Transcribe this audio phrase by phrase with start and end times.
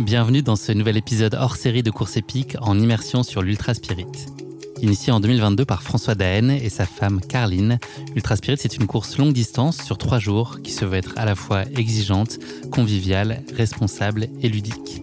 [0.00, 4.06] Bienvenue dans ce nouvel épisode hors série de course épique en immersion sur l'Ultra Spirit.
[4.80, 7.78] Initié en 2022 par François Daen et sa femme Carline,
[8.16, 11.26] Ultra Spirit c'est une course longue distance sur trois jours qui se veut être à
[11.26, 12.38] la fois exigeante,
[12.70, 15.02] conviviale, responsable et ludique.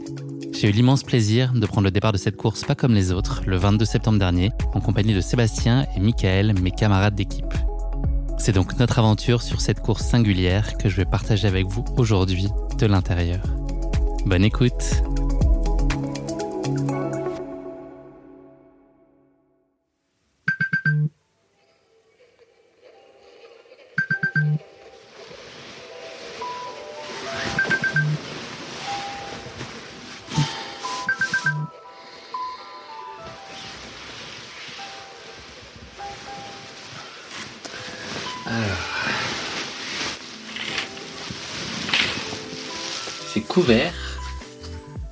[0.54, 3.44] J'ai eu l'immense plaisir de prendre le départ de cette course pas comme les autres,
[3.46, 7.54] le 22 septembre dernier, en compagnie de Sébastien et Michael, mes camarades d'équipe.
[8.40, 12.48] C'est donc notre aventure sur cette course singulière que je vais partager avec vous aujourd'hui
[12.78, 13.42] de l'intérieur.
[14.26, 15.04] Bonne écoute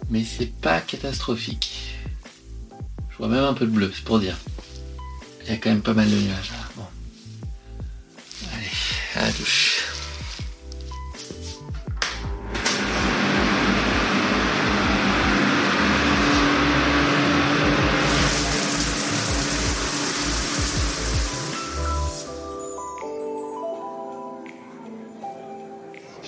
[0.10, 1.94] mais c'est pas catastrophique.
[3.12, 4.38] Je vois même un peu de bleu, c'est pour dire.
[5.44, 6.70] Il y a quand même pas mal de nuages là.
[6.76, 6.86] Bon.
[8.54, 8.68] Allez,
[9.16, 9.97] à la douche.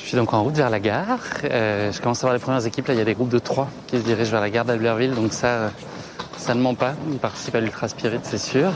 [0.09, 1.19] Suis donc en route vers la gare.
[1.43, 2.87] Euh, je commence à voir les premières équipes.
[2.87, 5.13] Là, il y a des groupes de trois qui se dirigent vers la gare d'Albertville.
[5.13, 5.69] Donc ça, euh,
[6.37, 6.95] ça ne ment pas.
[7.11, 8.71] Ils participent à l'Ultra Spirit, c'est sûr.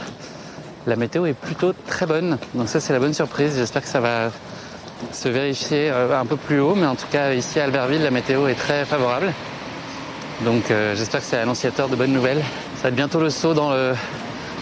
[0.86, 2.38] La météo est plutôt très bonne.
[2.54, 3.56] Donc ça, c'est la bonne surprise.
[3.56, 4.30] J'espère que ça va
[5.10, 6.76] se vérifier euh, un peu plus haut.
[6.76, 9.32] Mais en tout cas, ici à Albertville, la météo est très favorable.
[10.44, 12.42] Donc euh, j'espère que c'est annonciateur de bonnes nouvelles.
[12.76, 13.94] Ça va être bientôt le saut dans le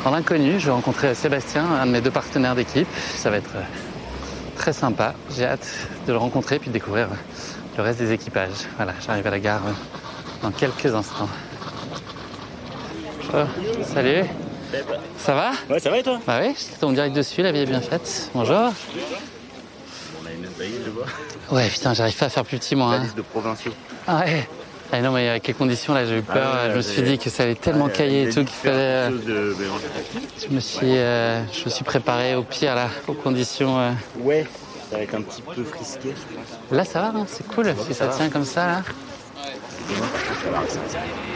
[0.05, 0.59] dans l'inconnu.
[0.59, 2.89] Je vais rencontrer Sébastien, un de mes deux partenaires d'équipe.
[3.15, 3.61] Ça va être euh,
[4.63, 5.15] très sympa.
[5.35, 5.67] J'ai hâte
[6.07, 7.09] de le rencontrer puis de découvrir
[7.77, 8.69] le reste des équipages.
[8.77, 9.73] Voilà, j'arrive à la gare euh,
[10.41, 11.29] dans quelques instants.
[13.35, 13.39] Oh,
[13.83, 14.25] salut.
[15.19, 15.51] Ça va?
[15.69, 16.21] Ouais, ça va et toi?
[16.25, 18.31] Bah oui, je tombe direct dessus, la vie est bien faite.
[18.35, 18.73] Bonjour.
[20.23, 20.47] On a une
[20.85, 21.07] je vois.
[21.51, 22.93] Ouais, putain, j'arrive pas à faire plus petit moi.
[22.93, 23.03] La hein.
[23.03, 23.73] liste de provinciaux.
[24.07, 24.49] Ah ouais.
[24.95, 26.53] Ah non, mais avec quelles conditions là, j'ai eu peur.
[26.55, 29.09] Ah je me suis dit que ça allait tellement Ouais, cailler et tout qu'il fallait.
[29.09, 29.87] de mélanger.
[30.49, 33.79] Je me suis, euh, je me suis préparé au pire là, aux conditions.
[33.79, 33.91] euh.
[34.21, 34.47] Ouais,
[34.91, 36.13] ça va être un petit peu frisqué,
[36.71, 36.77] je.
[36.77, 37.75] Là, ça va, hein, c'est cool.
[37.87, 38.83] si ça tient comme ça là,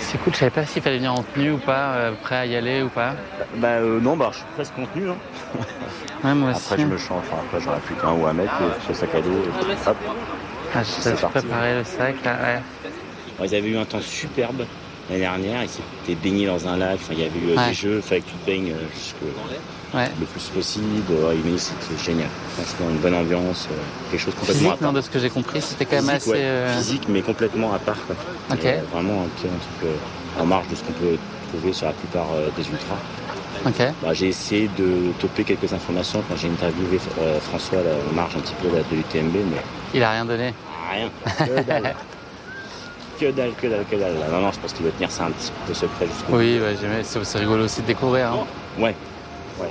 [0.01, 0.35] c'est cool.
[0.35, 2.83] Je savais pas s'il fallait venir en tenue ou pas, euh, prêt à y aller
[2.83, 3.15] ou pas.
[3.57, 5.09] Bah euh, non, bah je suis presque contenu.
[5.09, 5.17] Hein.
[6.25, 6.61] Ouais, moi aussi.
[6.73, 9.15] Après je me change, enfin après j'aurai plus qu'un ou à mettre, et ce sac
[9.15, 9.97] à dos, et hop.
[10.75, 11.27] Ah, je parti.
[11.27, 12.33] préparé le sac là.
[12.33, 12.63] Ouais.
[13.43, 14.65] Ils avaient eu un temps superbe
[15.09, 17.69] l'année dernière, ils s'étaient baignés dans un lac, enfin il y avait eu euh, Ouais.
[17.69, 19.17] des jeux, il fallait que tu te baignes euh, jusque
[19.95, 20.11] Ouais.
[20.19, 20.85] le plus possible.
[21.11, 22.29] Ouais, mais c'était génial.
[22.57, 23.75] Franchement, une bonne ambiance, euh,
[24.11, 24.93] quelque chose complètement à Physique, non, part.
[24.95, 26.31] de ce que j'ai compris, c'était quand même Physique, assez.
[26.33, 26.37] ouais.
[26.41, 27.97] euh, Physique, mais complètement à part.
[28.07, 28.17] quoi.
[28.65, 29.91] Euh, vraiment un, petit- un truc
[30.39, 31.17] euh, en marge de ce qu'on peut
[31.53, 32.97] trouver sur la plupart euh, des ultras.
[34.03, 38.37] Bah, j'ai essayé de toper quelques informations quand j'ai interviewé euh, François là, en marge
[38.37, 39.63] un petit peu là, de l'UTMB, mais
[39.95, 40.53] Il a rien donné.
[40.91, 41.11] rien.
[43.19, 43.53] Que dalle.
[43.55, 45.73] que dalle, que dalle, Non, non, je pense qu'il va tenir ça un petit peu
[45.75, 46.39] secret jusqu'au bout.
[46.39, 48.27] Oui, ouais, j'aimais- c'est c'est rigolo aussi de découvrir.
[48.27, 48.47] hein.
[48.79, 48.95] Ouais.
[49.59, 49.69] Ouais.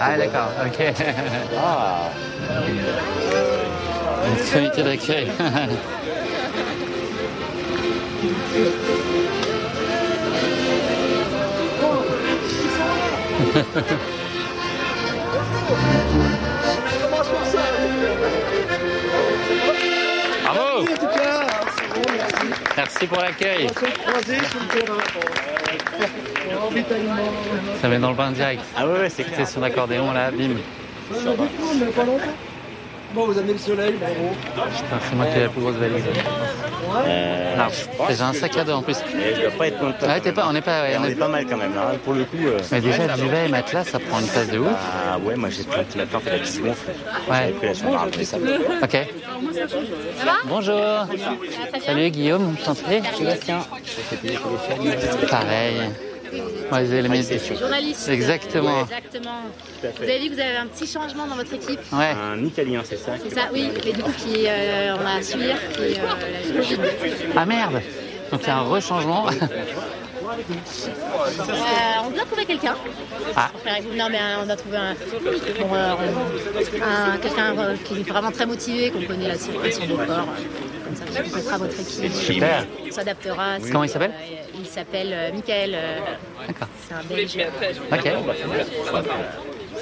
[0.00, 0.92] Ah d'accord, ok.
[1.58, 2.10] Ah,
[4.52, 5.28] Comité d'accueil.
[20.44, 20.84] Bravo
[22.80, 23.66] Merci pour l'accueil.
[27.82, 28.62] Ça met dans le bain direct.
[28.74, 30.56] ah ouais, ouais, c'est son accordéon là, bim.
[33.12, 34.30] Bon, vous amenez le soleil, bravo.
[34.54, 36.04] Putain, c'est moi qui ai la plus grosse valise.
[37.06, 37.64] Euh, Non,
[38.08, 38.96] je j'ai un sac à dos en plus.
[38.98, 40.06] Et je dois pas être.
[40.06, 40.82] Ouais, t'es pas, on n'est pas.
[40.82, 41.92] ouais, on on est- est pas mal quand même là.
[42.04, 42.36] Pour le coup.
[42.46, 44.68] euh, Mais déjà, duvet et matelas, ça prend une place de ouf.
[45.08, 46.90] Ah ouais, moi j'ai pris la plante, elle a qui se gonfle.
[47.28, 47.52] Ouais.
[47.58, 48.36] Pris la dernière, ça.
[48.82, 48.96] Ok.
[50.46, 51.06] Bonjour.
[51.84, 53.02] Salut Guillaume, enchanté.
[53.16, 53.58] Sébastien.
[55.30, 55.80] Pareil.
[56.32, 57.40] Ouais, vous avez les métiers.
[57.58, 58.08] Journaliste.
[58.08, 58.82] Exactement.
[58.82, 59.40] Exactement.
[59.82, 61.80] Vous avez vu que vous avez un petit changement dans votre équipe.
[61.92, 62.14] Ouais.
[62.32, 63.12] Un italien, c'est ça?
[63.22, 63.68] C'est ça, oui.
[63.84, 65.54] Mais du coup, qui, euh, on a qui euh,
[67.34, 67.40] la.
[67.42, 67.80] Ah merde.
[68.30, 69.26] Donc il y a un rechangement.
[70.30, 72.76] Euh, on doit trouver quelqu'un.
[73.36, 73.50] Ah.
[73.96, 75.94] Non, mais euh, on doit trouver un, bon, euh,
[76.82, 77.54] un- quelqu'un
[77.84, 80.26] qui est vraiment très motivé, qu'on connaît la situation du corps.
[80.98, 82.12] Comme ça, qui complètera votre équipe.
[82.12, 82.66] Super.
[82.86, 83.56] On s'adaptera.
[83.70, 84.12] Comment il s'appelle
[84.58, 85.72] Il s'appelle Michael.
[85.74, 85.98] euh,
[86.46, 86.68] D'accord.
[86.88, 87.38] C'est un Belge.
[87.92, 88.10] Ok.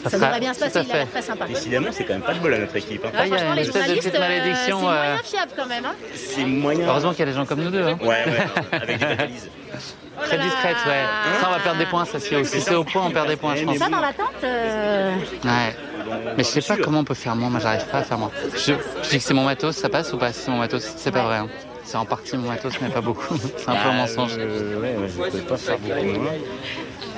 [0.05, 1.11] Ça sera- devrait bien se passer, il a l'air fait.
[1.13, 1.47] très sympa.
[1.47, 3.05] Décidément, c'est quand même pas de bol à notre équipe.
[3.05, 3.11] hein.
[3.17, 5.03] Ah, il y a franchement, une les espèce de journalistes, petite euh, malédiction, c'est euh,
[5.05, 5.85] moyen fiable quand même.
[5.85, 5.95] Hein.
[6.15, 6.87] C'est moyen.
[6.89, 7.83] Heureusement qu'il y a des gens comme nous deux.
[7.85, 7.99] hein.
[8.01, 9.51] Ouais, ouais, avec des catalyses.
[10.21, 11.05] Oh Très discrète, ouais.
[11.41, 12.05] Ça, on va perdre des points.
[12.05, 13.77] Ça, si si c'est au point, on perd des points, je pense.
[13.79, 15.15] Ça dans l'attente, euh,
[15.45, 15.77] Ouais.
[16.37, 17.51] Mais je sais pas comment on peut faire moins.
[17.51, 18.33] Moi, j'arrive pas à faire moins.
[18.57, 18.73] Je,
[19.05, 20.33] je dis que c'est mon matos, ça passe ou pas?
[20.33, 20.83] C'est mon matos.
[20.97, 21.37] C'est pas vrai.
[21.37, 21.49] hein.
[21.91, 23.35] C'est en partie mon matos, mais pas beaucoup.
[23.57, 24.33] C'est un peu un mensonge.
[24.39, 26.33] Euh, ouais, ouais, je peux pas faire beaucoup moins.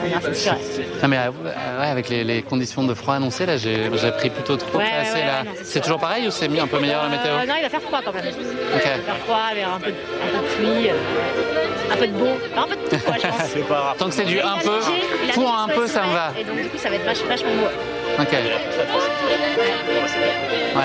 [0.04, 0.54] non, sûr.
[1.02, 1.30] Non, mais euh,
[1.80, 4.84] ouais, avec les, les conditions de froid annoncées, là, j'ai pris plutôt trop Ouais,
[5.26, 5.42] là.
[5.64, 7.68] c'est toujours pareil ou c'est mis un peu meilleur la météo Euh, non, il va
[7.68, 8.22] faire froid quand même.
[8.26, 8.32] Il
[8.72, 12.12] va faire froid, avoir un peu, de- un peu de pluie, euh, un peu de
[12.12, 13.40] beau, un peu de tout, quoi, je pense.
[13.52, 13.96] C'est pas grave.
[13.98, 16.32] Tant que c'est du un peu, a pour un peu, ça me va.
[16.38, 17.66] Et donc, du coup, ça va être vach- vachement beau.
[18.22, 18.32] Ok.
[18.32, 18.40] Ouais,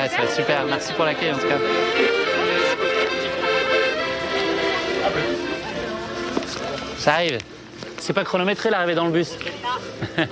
[0.10, 0.64] ça va être super.
[0.68, 1.58] Merci pour l'accueil en tout cas.
[7.06, 7.38] J'arrive.
[8.00, 9.38] C'est pas chronométré l'arrivée dans le bus.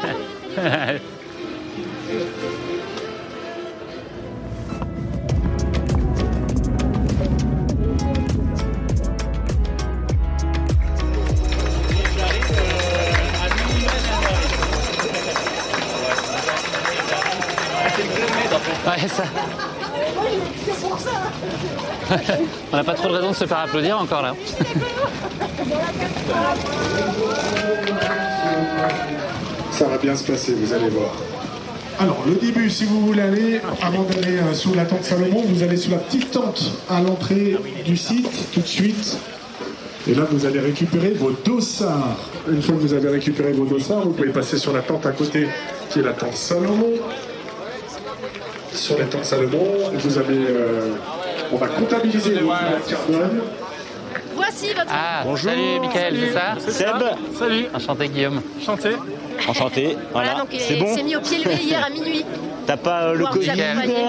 [18.85, 19.23] Ouais, ça.
[22.71, 24.35] On n'a pas trop de raison de se faire applaudir encore là.
[29.71, 31.11] Ça va bien se passer, vous allez voir.
[31.99, 35.63] Alors, le début, si vous voulez aller, avant d'aller euh, sous la tente Salomon, vous
[35.63, 37.55] allez sous la petite tente à l'entrée
[37.85, 39.17] du site, tout de suite.
[40.07, 42.17] Et là, vous allez récupérer vos dossards.
[42.49, 45.11] Une fois que vous avez récupéré vos dossards, vous pouvez passer sur la tente à
[45.11, 45.47] côté,
[45.89, 46.93] qui est la tente Salomon.
[48.73, 50.33] Sur la tente Salomon, vous avez...
[50.35, 50.89] euh,
[51.51, 53.41] on va comptabiliser kilomètres carbone.
[54.55, 54.87] Voici votre.
[54.91, 55.49] Ah, Bonjour.
[55.49, 57.03] salut Mickaël, c'est ça Seb,
[57.39, 58.41] Salut, Enchanté Guillaume.
[58.63, 58.89] chanté.
[59.47, 59.97] enchanté.
[60.11, 60.95] Voilà, Voilà, donc il c'est est- bon.
[60.95, 62.23] s'est mis au pied levé hier à minuit.
[62.67, 63.51] T'as pas euh, le Covid.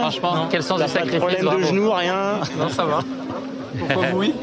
[0.00, 3.00] Franchement, quel sens du pas de sacrifice problème de genoux, rien Non, ça va.
[3.78, 4.34] Pourquoi vous, oui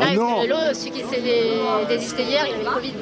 [0.00, 0.38] Ah, non.
[0.72, 1.50] celui qui s'est dé-
[1.88, 2.94] désisté hier, il avait le Covid.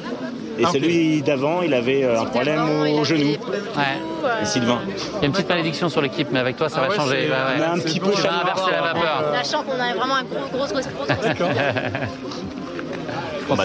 [0.59, 2.61] Et celui d'avant, il avait euh, un problème
[2.99, 3.31] au genou.
[3.31, 3.37] Ouais.
[4.23, 4.79] euh, Et Sylvain.
[4.87, 6.95] Il y a une petite malédiction sur l'équipe, mais avec toi, ça Ah va ouais,
[6.95, 7.29] changer.
[7.29, 7.35] ouais.
[7.57, 9.23] On a un petit peu Tu vas inverser la vapeur.
[9.43, 11.49] Sachant qu'on a vraiment un gros, gros, gros, gros, gros
[13.49, 13.63] On bah.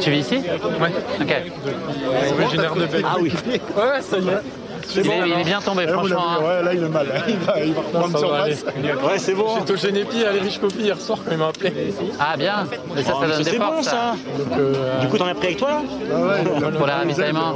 [0.00, 0.36] Tu vis ici
[0.80, 0.92] Ouais.
[1.20, 1.34] Ok.
[2.40, 2.86] Originaire de.
[3.04, 3.32] Ah oui.
[3.46, 4.32] Ouais, ouais, ça y est.
[4.94, 6.24] Il est, il est bien tombé, franchement.
[6.30, 6.42] hein.
[6.42, 7.06] Ouais, là, il est mal.
[7.28, 8.64] Il va, il va reprendre surface.
[8.64, 9.46] Ouais, c'est bon.
[9.58, 10.30] J'ai touché les pieds à
[10.60, 11.72] Copy hier soir quand il m'a appelé.
[12.20, 12.66] Ah, bien.
[12.94, 13.84] Mais ça, Oh, ça mais donne des c'est bon forces.
[13.86, 14.14] ça.
[14.38, 17.54] Donc, euh, Du coup, t'en as pris avec toi là Pour les ravitaillements.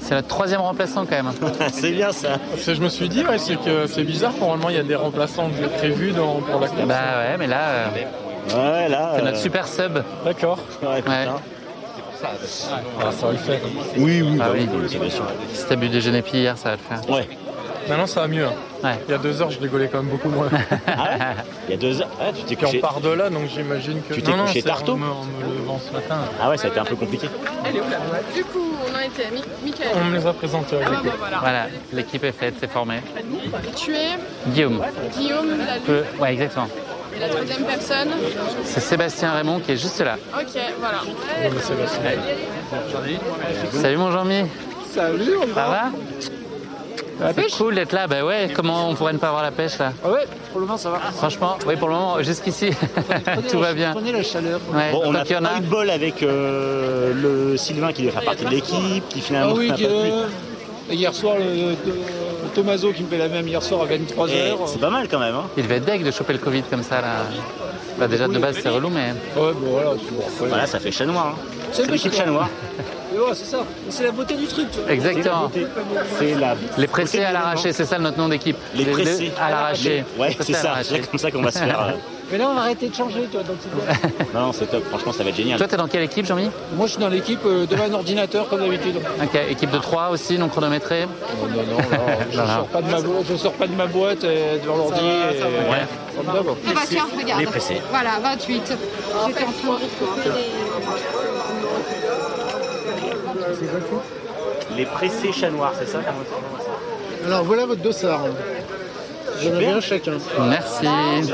[0.00, 1.32] C'est notre troisième remplaçant quand même.
[1.72, 2.30] C'est bien ça.
[2.66, 4.32] je me suis dit, ouais, c'est que c'est bizarre.
[4.40, 5.48] Normalement, il y a des remplaçants
[5.78, 6.86] prévus dans, pour la course.
[6.86, 7.86] Bah ouais, mais là, euh,
[8.56, 9.12] Ouais, là.
[9.14, 9.98] c'est euh, notre super sub.
[10.24, 10.58] D'accord.
[10.82, 11.02] ouais.
[12.22, 13.60] Ah, ça va le faire.
[13.96, 14.68] Oui, oui, Ah bah oui.
[14.72, 15.24] oui, c'est bien sûr.
[15.52, 17.10] Si t'as bu déjeuner puis hier, ça va le faire.
[17.14, 17.28] Ouais.
[17.88, 18.44] Maintenant, ça va mieux.
[18.44, 18.52] hein.
[18.84, 18.98] Ouais.
[19.08, 20.48] Il y a deux heures, je rigolais quand même beaucoup moins.
[20.86, 21.18] Ah ouais
[21.68, 22.08] Il y a deux heures.
[22.20, 22.78] Ah, tu t'es Puis on couché.
[22.80, 24.14] part de là, donc j'imagine que.
[24.14, 26.18] Tu t'es non, non, couché c'est tard tôt en me, en me levant ce matin.
[26.40, 27.28] Ah ouais, ça a été un peu compliqué.
[28.34, 29.90] Du coup, on a été Mi- Mickaël.
[29.96, 31.38] On me les a présentés avec Ah bah voilà.
[31.40, 33.00] Voilà, l'équipe est faite, c'est formé.
[33.76, 34.82] Tu es Guillaume.
[35.16, 36.68] Guillaume, la Peu- Ouais, exactement.
[37.20, 38.08] La troisième personne.
[38.64, 40.16] C'est Sébastien Raymond qui est juste là.
[40.34, 40.46] Ok,
[40.78, 41.00] voilà.
[41.60, 41.86] C'est là,
[43.72, 44.42] c'est- Salut mon Jean-Mi.
[44.94, 48.06] Salut, on Ça va C'est cool d'être là.
[48.06, 50.66] Bah ouais, comment on pourrait ne pas avoir la pêche là Ah ouais, pour le
[50.66, 50.98] moment ça va.
[51.16, 52.70] Franchement, oui, pour le moment, jusqu'ici,
[53.50, 53.92] tout va bien.
[53.92, 54.58] Prenez la chaleur.
[54.72, 55.58] Ouais, Bon, on en pas a.
[55.58, 59.26] eu de bol avec euh, le Sylvain qui devait faire partie de l'équipe, qui Ah
[59.26, 60.94] finalement oui, n'a pas pu.
[60.94, 61.76] hier soir, le, le-
[62.50, 64.30] Tomaso qui me fait la même hier soir à 23h.
[64.30, 65.34] Et C'est pas mal quand même.
[65.34, 65.44] Hein.
[65.56, 67.08] Il devait être deg de choper le Covid comme ça là.
[67.98, 70.46] Bah déjà de base c'est relou mais Ouais, bon voilà, c'est bon.
[70.48, 71.34] Voilà, ça fait chat noir.
[71.36, 71.42] hein.
[71.72, 72.48] C'est l'équipe pas chat noir.
[73.12, 73.64] Ouais, c'est ça.
[73.88, 74.70] C'est la beauté du truc.
[74.70, 74.90] tu vois.
[74.92, 75.50] Exactement.
[76.18, 76.54] C'est la.
[76.78, 78.56] Les pressés à l'arraché, c'est ça notre nom d'équipe.
[78.74, 80.04] Les pressés à l'arraché.
[80.18, 80.76] Ouais, c'est ça.
[80.82, 81.94] C'est comme ça qu'on va se faire.
[82.30, 83.42] euh, Mais là, on va arrêter de changer, tu vois.
[83.42, 84.34] Donc c'est.
[84.34, 84.84] Non, non, c'est top.
[84.88, 85.58] Franchement, ça va être génial.
[85.58, 86.50] Toi, t'es dans quelle équipe, Jean-Mi?
[86.76, 88.96] Moi, je suis dans l'équipe euh, devant un ordinateur, comme d'habitude.
[89.22, 91.06] Ok, équipe de 3 aussi, non chronométrée?
[91.06, 92.54] Non, non, non, là, je, Voilà.
[92.54, 95.00] sors pas de ma, bo- je sors pas de ma boîte euh, devant l'ordi.
[95.00, 95.86] et- Ouais.
[96.14, 96.50] Formidable.
[96.68, 97.40] Ah bah tiens, regarde.
[97.40, 97.80] Les pressés.
[97.90, 98.62] Voilà, 28.
[99.26, 100.30] J'étais en train de
[104.76, 105.98] Les pressés chat noir, c'est ça
[107.26, 108.20] Alors voilà votre dossard.
[109.46, 110.12] Un chacun.
[110.48, 110.86] Merci.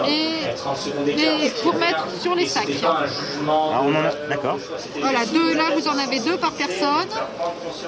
[0.09, 2.69] Et, et pour mettre sur les sacs.
[2.85, 3.01] Ah,
[3.49, 4.29] on en a.
[4.29, 4.59] D'accord.
[5.01, 7.09] Voilà, deux, là vous en avez deux par personne.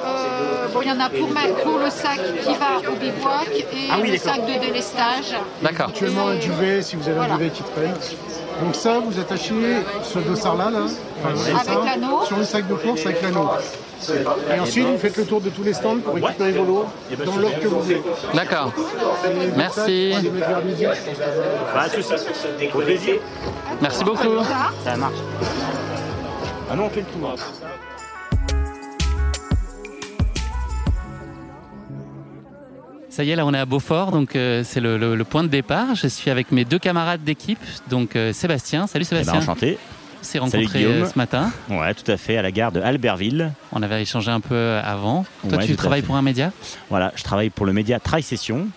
[0.05, 3.49] Euh, bon, il y en a pour, mettre- pour le sac qui va au bivouac
[3.51, 5.35] et Ah oui, le sac de délestage.
[5.63, 5.89] D'accord.
[5.89, 7.35] Actuellement un duvet si vous avez Voilà.
[7.35, 7.95] un duvet qui traîne.
[8.63, 9.55] Donc ça, vous attachez
[10.03, 10.81] ce dossard-là, là,
[11.19, 12.25] enfin, comme Avec ça, l'anneau.
[12.25, 13.49] sur le sac de course avec l'anneau.
[14.55, 16.87] Et ensuite, vous faites le tour de tous les stands pour récupérer vos lots
[17.25, 18.03] dans l'ordre que vous voulez.
[18.35, 18.73] D'accord.
[19.57, 20.15] Merci.
[21.75, 22.15] Pas de soucis.
[22.75, 23.15] Au plaisir.
[23.83, 24.23] Merci beaucoup.
[24.85, 25.15] Ça, marche.
[26.71, 27.35] Ah non, on fait le tour.
[33.11, 35.43] Ça y est, là on est à Beaufort, donc euh, c'est le, le- le point
[35.43, 35.95] de départ.
[35.95, 37.59] Je suis avec mes deux camarades d'équipe,
[37.89, 38.87] donc euh, Sébastien.
[38.87, 39.41] Salut Eh ben, Sébastien.
[39.43, 39.79] enchanté.
[40.21, 41.51] On s'est rencontrés euh, ce matin.
[41.71, 43.53] Ouais, tout à fait, à la gare de Albertville.
[43.73, 45.25] On avait échangé un peu euh, avant.
[45.49, 46.53] Toi, Ouais, tu travailles pour un média?
[46.91, 48.69] Voilà, je travaille pour le média Try Session.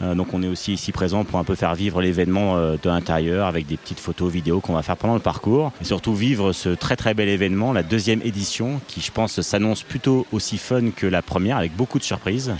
[0.00, 2.88] Euh, donc on est aussi ici présent pour un peu faire vivre l'événement euh, de
[2.88, 5.72] l'intérieur avec des petites photos, vidéos qu'on va faire pendant le parcours.
[5.80, 9.82] Et surtout vivre ce très très bel événement, la deuxième édition, qui je pense s'annonce
[9.82, 12.54] plutôt aussi fun que la première, avec beaucoup de surprises.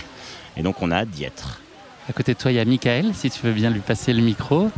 [0.57, 1.61] Et donc on a hâte d'y être.
[2.09, 4.21] À côté de toi, il y a Michael, si tu veux bien lui passer le
[4.21, 4.69] micro.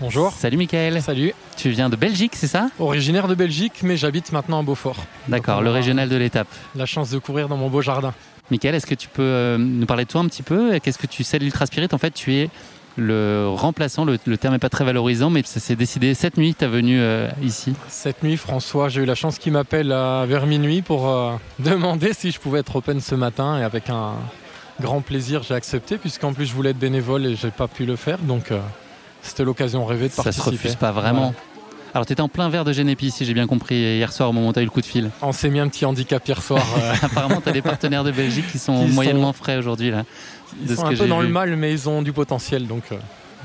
[0.00, 0.32] Bonjour.
[0.32, 1.02] Salut Michael.
[1.02, 1.32] Salut.
[1.56, 2.68] Tu viens de Belgique, c'est ça?
[2.78, 4.96] Originaire de Belgique, mais j'habite maintenant à Beaufort.
[5.26, 6.48] D'accord, le régional de l'étape.
[6.76, 8.14] La chance de courir dans mon beau jardin.
[8.50, 10.78] Michael, est-ce que tu peux euh, nous parler de toi un petit peu?
[10.78, 11.88] Qu'est-ce que tu sais de l'Ultra Spirit?
[11.92, 12.48] En fait, tu es
[12.96, 16.54] le remplaçant, le, le terme n'est pas très valorisant, mais ça s'est décidé cette nuit,
[16.56, 17.74] tu es venu euh, ici.
[17.88, 22.12] Cette nuit, François, j'ai eu la chance qu'il m'appelle à- vers minuit pour euh, demander
[22.12, 23.58] si je pouvais être open ce matin.
[23.58, 24.14] Et avec un
[24.80, 27.96] grand plaisir, j'ai accepté, puisqu'en plus, je voulais être bénévole et j'ai pas pu le
[27.96, 28.18] faire.
[28.18, 28.58] Donc, euh,
[29.22, 30.44] c'était l'occasion rêvée de Ça participer.
[30.50, 31.34] se refuse pas vraiment.
[31.94, 34.32] Alors, tu étais en plein verre de Génépi, si j'ai bien compris, hier soir au
[34.32, 35.10] moment où tu as eu le coup de fil.
[35.22, 36.62] On s'est mis un petit handicap hier soir.
[36.78, 39.90] euh, Apparemment, tu as des partenaires de Belgique qui sont Qui sont- moyennement frais aujourd'hui.
[39.90, 40.04] là.
[40.60, 41.26] ils de sont ce un que peu dans vu.
[41.26, 42.66] le mal, mais ils ont du potentiel.
[42.66, 42.96] Donc, euh,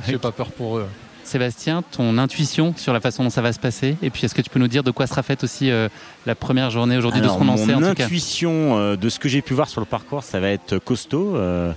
[0.07, 0.87] j'ai pas peur pour eux.
[1.23, 4.41] Sébastien, ton intuition sur la façon dont ça va se passer, et puis est-ce que
[4.41, 5.87] tu peux nous dire de quoi sera faite aussi euh,
[6.25, 8.03] la première journée aujourd'hui, de ce qu'on en mon sait en tout cas?
[8.03, 11.37] intuition euh, de ce que j'ai pu voir sur le parcours, ça va être costaud.
[11.37, 11.71] Euh,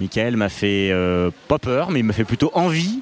[0.00, 3.00] Michael m'a fait euh, pas peur, mais il m'a fait plutôt envie.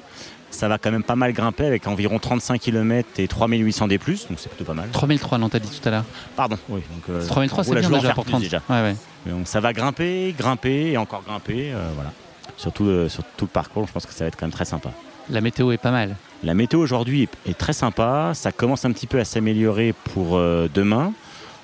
[0.53, 4.27] Ça va quand même pas mal grimper avec environ 35 km et 3800 des plus,
[4.27, 4.87] donc c'est plutôt pas mal.
[4.91, 6.05] 3003, non, t'as dit tout à l'heure.
[6.35, 6.81] Pardon, oui.
[6.93, 8.43] Donc, euh, 3003, c'est bien déjà pour plus 30.
[8.43, 8.61] déjà.
[8.69, 8.95] Ouais, ouais.
[9.25, 12.11] Mais bon, ça va grimper, grimper et encore grimper, euh, voilà.
[12.55, 14.65] Surtout euh, sur tout le parcours, je pense que ça va être quand même très
[14.65, 14.91] sympa.
[15.31, 16.15] La météo est pas mal.
[16.43, 20.69] La météo aujourd'hui est, très sympa, ça commence un petit peu à s'améliorer pour euh,
[20.71, 21.13] demain.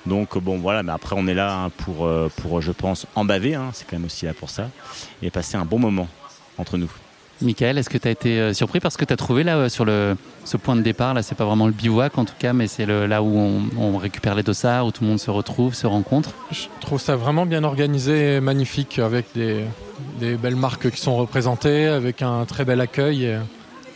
[0.04, 3.54] Donc bon voilà, mais après on est là hein, pour, pour je pense, en baver,
[3.54, 4.68] hein, c'est quand même aussi là pour ça,
[5.22, 6.08] et passer un bon moment
[6.58, 6.90] entre nous.
[7.42, 9.68] Michael, est-ce que tu as été euh, surpris parce que tu as trouvé là euh,
[9.68, 11.22] sur le, ce point de départ, là?
[11.22, 14.34] C'est pas vraiment le bivouac en tout cas, mais c'est là où on, on récupère
[14.34, 16.30] les dossards, où tout le monde se retrouve, se rencontre.
[16.50, 19.64] Je trouve ça vraiment bien organisé et magnifique avec des,
[20.18, 23.38] des belles marques qui sont représentées, avec un très bel accueil et,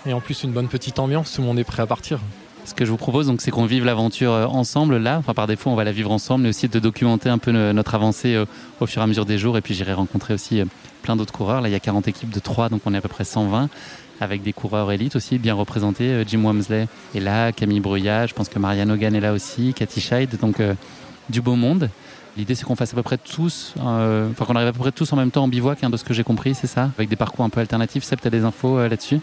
[0.06, 1.32] et en plus une bonne petite ambiance.
[1.34, 2.20] Tout le monde est prêt à partir.
[2.64, 5.18] Ce que je vous propose, donc, c'est qu'on vive l'aventure euh, ensemble là.
[5.18, 7.74] Enfin, par défaut, on va la vivre ensemble, mais aussi de documenter un peu no-
[7.74, 8.42] notre avancée
[8.80, 9.58] au fur et à mesure des jours.
[9.58, 10.62] Et puis, j'irai rencontrer aussi
[11.04, 11.61] plein d'autres coureurs.
[11.61, 13.68] Là, il y a 40 équipes de 3, donc on est à peu près 120,
[14.20, 16.08] avec des coureurs élites aussi bien représentés.
[16.08, 19.75] Euh, Jim Wamsley est là, Camille Bruyat, je pense que Marianne Hogan est là aussi,
[19.75, 20.75] Cathy Scheid, donc euh,
[21.28, 21.90] du beau monde.
[22.37, 24.92] L'idée, c'est qu'on fasse à peu près tous, euh, enfin qu'on arrive à peu près
[24.92, 26.90] tous en même temps en bivouac, hein, de ce que j'ai compris, c'est ça?
[26.96, 28.02] Avec des parcours un peu alternatifs.
[28.02, 29.20] Seb, tu as des infos là-dessus?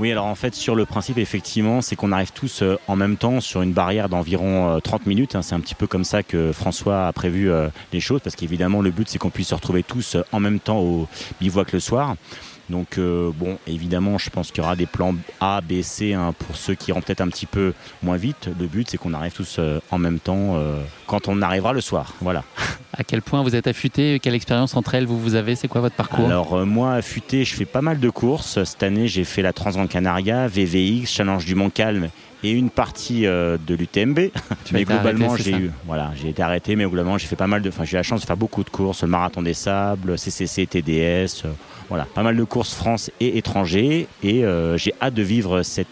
[0.00, 3.16] Oui, alors en fait, sur le principe, effectivement, c'est qu'on arrive tous euh, en même
[3.16, 5.36] temps sur une barrière d'environ euh, 30 minutes.
[5.36, 5.42] hein.
[5.42, 8.80] C'est un petit peu comme ça que François a prévu euh, les choses, parce qu'évidemment,
[8.80, 11.06] le but, c'est qu'on puisse se retrouver tous euh, en même temps au
[11.40, 12.16] bivouac le soir.
[12.72, 16.34] Donc, euh, bon, évidemment, je pense qu'il y aura des plans A, B, C hein,
[16.38, 18.48] pour ceux qui iront peut-être un petit peu moins vite.
[18.58, 21.82] Le but, c'est qu'on arrive tous euh, en même temps euh, quand on arrivera le
[21.82, 22.14] soir.
[22.20, 22.42] Voilà.
[22.98, 24.20] À quel point vous êtes affûté?
[24.20, 25.54] Quelle expérience entre elles vous, vous avez?
[25.54, 26.26] C'est quoi votre parcours?
[26.26, 28.62] Alors moi, affûté, je fais pas mal de courses.
[28.64, 32.10] Cette année, j'ai fait la Transgrande Canaria, VVX, Challenge du Mont Calme
[32.42, 34.18] et une partie euh, de l'UTMB.
[34.72, 37.68] Mais globalement, j'ai eu, voilà, j'ai été arrêté, mais globalement, j'ai fait pas mal de,
[37.68, 40.66] enfin, j'ai eu la chance de faire beaucoup de courses, le marathon des sables, CCC,
[40.66, 41.52] TDS, euh,
[41.92, 45.88] voilà, pas mal de courses France et étrangers, et euh, j'ai hâte de vivre cet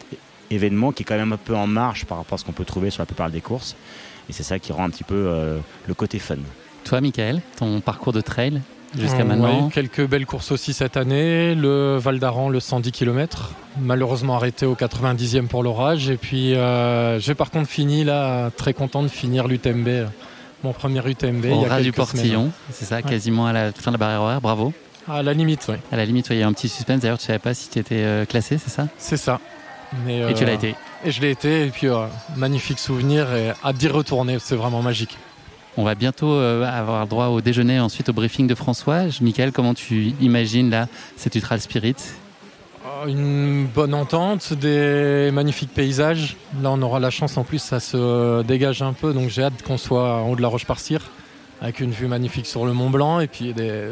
[0.50, 2.64] événement qui est quand même un peu en marge par rapport à ce qu'on peut
[2.64, 3.76] trouver sur la plupart des courses,
[4.28, 6.37] et c'est ça qui rend un petit peu euh, le côté fun.
[6.85, 8.62] Toi, Michael, ton parcours de trail
[8.99, 11.54] jusqu'à Euh, maintenant ouais, Quelques belles courses aussi cette année.
[11.54, 13.52] Le Val d'Aran, le 110 km.
[13.78, 16.09] Malheureusement arrêté au 90e pour l'orage.
[16.09, 20.07] Et puis euh, j'ai par contre fini là, très content de finir l'UTMB.
[20.64, 21.45] Mon premier UTMB.
[21.45, 23.02] il y a ras du portillon, c'est ça, Ouais.
[23.02, 24.73] quasiment à la fin de la barrière horaire, bravo.
[25.11, 25.76] À la limite, oui.
[25.93, 27.69] À la limite, ouais, il y a un petit suspense, d'ailleurs tu savais pas si
[27.69, 28.87] tu étais euh, classé, c'est ça?
[28.99, 29.40] C'est ça.
[30.07, 30.75] Mais, Et tu euh, l'as été.
[31.05, 31.67] Et je l'ai été.
[31.67, 34.38] Et puis euh, magnifique souvenir et hâte d'y retourner.
[34.38, 35.19] C'est vraiment magique.
[35.76, 39.05] On va bientôt euh, avoir droit au déjeuner, ensuite au briefing de François.
[39.21, 40.87] Michael, comment tu imagines là
[41.17, 41.97] cet Ultra Spirit?
[42.87, 46.37] Euh, Une bonne entente, des magnifiques paysages.
[46.62, 49.12] Là, on aura la chance en plus, ça se dégage un peu.
[49.12, 51.02] Donc, j'ai hâte qu'on soit en haut de la Roche-Parcire,
[51.61, 53.21] avec une vue magnifique sur le Mont Blanc.
[53.21, 53.85] Et puis, des...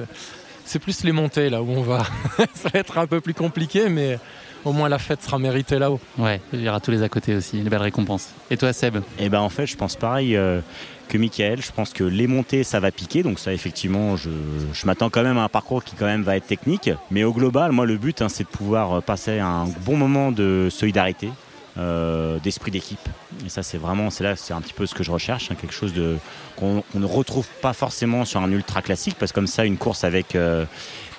[0.69, 2.05] c'est plus les montées là où on va.
[2.55, 4.19] ça va être un peu plus compliqué, mais
[4.65, 5.99] au moins la fête sera méritée là-haut.
[6.19, 8.31] Ouais, il y aura tous les à côté aussi, les belles récompenses.
[8.51, 8.99] Et toi, Seb?
[9.19, 10.61] Et ben en fait, je pense pareil euh,
[11.09, 11.63] que Michael.
[11.63, 13.23] Je pense que les montées, ça va piquer.
[13.23, 14.29] Donc ça, effectivement, je,
[14.75, 16.91] je m'attends quand même à un parcours qui quand même va être technique.
[17.11, 20.33] Mais au global, moi, le but, hein, c'est de pouvoir euh, passer un bon moment
[20.33, 21.31] de solidarité,
[21.79, 23.09] euh, d'esprit d'équipe.
[23.45, 25.57] Et ça, c'est vraiment, c'est là, c'est un petit peu ce que je recherche, hein,
[25.61, 26.17] quelque chose de
[26.57, 30.05] qu'on ne retrouve pas forcément sur un ultra classique, parce que comme ça, une course
[30.05, 30.65] avec euh,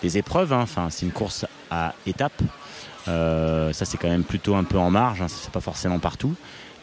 [0.02, 0.54] des épreuves.
[0.54, 2.42] hein, Enfin, c'est une course à étapes.
[3.08, 5.22] Euh, ça, c'est quand même plutôt un peu en marge.
[5.22, 6.36] Hein, fait pas forcément partout.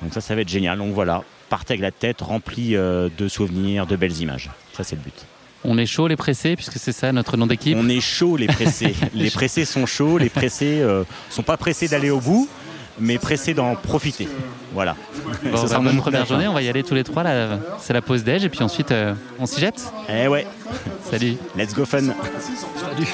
[0.03, 0.79] Donc ça, ça va être génial.
[0.79, 4.51] Donc voilà, partez avec la tête remplie de souvenirs, de belles images.
[4.73, 5.27] Ça, c'est le but.
[5.69, 7.77] On est chaud les pressés, puisque c'est ça notre nom d'équipe?
[7.79, 8.95] On est chaud les pressés.
[9.15, 10.17] les pressés sont chauds.
[10.17, 12.49] Les pressés euh, sont pas pressés d'aller au bout,
[12.99, 14.29] mais pressés d'en profiter.
[14.73, 14.97] Voilà.
[15.25, 17.23] Bon, Ça bah, sera bonne mon première journée, on va y aller tous les trois.
[17.23, 19.93] Là, c'est la pause déj, et puis ensuite euh, on s'y jette.
[20.09, 20.47] Eh ouais.
[21.11, 21.35] Salut.
[21.57, 22.03] Let's go fun.
[22.77, 23.09] Salut.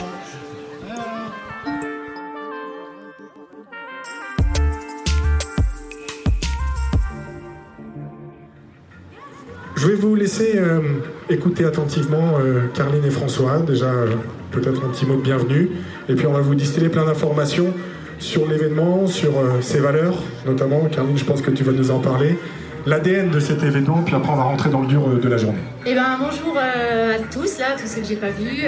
[9.83, 10.81] Je vais vous laisser euh,
[11.29, 13.59] écouter attentivement euh, Carline et François.
[13.59, 14.15] Déjà, euh,
[14.53, 15.71] peut-être un petit mot de bienvenue.
[16.09, 17.75] Et puis, on va vous distiller plein d'informations
[18.23, 20.15] sur l'événement, sur euh, ses valeurs,
[20.47, 20.85] notamment.
[20.87, 22.39] Carline, je pense que tu vas nous en parler.
[22.87, 25.37] L'ADN de cet événement, puis après, on va rentrer dans le dur euh, de la
[25.37, 25.59] journée.
[25.85, 28.65] Eh ben bonjour euh, à tous, là, tous ceux que j'ai pas vus.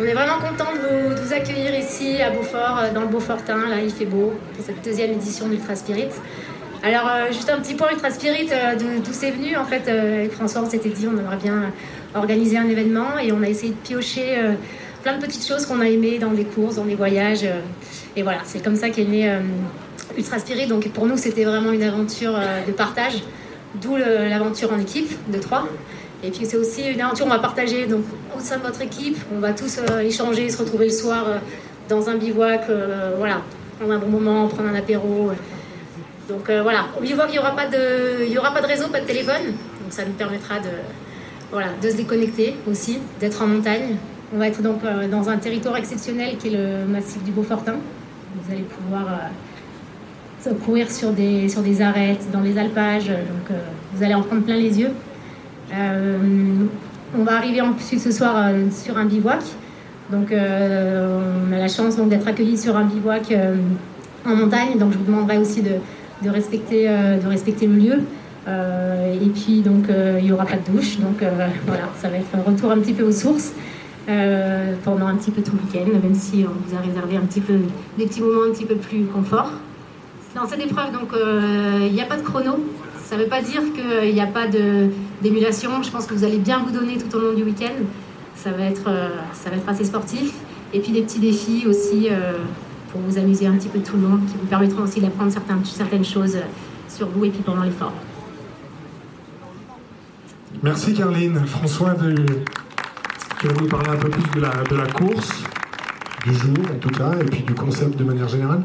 [0.00, 3.68] On est vraiment content de vous, accueillir ici à Beaufort, dans le Beaufortin.
[3.68, 6.10] Là, il fait beau pour cette deuxième édition d'Ultra Spirit.
[6.82, 9.56] Alors, juste un petit point Ultra Spirit, d'où c'est venu.
[9.56, 11.72] En fait, avec François, on s'était dit on aimerait bien
[12.16, 14.36] organiser un événement et on a essayé de piocher
[15.04, 17.46] plein de petites choses qu'on a aimées dans des courses, dans des voyages.
[18.16, 19.40] Et voilà, c'est comme ça qu'est né euh,
[20.16, 20.66] Ultra Spirit.
[20.66, 23.22] Donc pour nous, c'était vraiment une aventure euh, de partage,
[23.80, 25.66] d'où l'aventure en équipe de trois.
[26.22, 28.04] Et puis c'est aussi une aventure, on va partager donc,
[28.36, 29.18] au sein de notre équipe.
[29.34, 31.26] On va tous euh, échanger, se retrouver le soir
[31.88, 32.62] dans un bivouac,
[33.18, 33.42] voilà,
[33.78, 35.32] prendre un bon moment, prendre un apéro.
[36.30, 39.06] Donc voilà, au bivouac, il n'y aura, pas de- aura pas de réseau, pas de
[39.06, 39.44] téléphone.
[39.82, 40.70] Donc ça nous permettra de,
[41.52, 43.96] voilà, de se déconnecter aussi, d'être en montagne.
[44.34, 47.74] On va être donc dans un territoire exceptionnel qui est le massif du Beaufortin.
[48.34, 49.06] Vous allez pouvoir
[50.46, 53.08] euh, courir sur des, sur des arêtes, dans les alpages.
[53.08, 53.54] Donc euh,
[53.94, 54.90] vous allez en prendre plein les yeux.
[55.72, 56.18] Euh,
[57.16, 59.44] on va arriver ensuite ce soir sur un bivouac.
[60.10, 63.32] Donc on a la chance d'être accueillis sur un bivouac
[64.26, 64.78] en montagne.
[64.78, 65.76] Donc je vous demanderai aussi de,
[66.22, 68.00] de respecter, de respecter le lieu.
[68.48, 69.84] Et puis donc
[70.18, 70.98] il n'y aura pas de douche.
[70.98, 71.30] Donc euh,
[71.66, 73.52] voilà, ça va être un retour un petit peu aux sources.
[74.08, 77.26] Euh, pendant un petit peu tout le week-end, même si on vous a réservé un
[77.26, 77.54] petit peu
[77.98, 79.50] des petits moments un petit peu plus confort.
[80.34, 82.58] Dans cette épreuve, donc euh, il n'y a pas de chrono.
[83.04, 84.46] Ça ne veut pas dire qu'il n'y a pas
[85.22, 85.82] d'émulation.
[85.82, 87.74] Je pense que vous allez bien vous donner tout au long du week-end.
[88.34, 90.32] Ça va être, euh, ça va être assez sportif.
[90.72, 92.38] Et puis des petits défis aussi euh,
[92.90, 95.64] pour vous amuser un petit peu tout le long, qui vous permettront aussi d'apprendre certaines,
[95.64, 96.40] certaines choses euh,
[96.88, 97.92] sur vous et puis pendant l'effort.
[100.62, 101.38] Merci Carline.
[101.46, 102.14] François, de...
[103.44, 105.44] tu vas nous parler un peu plus de la, de la course,
[106.24, 108.62] du jour en tout cas, et puis du concept de manière générale.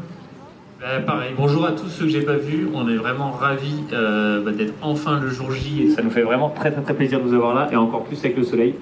[0.82, 2.66] Euh, pareil, bonjour à tous ceux que j'ai pas vus.
[2.72, 6.22] On est vraiment ravis euh, bah, d'être enfin le jour J et ça nous fait
[6.22, 8.74] vraiment très très très plaisir de vous avoir là et encore plus avec le soleil.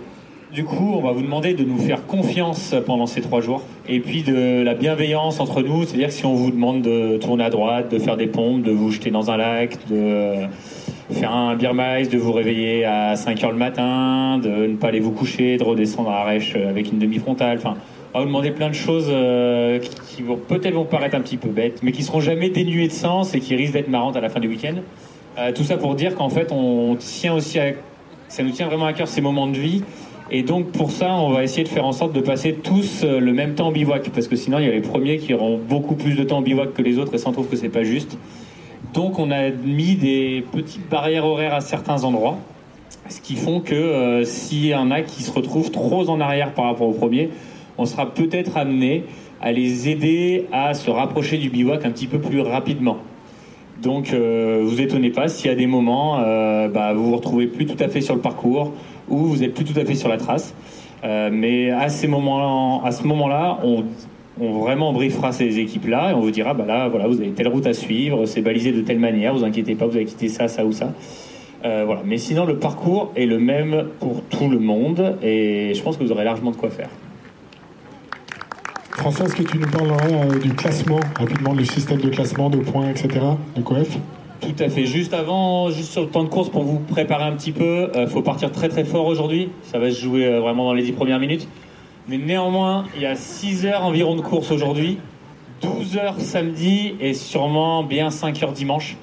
[0.52, 3.98] Du coup, on va vous demander de nous faire confiance pendant ces trois jours et
[3.98, 7.50] puis de la bienveillance entre nous, c'est-à-dire que si on vous demande de tourner à
[7.50, 10.46] droite, de faire des pompes, de vous jeter dans un lac, de
[11.10, 14.88] faire un beer mice, de vous réveiller à 5 heures le matin, de ne pas
[14.88, 17.76] aller vous coucher, de redescendre à Arèche avec une demi-frontale, enfin
[18.14, 21.36] on va vous demander plein de choses euh, qui, vont peut-être vont paraître un petit
[21.36, 24.20] peu bêtes, mais qui seront jamais dénuées de sens et qui risquent d'être marrantes à
[24.20, 24.76] la fin du week-end.
[25.38, 27.72] Euh, tout ça pour dire qu'en fait, on tient aussi à,
[28.28, 29.82] ça nous tient vraiment à cœur ces moments de vie.
[30.30, 33.20] Et donc pour ça, on va essayer de faire en sorte de passer tous euh,
[33.20, 35.58] le même temps en bivouac, parce que sinon il y a les premiers qui auront
[35.58, 37.68] beaucoup plus de temps en bivouac que les autres, et ça on trouve que c'est
[37.68, 38.18] pas juste.
[38.94, 42.38] Donc on a mis des petites barrières horaires à certains endroits.
[43.08, 46.66] ce qui font que s'il y en a qui se retrouvent trop en arrière par
[46.66, 47.30] rapport au premier,
[47.76, 49.04] on sera peut-être amené
[49.40, 52.98] à les aider à se rapprocher du bivouac un petit peu plus rapidement.
[53.82, 57.66] Donc, euh, vous étonnez pas y a des moments, euh, bah, vous vous retrouvez plus
[57.66, 58.72] tout à fait sur le parcours
[59.08, 60.54] ou vous êtes plus tout à fait sur la trace.
[61.04, 63.84] Euh, mais à ces moments, à ce moment-là, on,
[64.40, 67.48] on vraiment briefera ces équipes-là et on vous dira, bah là, voilà, vous avez telle
[67.48, 70.48] route à suivre, c'est balisé de telle manière, vous inquiétez pas, vous avez quitté ça,
[70.48, 70.92] ça ou ça.
[71.64, 72.02] Euh, voilà.
[72.04, 76.04] Mais sinon, le parcours est le même pour tout le monde et je pense que
[76.04, 76.88] vous aurez largement de quoi faire.
[78.92, 82.58] François, est-ce que tu nous parlerais euh, du classement, rapidement, du système de classement, de
[82.58, 83.08] points, etc.,
[83.56, 83.96] de COEF?
[84.40, 84.86] Tout à fait.
[84.86, 88.00] Juste avant, juste sur le temps de course, pour vous préparer un petit peu, il
[88.00, 89.50] euh, faut partir très très fort aujourd'hui.
[89.62, 91.48] Ça va se jouer vraiment dans les 10 premières minutes.
[92.08, 94.98] Mais néanmoins, il y a 6 heures environ de course aujourd'hui,
[95.60, 98.96] 12 heures samedi et sûrement bien 5 heures dimanche.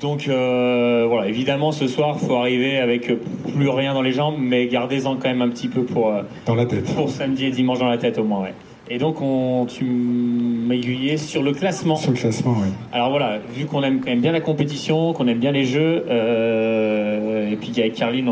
[0.00, 3.12] Donc voilà, évidemment ce soir, il faut arriver avec
[3.54, 6.12] plus rien dans les jambes, mais gardez-en quand même un petit peu pour,
[6.46, 6.92] dans la tête.
[6.96, 8.42] pour samedi et dimanche dans la tête au moins.
[8.42, 8.54] Ouais.
[8.90, 11.96] Et donc, on, tu m'aiguillais sur le classement.
[11.96, 12.68] Sur le classement, oui.
[12.92, 16.04] Alors voilà, vu qu'on aime quand même bien la compétition, qu'on aime bien les jeux,
[16.10, 18.30] euh, et puis qu'avec Carline,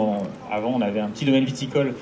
[0.51, 1.94] avant, on avait un petit domaine viticole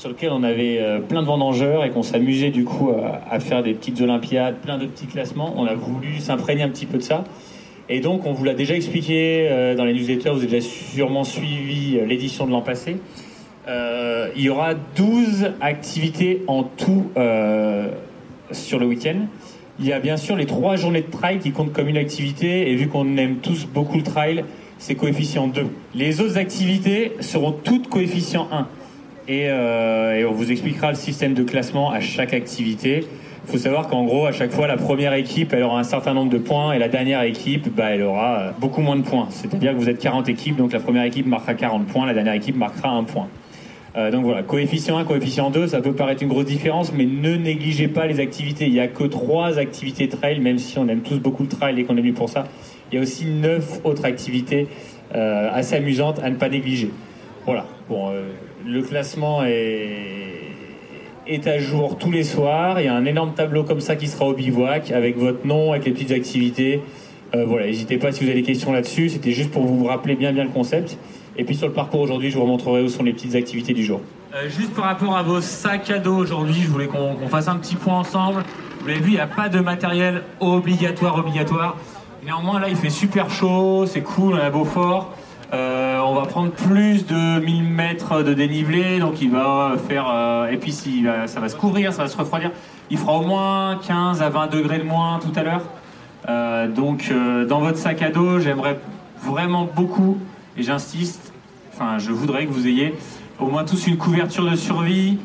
[0.00, 3.62] sur lequel on avait euh, plein de vendangeurs et qu'on s'amusait du coup à, faire
[3.62, 5.52] des petites olympiades, plein de petits classements.
[5.58, 7.24] On a voulu s'imprégner un petit peu de ça.
[7.90, 11.22] Et donc, on vous l'a déjà expliqué euh, dans les newsletters, vous avez déjà sûrement
[11.22, 12.96] suivi l'édition de l'an passé.
[13.68, 17.88] Euh, il y aura 12 activités en tout euh,
[18.52, 19.26] sur le week-end.
[19.80, 22.70] Il y a bien sûr les trois journées de trail qui comptent comme une activité,
[22.70, 24.44] et vu qu'on aime tous beaucoup le trail,
[24.78, 25.66] c'est coefficient 2.
[25.94, 28.66] Les autres activités seront toutes coefficient 1.
[29.30, 33.04] Euh, et, on vous expliquera le système de classement à chaque activité.
[33.46, 36.14] Il faut savoir qu'en gros, à chaque fois, la première équipe, elle aura un certain
[36.14, 39.28] nombre de points, et la dernière équipe, bah, elle aura beaucoup moins de points.
[39.30, 42.34] C'est-à-dire que vous êtes 40 équipes, donc la première équipe marquera 40 points, la dernière
[42.34, 43.28] équipe marquera 1 point.
[43.96, 47.34] Euh, donc voilà, coefficient 1, coefficient 2, ça peut paraître une grosse différence, mais ne
[47.36, 48.66] négligez pas les activités.
[48.66, 51.80] Il n'y a que 3 activités trail, même si on aime tous beaucoup le trail
[51.80, 52.44] et qu'on est venu pour ça.
[52.90, 54.68] Il y a aussi 9 autres activités
[55.14, 56.90] euh, assez amusantes à ne pas négliger.
[57.46, 58.28] Voilà, bon, euh,
[58.66, 62.80] le classement est, à jour tous les soirs.
[62.80, 65.72] Il y a un énorme tableau comme ça qui sera au bivouac avec votre nom,
[65.72, 66.80] avec les petites activités.
[67.32, 69.10] voilà, n'hésitez pas si vous avez des questions là-dessus.
[69.10, 70.98] C'était juste pour vous rappeler bien bien le concept.
[71.36, 73.84] Et puis sur le parcours aujourd'hui, je vous montrerai où sont les petites activités du
[73.84, 74.00] jour.
[74.34, 77.56] Euh, juste par rapport à vos sacs à dos aujourd'hui, je voulais qu'on fasse un
[77.56, 78.44] petit point ensemble.
[78.80, 81.76] Vous l'avez vu, il n'y a pas de matériel obligatoire, obligatoire.
[82.24, 85.12] Néanmoins, là, il fait super chaud, c'est cool, on a Beaufort.
[85.12, 85.19] Euh,
[85.52, 90.06] on va prendre plus de 1000 mètres de dénivelé, donc il va faire.
[90.10, 92.50] Euh, et puis si, ça va se couvrir, ça va se refroidir.
[92.90, 95.62] Il fera au moins 15 à 20 degrés de moins tout à l'heure.
[96.74, 97.12] donc,
[97.48, 98.78] dans votre sac à dos, j'aimerais
[99.22, 100.18] vraiment beaucoup,
[100.56, 101.32] et j'insiste,
[101.72, 102.94] enfin je voudrais que vous ayez
[103.40, 105.18] au moins tous une couverture de survie,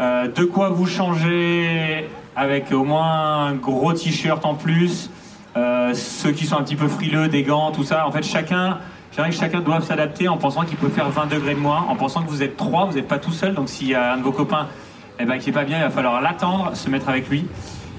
[0.00, 5.10] euh, de quoi vous changer avec au moins un gros t-shirt en plus,
[5.56, 8.06] euh, ceux qui sont un petit peu frileux, des gants, tout ça.
[8.06, 8.78] En fait, chacun,
[9.12, 11.96] j'aimerais que chacun doive s'adapter en pensant qu'il peut faire 20 degrés de moins, en
[11.96, 13.54] pensant que vous êtes trois, vous n'êtes pas tout seul.
[13.54, 14.68] Donc s'il y a un de vos copains
[15.18, 17.46] eh ben, qui n'est pas bien, il va falloir l'attendre, se mettre avec lui.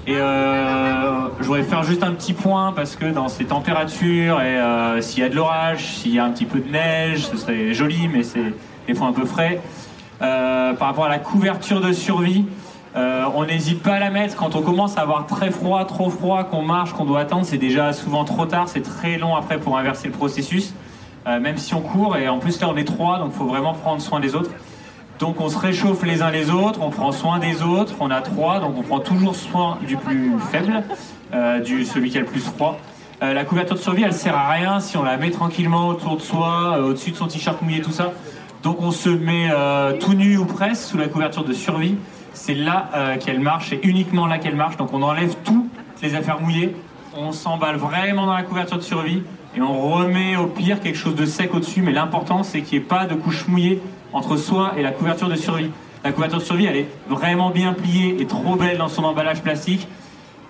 [0.07, 4.57] Et euh, je voudrais faire juste un petit point parce que dans ces températures et
[4.57, 7.37] euh, s'il y a de l'orage, s'il y a un petit peu de neige, ce
[7.37, 8.53] serait joli, mais c'est
[8.87, 9.61] des fois un peu frais.
[10.23, 12.45] Euh, par rapport à la couverture de survie,
[12.93, 16.43] on n'hésite pas à la mettre quand on commence à avoir très froid, trop froid,
[16.43, 17.45] qu'on marche, qu'on doit attendre.
[17.45, 20.73] C'est déjà souvent trop tard, c'est très long après pour inverser le processus,
[21.25, 22.17] même si on court.
[22.17, 24.51] Et en plus là on est trois, donc il faut vraiment prendre soin des autres.
[25.21, 28.21] Donc on se réchauffe les uns les autres, on prend soin des autres, on a
[28.21, 30.81] trois, donc on prend toujours soin du plus faible,
[31.31, 32.79] euh, du celui qui a le plus froid.
[33.21, 36.17] Euh, la couverture de survie, elle sert à rien si on la met tranquillement autour
[36.17, 38.13] de soi, euh, au-dessus de son t-shirt mouillé, tout ça.
[38.63, 39.51] Donc on se met
[39.99, 41.97] tout nu ou presque sous la couverture de survie.
[42.33, 44.77] C'est là qu'elle marche, et uniquement là qu'elle marche.
[44.77, 45.69] Donc on enlève toutes
[46.01, 46.75] les affaires mouillées,
[47.15, 49.23] on s'emballe vraiment dans la couverture de survie
[49.55, 51.81] et on remet au pire quelque chose de sec au-dessus.
[51.81, 53.81] Mais l'important, c'est qu'il n'y ait pas de couche mouillée
[54.13, 55.69] entre soi et la couverture de survie.
[56.03, 59.41] La couverture de survie, elle est vraiment bien pliée et trop belle dans son emballage
[59.41, 59.87] plastique.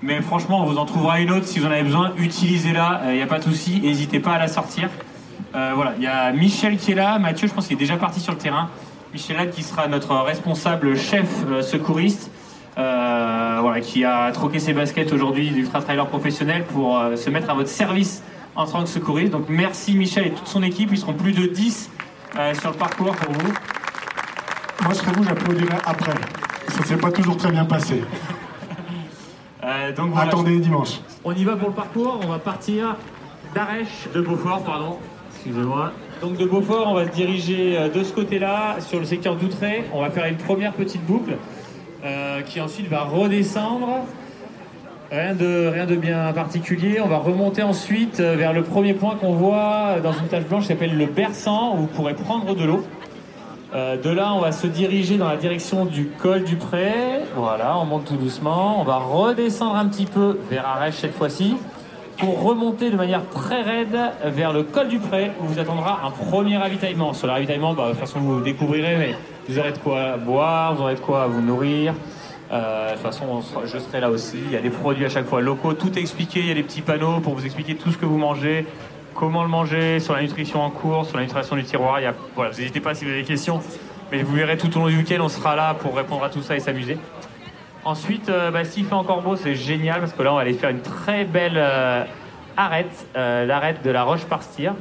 [0.04, 2.14] Mais franchement, on vous en trouvera une autre si vous en avez besoin.
[2.18, 3.82] Utilisez-la, il euh, n'y a pas de souci.
[3.82, 4.90] N'hésitez pas à la sortir.
[5.54, 7.20] Euh, voilà, il y a Michel qui est là.
[7.20, 8.70] Mathieu, je pense qu'il est déjà parti sur le terrain.
[9.14, 12.32] Michel là, qui sera notre responsable chef euh, secouriste.
[12.76, 17.70] voilà, qui a troqué ses baskets aujourd'hui d'ultra trailer professionnel pour se mettre à votre
[17.70, 18.24] service
[18.56, 19.32] en tant que secouriste.
[19.32, 20.90] Donc merci Michel et toute son équipe.
[20.92, 21.90] Ils seront plus de 10
[22.38, 23.54] euh, sur le parcours pour vous
[24.84, 26.14] Moi, je serais vous, j'applaudirais après.
[26.70, 28.02] Ça ne s'est pas toujours très bien passé.
[29.64, 31.02] Euh, donc Attendez dimanche.
[31.24, 32.20] On y va pour le parcours.
[32.24, 32.96] On va partir
[33.54, 34.98] d'Arèche, de Beaufort, pardon.
[35.34, 35.92] Excusez-moi.
[36.22, 39.84] Donc de Beaufort, on va se diriger euh, de ce côté-là, sur le secteur d'Outré.
[39.94, 41.38] On va faire une première petite boucle
[42.04, 44.06] euh, qui ensuite va redescendre.
[45.12, 47.02] Rien de, rien de bien particulier.
[47.04, 50.62] On va remonter ensuite euh, vers le premier point qu'on voit dans une tache blanche
[50.62, 52.86] qui s'appelle le Bersan, où vous pourrez prendre de l'eau.
[53.76, 56.93] Euh, de là, on va se diriger dans la direction du col du Pré.
[57.36, 58.80] Voilà, on monte tout doucement.
[58.80, 61.58] On va redescendre un petit peu vers Arèche cette fois-ci
[62.17, 66.12] pour remonter de manière très raide vers le col du Pré où vous attendra un
[66.12, 67.12] premier ravitaillement.
[67.12, 69.15] Sur le ravitaillement, bah, de toute façon, vous découvrirez, mais
[69.50, 71.95] vous aurez de quoi boire, vous aurez de quoi vous nourrir.
[72.52, 74.38] Euh, de toute façon, on je serai là aussi.
[74.46, 76.42] Il y a des produits à chaque fois locaux, tout expliqué.
[76.42, 78.66] Il y a des petits panneaux pour vous expliquer tout ce que vous mangez,
[79.16, 82.02] comment le manger, sur la nutrition en cours, sur la nutrition du tiroir.
[82.02, 83.62] Y a, voilà, vous n'hésitez pas si vous avez des questions,
[84.12, 86.42] mais vous verrez tout au long du week-end, on sera là pour répondre à tout
[86.42, 86.98] ça et s'amuser.
[87.86, 90.70] Ensuite, euh, bah, fait encore beau, c'est génial parce que là, on va aller faire
[90.70, 92.04] une très belle euh,
[92.58, 94.74] arête, euh, l'arête de la Roche par Styr.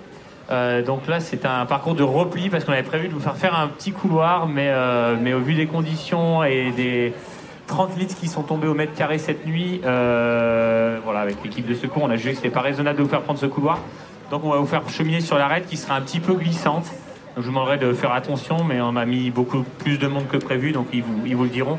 [0.51, 3.37] Euh, donc là, c'est un parcours de repli parce qu'on avait prévu de vous faire
[3.37, 7.15] faire un petit couloir, mais au vu des conditions et des
[7.71, 11.75] 30 litres qui sont tombés au mètre carré cette nuit, euh, voilà, avec l'équipe de
[11.75, 13.79] secours, on a jugé que c'était pas raisonnable de vous faire prendre ce couloir.
[14.31, 16.87] Donc on va vous faire cheminer sur l'arête qui sera un petit peu glissante.
[17.37, 20.37] Je vous demanderai de faire attention, mais on a mis beaucoup plus de monde que
[20.37, 21.79] prévu, donc ils vous, ils vous le diront.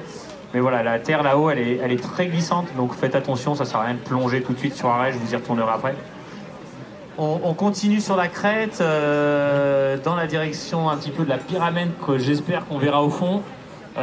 [0.53, 3.65] Mais voilà, la terre là-haut, elle est, elle est très glissante, donc faites attention, ça
[3.65, 5.95] sert à rien de plonger tout de suite sur arrêt, je vous y retournerai après.
[7.17, 11.37] On, on continue sur la crête, euh, dans la direction un petit peu de la
[11.37, 13.43] pyramide que j'espère qu'on verra au fond,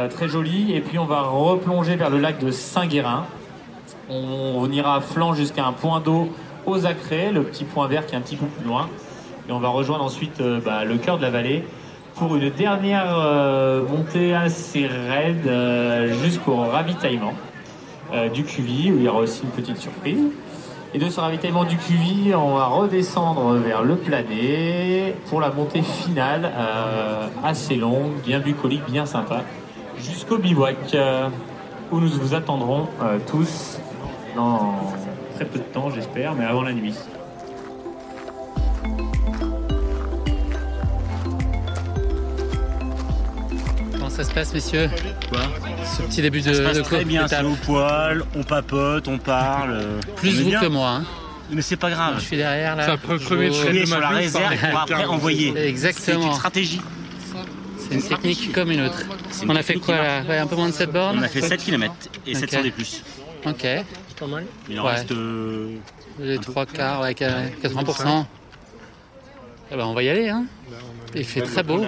[0.09, 0.73] très jolie.
[0.73, 3.25] Et puis on va replonger vers le lac de Saint-Guérin.
[4.09, 6.29] On, ira flanc jusqu'à un point d'eau
[6.65, 8.89] aux Acrés, le petit point vert qui est un petit peu plus loin.
[9.47, 11.63] Et on va rejoindre ensuite euh, bah, le cœur de la vallée
[12.15, 17.33] pour une dernière euh, montée assez raide euh, jusqu'au ravitaillement
[18.13, 20.19] euh, du QV où il y aura aussi une petite surprise.
[20.93, 25.83] Et de ce ravitaillement du QV, on va redescendre vers le plané pour la montée
[25.83, 29.43] finale euh, assez longue, bien bucolique, bien sympa,
[29.99, 31.29] jusqu'au bivouac euh,
[31.91, 33.77] où nous vous attendrons euh, tous
[34.35, 34.75] dans
[35.35, 36.93] très peu de temps, j'espère, mais avant la nuit.
[43.93, 44.89] Comment ça se passe, messieurs
[45.29, 45.41] Quoi
[45.85, 49.07] Ce petit début de, Ça se passe de très bien, c'est au poil, on papote,
[49.07, 49.71] on parle.
[49.73, 50.61] euh, Plus vous bien.
[50.61, 50.89] que moi.
[51.01, 51.03] hein.
[51.51, 52.15] Mais c'est pas grave.
[52.19, 52.85] Je suis derrière là.
[52.85, 54.67] C'est le premier sur ma la réserve ça.
[54.67, 55.51] pour après envoyer.
[55.55, 56.27] C'est Exactement.
[56.27, 56.81] une stratégie.
[57.89, 58.99] C'est une technique comme une autre.
[59.43, 61.27] Une On a fait quoi là Ouais, Un peu moins de 7 bornes On a
[61.27, 61.93] fait 7 km
[62.27, 62.39] et Ok.
[62.39, 63.03] 700 des plus.
[63.45, 63.65] Ok.
[64.19, 64.45] Pas mal.
[64.69, 64.91] Il en Ouais.
[64.93, 65.11] reste.
[65.11, 65.75] euh,
[66.19, 68.25] Les trois quarts, ouais, 80%.
[69.71, 70.45] Eh ben, on va y aller, hein.
[71.15, 71.83] Il fait très beau.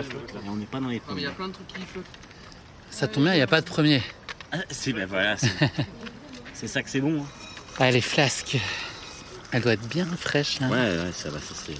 [0.47, 1.27] On n'est pas dans les premiers.
[1.29, 2.05] plein de trucs qui flottent.
[2.89, 4.01] Ça tombe bien, il n'y a pas de premier.
[4.51, 5.49] Ah, c'est ben voilà, c'est
[6.53, 7.21] c'est ça que c'est bon.
[7.21, 7.25] hein.
[7.79, 8.57] Ah, les flasques.
[9.53, 10.67] Elle doit être bien fraîche là.
[10.67, 11.73] Ouais, ouais, ça va, ça c'est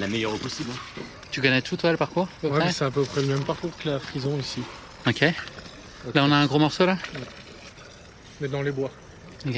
[0.00, 0.70] la meilleure possible.
[0.72, 1.02] hein.
[1.32, 3.70] Tu connais tout toi le parcours Ouais, mais c'est à peu près le même parcours
[3.78, 4.60] que la frison ici.
[5.06, 5.22] Ok.
[5.22, 6.98] Là on a un gros morceau là
[8.40, 8.90] Mais dans les bois.
[9.46, 9.54] Ok.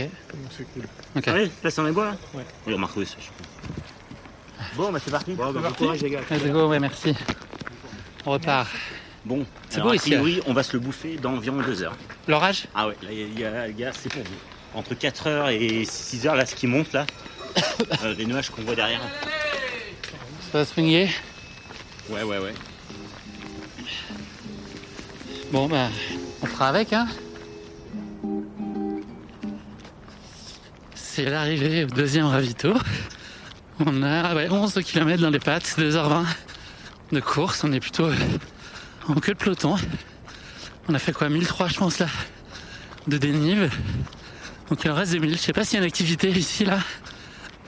[0.57, 0.85] C'est cool.
[1.17, 1.25] Ok.
[1.27, 2.45] Ah oui, là c'est dans les bois là Ouais.
[2.67, 3.31] Oui, on m'a retrouvé ça, je sais.
[4.77, 5.33] Bon, bah c'est parti.
[5.33, 6.21] Bon, bah, bon courage les gars.
[6.31, 7.13] Let's go, ouais, merci.
[8.25, 8.71] On repart.
[9.25, 11.97] Bon, C'est beau a ici, priori, on va se le bouffer dans environ deux heures.
[12.29, 12.67] L'orage?
[12.75, 14.79] Ah ouais, là, il y a, les gars, c'est pour vous.
[14.79, 17.07] Entre 4 heures et 6 heures, là, ce qui monte, là,
[18.05, 19.01] euh, les nuages qu'on voit derrière.
[20.53, 21.09] Ça va swinguer
[22.11, 22.55] Ouais, ouais, ouais.
[25.53, 25.89] Bon bah
[26.43, 27.07] on fera avec hein.
[30.95, 32.75] C'est l'arrivée au deuxième ravito.
[33.87, 36.25] On a ouais, 11 km dans les pattes, 2h20
[37.13, 37.65] de course.
[37.65, 38.17] On est plutôt euh,
[39.09, 39.77] en queue de peloton.
[40.89, 41.29] On a fait quoi?
[41.29, 42.09] 1003 je pense là
[43.07, 43.71] de dénive.
[44.69, 45.37] Donc il en reste 2000.
[45.37, 46.81] Je sais pas s'il y a une activité ici là.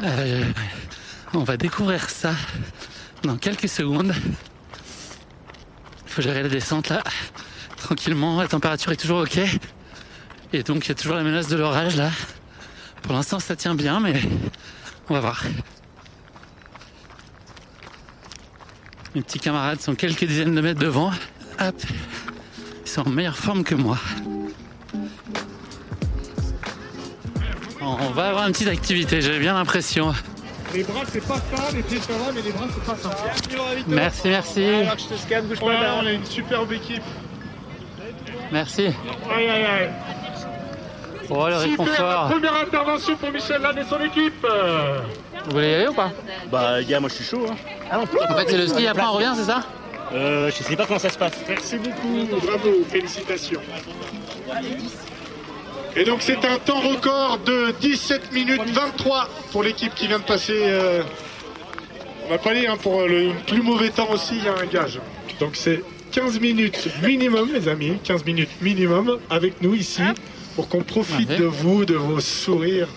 [0.03, 0.45] Euh,
[1.35, 2.35] on va découvrir ça
[3.23, 4.15] dans quelques secondes.
[6.07, 7.03] Il faut gérer la descente là
[7.87, 9.39] tranquillement, la température est toujours ok.
[10.53, 12.11] Et donc il y a toujours la menace de l'orage là.
[13.03, 14.21] Pour l'instant ça tient bien mais
[15.09, 15.45] on va voir.
[19.15, 21.13] Mes petits camarades sont quelques dizaines de mètres devant.
[21.61, 21.77] Hop.
[22.85, 23.99] Ils sont en meilleure forme que moi.
[27.81, 30.13] On va avoir une petite activité, j'ai bien l'impression.
[30.77, 33.11] Les bras, c'est pas ça, les pieds ça va, mais les bras, c'est pas ça.
[33.89, 34.63] Merci, merci.
[34.65, 35.65] Alors, je te scanne, bouge pas.
[36.03, 37.03] on a une superbe équipe.
[38.53, 38.89] Merci.
[39.35, 39.91] Aïe, aïe, aïe.
[41.31, 42.29] Oh le Super, réconfort.
[42.29, 44.47] première intervention pour Michel Lannes et son équipe.
[45.47, 46.11] Vous voulez y aller ou pas
[46.53, 47.47] Bah, les gars, moi je suis chaud.
[47.51, 48.01] Hein.
[48.31, 49.63] En fait c'est le ski, après on revient, c'est ça
[50.13, 51.33] Euh, je sais pas comment ça se passe.
[51.49, 53.61] Merci beaucoup, bravo, félicitations.
[55.97, 60.25] Et donc c'est un temps record de 17 minutes 23 pour l'équipe qui vient de
[60.25, 61.03] passer euh,
[62.27, 64.67] On n'a pas dit, hein, pour le plus mauvais temps aussi, il y a un
[64.67, 65.01] gage.
[65.41, 65.83] Donc c'est
[66.13, 70.03] 15 minutes minimum, les amis, 15 minutes minimum avec nous ici,
[70.55, 72.89] pour qu'on profite de vous, de vos sourires,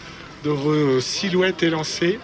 [0.43, 2.19] de vos silhouettes élancées.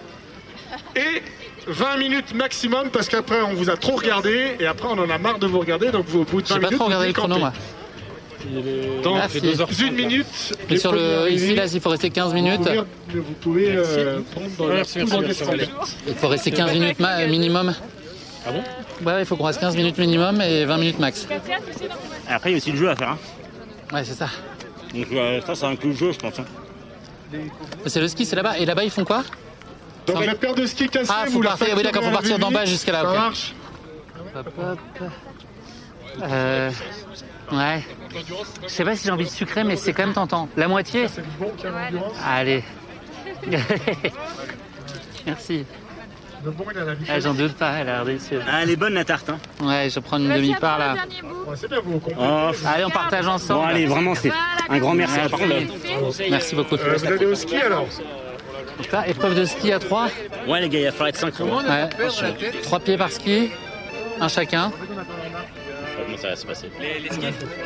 [0.94, 1.22] Et
[1.68, 5.16] 20 minutes maximum, parce qu'après on vous a trop regardé, et après on en a
[5.16, 6.78] marre de vous regarder, donc vous au bout de 20 J'ai pas minutes.
[6.78, 7.52] trop regardé le chrono, moi.
[9.02, 9.38] Donc, Ah, si.
[9.86, 10.26] une minute.
[10.68, 12.60] Mais les sur le, ici, là, il faut rester 15 minutes.
[12.60, 14.98] Vous pouvez, vous pouvez euh, prendre dans la Merci.
[16.06, 17.74] Il faut rester 15 minutes ma- minimum.
[18.46, 18.62] Ah bon
[19.04, 21.26] Ouais, il faut qu'on reste 15 minutes minimum et 20 minutes max.
[21.30, 23.10] Et après, il y a aussi le jeu à faire.
[23.10, 23.18] hein.
[23.92, 24.28] Ouais, c'est ça.
[24.94, 26.38] Donc euh, ça, c'est un coup de jeu, je pense.
[26.38, 26.44] hein.
[27.86, 28.58] C'est le ski, c'est là-bas.
[28.58, 29.24] Et là-bas, ils font quoi?
[30.06, 32.50] Donc la paire de skis cassés, Ah, faut vous partir- oui, d'accord, faut partir d'en
[32.52, 33.54] bas jusqu'à là, Ça marche
[34.36, 34.78] Hop, hop.
[36.22, 36.70] Euh,
[37.52, 37.84] ouais.
[38.62, 40.48] Je sais pas si j'ai envie de sucrer, mais c'est quand même tentant.
[40.56, 42.12] La moitié C'est le bon qui a l'endurance.
[42.26, 42.64] Allez.
[45.26, 45.64] Merci.
[47.08, 48.42] Ah, J'en doute pas, elle a l'air délicieuse.
[48.48, 49.30] Ah, elle est bonne la tarte.
[49.30, 49.38] Hein.
[49.60, 50.94] Ouais, je vais prendre une demi-part là.
[50.94, 51.56] Ouais.
[52.18, 53.62] Oh, Allez, on partage ensemble.
[53.62, 54.30] bon, allez, vraiment, c'est
[54.68, 55.18] un grand merci.
[55.28, 55.54] Par contre,
[56.30, 56.76] Merci beaucoup.
[56.76, 57.86] Euh, vous allez au ski alors
[58.78, 60.08] Donc là, épreuve de ski à 3.
[60.46, 61.46] ouais, les gars, il va falloir être synchro.
[61.46, 61.88] Ouais.
[62.62, 63.50] 3 pieds par ski.
[64.20, 64.70] Un chacun.
[66.16, 66.70] Comment ça va se passer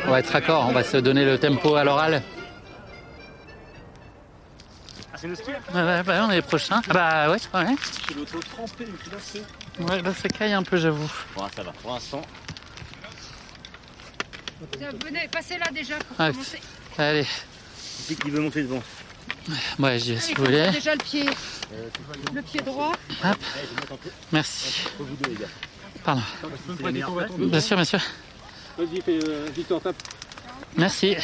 [0.05, 2.21] On va être raccord, on va se donner le tempo à l'oral.
[5.13, 6.81] Ah, c'est le ski Ouais, ouais, bah, on est les prochains.
[6.89, 7.75] Ah bah ouais, ouais.
[9.79, 11.09] Ouais, là ça caille un peu, j'avoue.
[11.35, 11.71] Bon, ça va.
[11.71, 12.21] Pour l'instant,
[15.05, 16.31] Venez, passez là déjà pour Ouais.
[16.31, 16.59] commencer.
[16.97, 17.25] Allez,
[17.77, 18.83] c'est qui veut monter devant
[19.79, 20.69] ouais, j'y vais si vous voulez.
[20.71, 21.25] déjà le pied.
[22.33, 22.91] Le pied droit.
[24.31, 24.83] Merci.
[25.27, 25.47] Les gars.
[26.03, 26.21] Pardon.
[27.37, 27.99] Bien sûr, bien sûr.
[28.77, 29.95] Vas-y, fais, euh, Victor, tape.
[30.77, 31.15] Merci.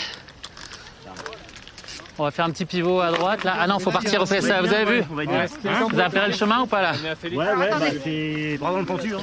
[2.19, 3.55] On va faire un petit pivot à droite là.
[3.59, 5.05] Ah non, faut partir au PSA, vous avez vu?
[5.09, 6.93] Vous avez repéré le chemin ou pas là?
[7.23, 9.13] Ouais, ouais, bah, c'est droit dans le pentu.
[9.15, 9.21] Hein.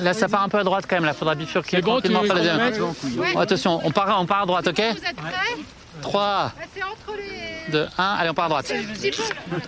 [0.00, 2.28] Là ça part un peu à droite quand même, là faudra bifurquer bon, tranquillement tu
[2.28, 3.32] par les Ouais.
[3.34, 4.76] Oh, attention, on part, on part à droite, ok?
[4.76, 5.30] Vous êtes prêts?
[6.02, 7.72] 3, Bah, C'est entre les.
[7.72, 8.72] 2, 1, allez on part à droite.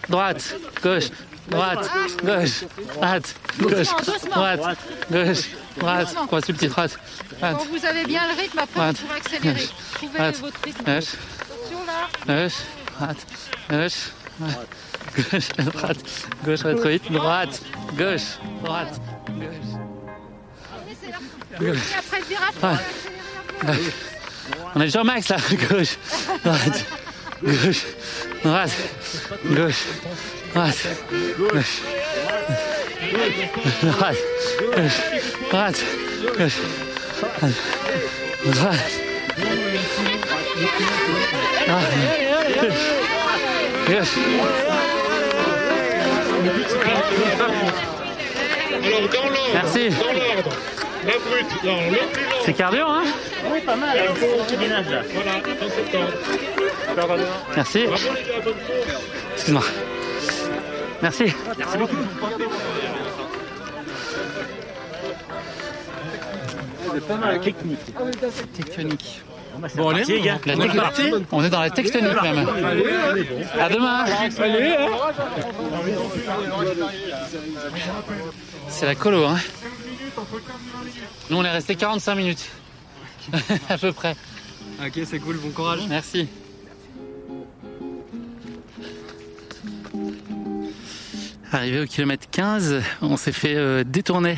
[0.09, 1.05] Droite, gauche,
[1.51, 1.91] droite,
[2.25, 3.87] gauche, droite, gauche,
[4.31, 4.79] droite,
[5.11, 5.45] gauche,
[5.79, 6.15] droite.
[6.29, 6.99] Quoi, sur le petit droite,
[7.41, 8.97] Quand droite, vous avez bien le rythme, après Droite.
[9.01, 9.55] vous pourrez accélérer.
[9.61, 9.69] Gauche.
[9.95, 10.39] Trouvez Droite.
[10.41, 10.85] votre rythme.
[10.85, 11.05] gauche,
[11.41, 12.43] Attention là.
[12.43, 12.55] gauche,
[12.99, 13.27] droite,
[13.71, 13.99] gauche,
[14.39, 14.69] droite,
[15.17, 15.99] gauche, droite,
[16.45, 17.63] gauche, va trop vite, droite,
[17.97, 18.23] gauche,
[18.65, 19.01] droite,
[21.59, 21.79] gauche.
[21.99, 22.79] Après le virage.
[24.75, 25.37] On est déjà au max là,
[25.71, 25.97] gauche,
[26.45, 26.85] droite,
[27.43, 27.85] gauche,
[28.45, 28.71] droite,
[29.47, 29.85] gauche,
[30.55, 30.87] gauche.
[48.85, 49.91] Alors dans l'ordre, Merci.
[49.91, 50.51] dans l'ordre,
[51.07, 53.05] la brute, non, le plus C'est cardio, hein
[53.53, 53.97] Oui, pas mal.
[53.97, 54.13] là.
[55.15, 56.13] voilà, dans cet ordre.
[57.57, 57.85] Merci.
[57.87, 59.03] Bravo les gars, bonne course.
[59.35, 59.63] Excuse-moi.
[61.03, 61.25] Merci.
[67.43, 67.95] Technique.
[68.53, 69.23] Technique.
[69.77, 70.39] Bon, allez, les gars.
[70.47, 71.25] La On est.
[71.33, 72.47] On est dans la tectonique même.
[73.59, 74.05] À demain.
[78.69, 79.37] C'est la colo, hein.
[81.31, 82.51] Nous, on est resté 45 minutes.
[83.69, 84.17] à peu près.
[84.85, 85.81] Ok, c'est cool, bon courage.
[85.89, 86.29] Merci.
[91.53, 94.37] Arrivé au kilomètre 15, on s'est fait euh, détourner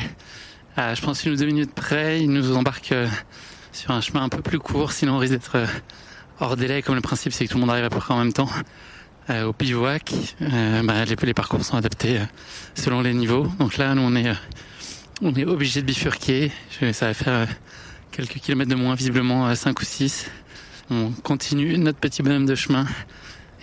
[0.77, 2.21] à, je pense, une ou deux minutes près.
[2.21, 3.07] Il nous embarque euh,
[3.73, 5.65] sur un chemin un peu plus court, sinon on risque d'être euh,
[6.39, 6.81] hors délai.
[6.81, 8.49] Comme le principe, c'est que tout le monde arrive à peu près en même temps.
[9.29, 12.25] Euh, au bivouac, euh, bah, les, les parcours sont adaptés euh,
[12.75, 13.45] selon les niveaux.
[13.59, 14.31] Donc là, nous, on est,
[15.21, 16.51] on est obligé de bifurquer.
[16.79, 17.47] Je- ça va faire
[18.11, 20.27] quelques kilomètres de moins, visiblement euh, 5 ou 6.
[20.89, 22.85] On continue notre petit bonhomme de chemin.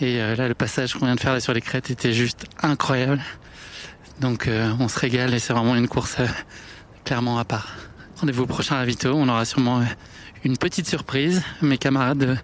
[0.01, 2.47] Et euh, là, le passage qu'on vient de faire là sur les crêtes était juste
[2.63, 3.21] incroyable.
[4.21, 6.27] Donc, euh, on se régale et c'est vraiment une course euh,
[7.05, 7.77] clairement à part.
[8.21, 9.13] Rendez-vous au prochain ravito.
[9.15, 9.85] On aura sûrement euh,
[10.45, 11.43] une petite surprise.
[11.63, 12.37] Mes camarades euh,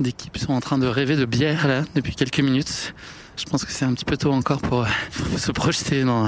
[0.00, 2.94] d'équipe sont en train de rêver de bière là depuis quelques minutes.
[3.36, 6.26] Je pense que c'est un petit peu tôt encore pour, euh, se projeter dans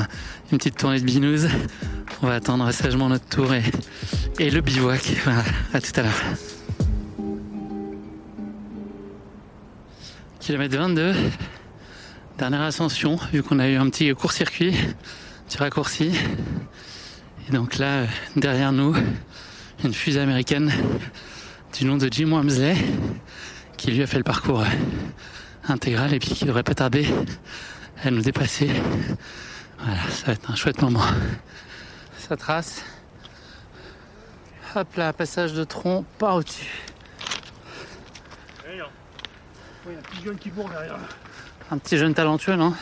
[0.53, 1.49] une petite tournée de binous.
[2.23, 3.65] On va attendre sagement notre tour et,
[4.39, 5.03] et le bivouac.
[5.25, 6.23] Voilà, à tout à l'heure.
[10.51, 11.15] Kilomètre 22.
[12.37, 14.75] Dernière ascension, vu qu'on a eu un petit court-circuit,
[15.47, 16.11] petit raccourci.
[17.49, 18.97] Et donc là, euh, derrière nous,
[19.85, 20.73] une fusée américaine
[21.79, 22.75] du nom de Jim Wamsley,
[23.77, 24.67] qui lui a fait le parcours euh,
[25.69, 27.07] intégral et puis qui devrait pas tarder
[28.03, 28.71] à nous dépasser
[29.79, 31.05] Voilà, ça va être un chouette moment.
[32.19, 32.83] Ça trace.
[34.75, 36.83] Hop là, passage de tronc par au-dessus.
[39.87, 40.99] Il y a un petit jeune qui court derrière.
[41.71, 42.75] Un petit jeune talentueux, non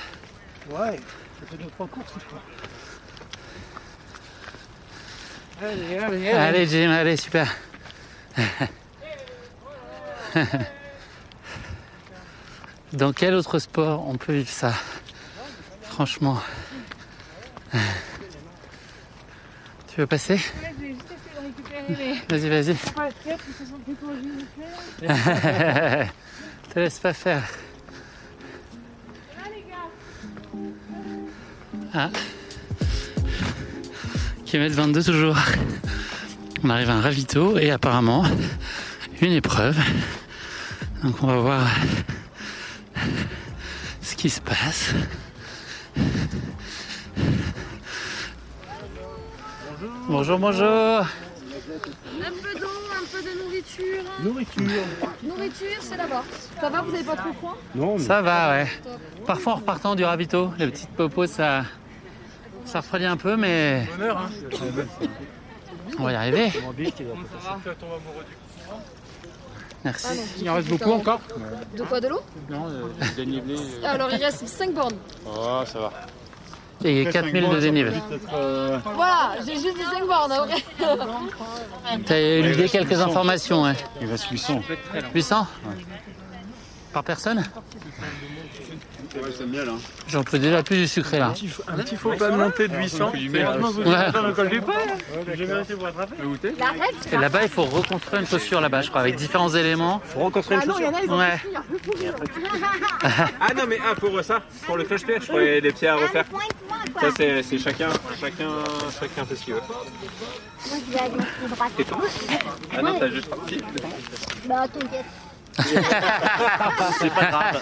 [0.71, 0.97] Ouais,
[1.41, 2.13] ça fait deux trois courses.
[2.19, 2.43] je crois.
[5.63, 6.31] Allez, allez, allez.
[6.31, 7.55] Allez Jim, allez, super.
[12.93, 14.73] Dans quel autre sport on peut vivre ça
[15.83, 16.41] Franchement.
[19.89, 20.43] Tu veux passer je
[20.81, 22.77] vais juste essayer de récupérer Vas-y, vas-y.
[26.79, 27.43] Te laisse pas faire.
[31.93, 32.09] Ah.
[34.45, 35.37] Kilomètre 22 toujours.
[36.63, 38.25] On arrive à un ravito et apparemment
[39.21, 39.77] une épreuve.
[41.03, 41.67] Donc on va voir
[44.01, 44.95] ce qui se passe.
[50.07, 50.65] Bonjour, bonjour.
[50.65, 51.07] Un
[52.41, 54.05] peu d'eau, un peu de nourriture.
[54.23, 55.08] Nourriture.
[55.23, 56.23] Nourriture, c'est là-bas.
[56.61, 57.57] Ça va, vous avez pas trop froid?
[57.75, 58.69] Non, Ça va, ouais.
[59.27, 61.65] Parfois en repartant du ravito, les petites popos, ça,
[62.65, 64.31] ça refroidit un peu, mais Bonheur, hein.
[65.99, 66.53] on va y arriver.
[69.85, 70.21] Merci.
[70.41, 71.21] Il en reste beaucoup encore
[71.77, 72.21] De quoi De l'eau?
[72.51, 72.67] Non,
[73.17, 73.57] dénivelé.
[73.85, 74.97] Alors, il reste 5 bornes.
[75.27, 75.93] Oh, ça va.
[76.85, 77.97] Et 4000 de dénivelé.
[78.95, 80.33] Voilà, j'ai juste dit 5 bornes.
[80.33, 83.75] hein, ok T'as éludé quelques informations, hein.
[84.01, 84.63] Il reste 800.
[85.15, 85.47] 800
[86.99, 87.45] Par personne hein.
[90.09, 91.29] J'en peux déjà plus du sucré là.
[91.69, 93.13] Un petit faux pas de montée de 800.
[93.15, 94.07] Heureusement que vous Ouais.
[94.09, 94.73] êtes dans le col du pas.
[95.33, 96.17] J'ai vérifié pour attraper.
[96.21, 96.83] Vous goûtez La règle,
[97.13, 100.03] Et là-bas, il faut reconstruire une chaussure là-bas, je crois, avec différents éléments.
[100.07, 101.41] Faut reconstruire Ah il y en a, ils ont Ouais.
[101.85, 102.07] pourri.
[103.41, 106.25] Ah non, mais ah, pour ça, pour le cloche-pied, je ferais des pieds à refaire.
[107.01, 107.91] Ça, c'est chacun,
[108.21, 108.49] chacun,
[108.99, 109.61] chacun fait ce qu'il veut.
[109.69, 111.67] Moi, je vais aller tout droit.
[111.79, 111.99] Et toi
[112.77, 113.59] Ah non, t'as juste parti.
[114.49, 115.05] Bah, t'inquiète.
[116.99, 117.61] C'est pas grave.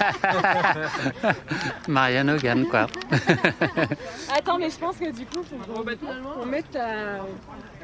[1.89, 2.87] Marianne Hogan, quoi.
[4.37, 6.81] Attends, mais je pense que du coup, faut qu'on mette ta.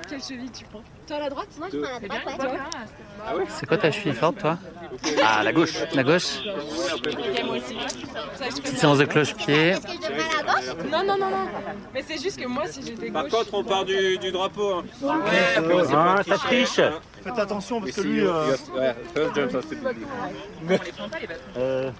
[0.09, 2.59] Quelle cheville tu prends Toi à la droite Moi, je prends la droite, ouais.
[3.27, 4.59] Ah ouais C'est quoi ta cheville forte, toi
[5.25, 5.75] Ah, la gauche.
[5.95, 6.41] La gauche
[7.03, 9.69] Petite séance de cloche-pied.
[9.71, 11.47] Est-ce que je devrais à la gauche Non, non, non, non.
[11.95, 13.33] Mais c'est juste que moi, si j'étais Par gauche.
[13.33, 14.83] contre, on part du, du drapeau.
[15.05, 15.21] Hein.
[15.95, 16.81] Ah, ça triche.
[17.23, 18.21] Faites attention parce que lui.
[18.27, 19.77] euh, Ouais, c'était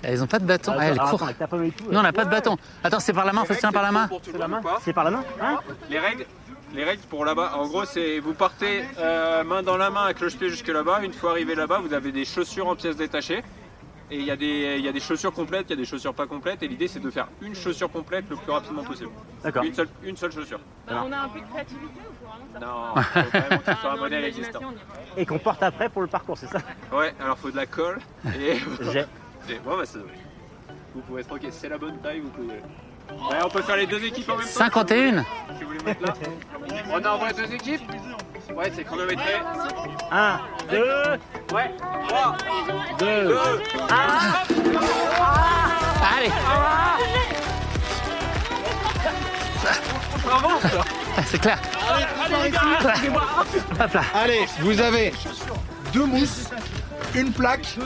[0.03, 0.73] Elles ont pas de bâton.
[0.77, 1.29] Ah, elles courent.
[1.91, 2.57] Non, on n'a pas de bâton.
[2.83, 4.09] Attends, c'est par la main, faut se tenir par la main.
[4.25, 6.27] C'est la main C'est par la main hein Les règles
[6.75, 10.19] les règles pour là-bas, en gros, c'est vous partez euh, main dans la main avec
[10.19, 11.01] cloche-pied jusque là-bas.
[11.03, 13.43] Une fois arrivé là-bas, vous avez des chaussures en pièces détachées.
[14.11, 15.87] Et il y, a des- il y a des chaussures complètes, il y a des
[15.87, 16.63] chaussures pas complètes.
[16.63, 19.09] Et l'idée, c'est de faire une chaussure complète le plus rapidement possible.
[19.43, 19.65] D'accord.
[19.65, 20.61] Une seule, une seule chaussure.
[20.87, 23.93] Bah, on a un peu de créativité ou quoi ça Non, faut vraiment qu'il soit
[23.93, 24.61] un modèle existant.
[25.17, 26.59] Et qu'on porte après pour le parcours, c'est ça?
[26.93, 28.01] Ouais, alors faut de la colle.
[28.39, 28.59] Et
[28.93, 29.05] J'ai.
[29.65, 29.83] Bon, bah,
[30.95, 32.61] vous pouvez être ok, c'est la bonne taille, vous pouvez.
[33.31, 34.53] Ouais, on peut faire les deux équipes en même temps.
[34.53, 35.25] 51
[35.59, 36.15] Si vous voulez mettre là.
[36.91, 37.83] On envoie deux équipes
[38.55, 39.35] Ouais, c'est chronométré.
[40.11, 40.41] 1,
[40.71, 40.79] 2,
[41.55, 41.71] Ouais,
[42.09, 42.37] 3,
[42.99, 43.39] 2, 2,
[46.19, 46.31] Allez
[51.17, 51.59] Ah, C'est clair.
[53.81, 54.01] Hop là.
[54.15, 55.13] Allez, vous avez
[55.93, 56.49] deux mousses,
[57.15, 57.77] une plaque,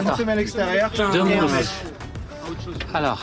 [0.00, 0.90] une semelle extérieure.
[1.12, 1.52] Deux et un mousses.
[1.52, 1.70] mètre.
[2.94, 3.20] Alors,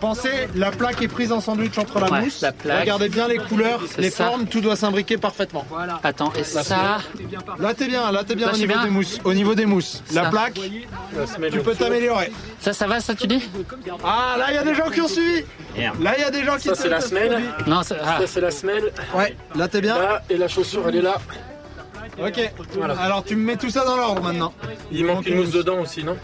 [0.00, 2.40] Pensez, la plaque est prise en sandwich entre la Ouais, mousse.
[2.42, 2.80] la plaque.
[2.80, 4.26] Regardez bien les couleurs, les ça.
[4.26, 5.64] formes, tout doit s'imbriquer parfaitement.
[6.02, 6.98] attends, et ça
[7.58, 9.18] Là t'es bien, là t'es bien Là, au niveau bien des mousses.
[9.24, 10.02] Au niveau des mousses.
[10.06, 10.22] Ça.
[10.22, 10.54] La plaque,
[11.50, 12.32] tu peux t'améliorer.
[12.60, 13.42] Ça, ça va, ça tu dis
[14.04, 15.44] Ah là il y a des gens qui ont suivi.
[15.76, 16.00] Merde.
[16.02, 17.42] Là il y a des gens qui Ça, c'est la semelle.
[17.66, 18.92] Non, ça- ah, Ça, c'est la semelle.
[19.14, 19.98] Ouais, là t'es bien.
[19.98, 21.16] Là, et la chaussure, elle est là.
[22.18, 22.40] Ok.
[22.98, 24.52] Alors tu me mets tout ça dans l'ordre maintenant.
[24.90, 26.16] Il manque une mousse dedans aussi, non?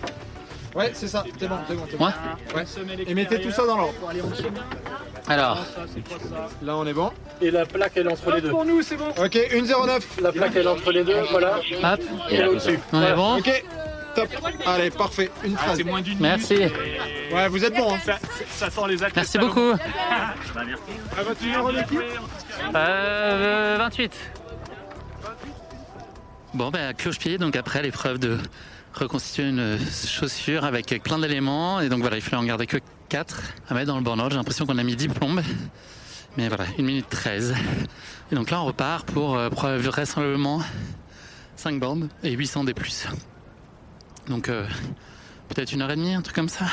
[0.75, 1.25] Ouais, c'est ça.
[1.39, 2.07] T'es bon, t'es bon, t'es bon.
[2.07, 2.13] Ouais.
[2.55, 2.65] Ouais.
[3.07, 3.95] Et mettez tout ça dans l'ordre.
[5.29, 5.59] Alors,
[6.63, 7.11] Là on est bon.
[7.41, 8.51] Et la plaque, elle est entre les deux.
[8.51, 9.09] Pour nous c'est bon.
[9.11, 10.01] Ok, 1,09.
[10.23, 11.57] La plaque, elle est entre les deux, voilà.
[11.59, 12.01] hop,
[12.31, 12.79] Et là au-dessus.
[12.93, 13.65] on est bon Ok.
[14.15, 14.29] Top.
[14.67, 15.31] Allez, parfait.
[15.43, 15.81] Une phrase.
[16.21, 16.57] Merci.
[17.33, 17.95] Ouais, vous êtes bon.
[17.95, 17.99] Hein.
[18.49, 19.17] Ça sent les actes.
[19.17, 19.73] Merci beaucoup.
[19.73, 22.01] À votre numéro d'équipe
[22.75, 24.13] Euh, 28.
[26.53, 28.37] Bon, ben, cloche-pied, donc après l'épreuve de
[28.95, 31.81] reconstituer une chaussure avec plein d'éléments.
[31.81, 32.79] Et donc voilà, il fallait en garder que
[33.09, 34.31] 4 à mettre dans le burn-out.
[34.31, 35.43] J'ai l'impression qu'on a mis 10 plombes.
[36.37, 37.55] Mais voilà, 1 minute 13.
[38.31, 40.63] Et donc là, on repart pour euh, vraisemblablement
[41.57, 43.07] 5 bandes et 800 des plus.
[44.29, 44.67] Donc euh,
[45.49, 46.65] peut-être une heure et demie, un truc comme ça.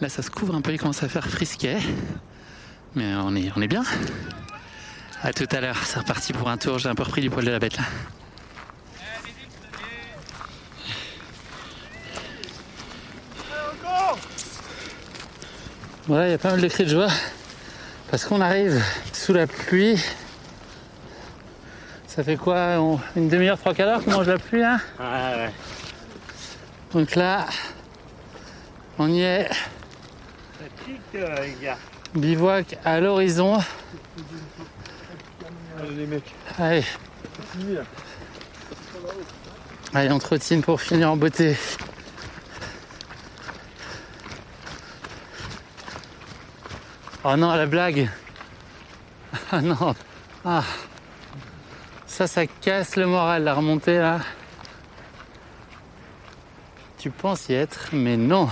[0.00, 1.78] Là, ça se couvre un peu, il commence à faire frisquet.
[2.94, 3.84] Mais on est, on est bien.
[5.22, 6.78] À tout à l'heure, c'est reparti pour un tour.
[6.78, 7.84] J'ai un peu repris du poil de la bête là.
[16.06, 17.08] Voilà, il y a pas mal de cris de joie.
[18.10, 18.82] Parce qu'on arrive
[19.12, 20.02] sous la pluie.
[22.06, 25.04] Ça fait quoi on- Une demi-heure, trois quarts d'heure qu'on mange la pluie là Ouais,
[25.44, 25.50] ouais.
[26.92, 27.46] Donc là,
[28.98, 29.48] on y est.
[31.14, 31.78] les gars.
[32.14, 33.60] Bivouac à l'horizon.
[35.78, 36.84] Allez les mecs, Allez,
[39.94, 41.56] allez, on trottine pour finir en beauté.
[47.24, 48.08] Oh non, la blague.
[49.52, 49.94] Ah non.
[50.44, 50.64] Ah.
[52.06, 54.20] Ça, ça casse le moral, la remontée là.
[56.98, 58.48] Tu penses y être, mais non.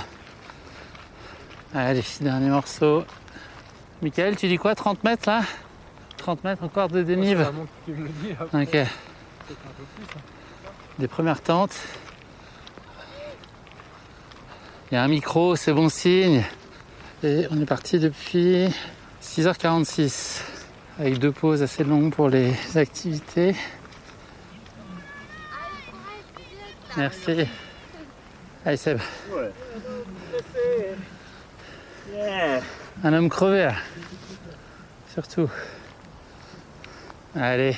[1.75, 3.05] Allez, dernier morceau.
[4.03, 5.43] Michael, tu dis quoi 30 mètres là?
[6.19, 7.51] 30 mètres encore de dénive
[7.89, 8.71] me le dis, après, Ok.
[8.71, 8.87] peut-être
[9.51, 10.23] un peu plus, hein.
[10.99, 11.77] Des premières tentes.
[14.91, 16.45] Il y a un micro, c'est bon signe.
[17.25, 18.69] Et on est parti depuis
[19.21, 20.41] 6h46
[21.01, 23.57] avec deux pauses assez longues pour les activités.
[26.97, 27.49] Merci.
[28.65, 29.01] Allez Seb,
[33.03, 33.71] un homme crevé.
[35.13, 35.51] Surtout.
[37.35, 37.77] Allez,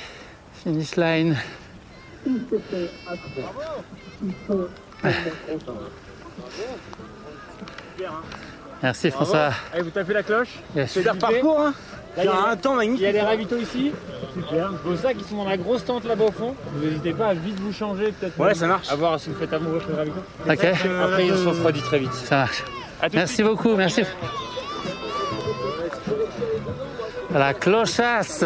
[0.53, 1.35] finish line.
[8.83, 9.51] Merci François.
[9.73, 10.59] Allez, vous tapez la cloche.
[10.75, 10.91] Yes.
[10.91, 11.73] C'est leur parcours, hein
[12.17, 13.07] Il y a un temps Il y magnifique.
[13.07, 13.91] a les ravitaux ici.
[14.33, 14.71] Super.
[14.83, 16.55] Vos sacs, ils sont dans la grosse tente là-bas au fond.
[16.73, 18.39] Vous n'hésitez pas à vite vous changer, peut-être.
[18.39, 18.89] Ouais, ça marche.
[18.89, 20.23] À voir si vous faites amour avec les ravitaux.
[20.49, 22.13] Ok, Après, ils se refroidissent très vite.
[22.13, 22.63] ça marche.
[23.01, 24.03] À Merci beaucoup, merci.
[27.33, 28.43] La clochasse.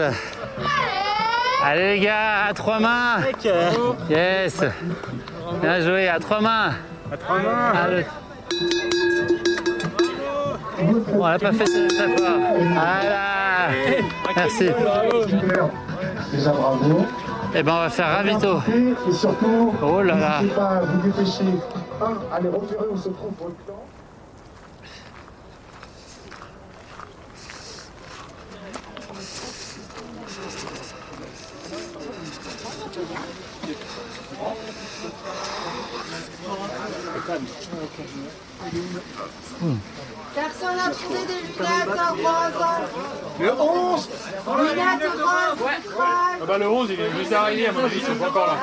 [1.64, 3.18] Allez les gars, à trois mains.
[4.10, 4.62] Yes.
[5.62, 6.74] Bien joué, à trois mains.
[7.12, 7.72] À trois mains.
[7.84, 8.06] Allez.
[11.14, 12.38] On l'a pas fait très fort.
[12.74, 13.70] Voilà.
[14.36, 14.70] Merci.
[16.32, 17.06] Déjà bravo.
[17.58, 18.60] Eh ben on va faire ravito.
[19.10, 20.42] Et surtout, Oh là là.
[20.56, 21.46] pas vous dépêcher.
[22.34, 23.32] Allez repérer où se trouve
[23.66, 23.86] camp.
[40.36, 42.82] Personne n'a trouvé des lunettes à 3 ans.
[43.40, 44.10] Le 11
[44.58, 48.16] Lunettes roses, Ah bah le 11, il est juste arrivé, à mon avis, ils sont
[48.16, 48.58] pas encore là.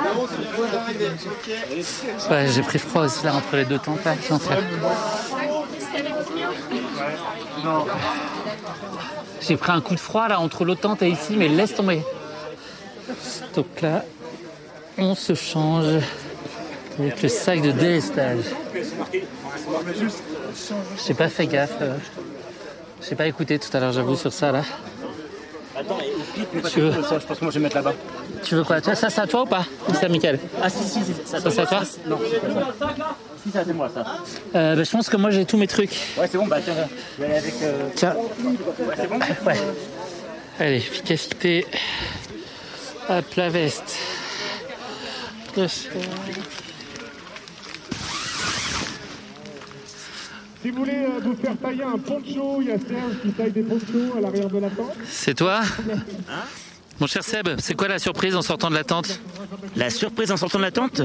[2.31, 4.15] Ouais, j'ai pris froid aussi là entre les deux tentes là.
[4.15, 4.39] Fais.
[9.41, 12.03] J'ai pris un coup de froid là entre l'autre tente et ici, mais laisse tomber.
[13.55, 14.05] Donc là,
[14.99, 16.03] on se change
[16.99, 18.45] avec le sac de délestage.
[21.07, 21.71] J'ai pas fait gaffe.
[21.81, 21.97] euh.
[23.09, 24.63] J'ai pas écouté tout à l'heure, j'avoue, sur ça là.
[25.77, 26.13] Attends, et
[26.59, 27.95] au Tu veux- ça, je pense que moi je vais mettre là-bas.
[28.45, 28.81] Tu veux quoi?
[28.81, 29.65] Tiens, Ça, c'est à toi ou pas?
[29.95, 32.19] C'est à Mickaël Ah si, si, si, ça, Ça, c'est à toi Non,
[33.43, 34.05] si, ça c'est moi ça.
[34.55, 35.91] Euh, bah, Je pense que moi j'ai tous mes trucs.
[36.19, 36.75] Ouais, c'est bon, bah tiens,
[37.19, 37.55] je vais aller avec.
[37.63, 39.19] euh, Tiens, Ouais, c'est bon?
[39.47, 39.57] Ouais.
[40.61, 41.67] Allez, efficacité.
[43.09, 43.97] Hop, la veste.
[45.57, 45.67] Le
[50.63, 53.51] Si vous voulez euh, vous faire tailler un poncho, il y a Serge qui taille
[53.51, 54.95] des ponchos à l'arrière de la tente.
[55.09, 55.61] C'est toi
[57.01, 59.21] Mon cher Seb, c'est quoi la surprise en sortant de la tente?
[59.77, 61.03] La surprise en sortant de la tente?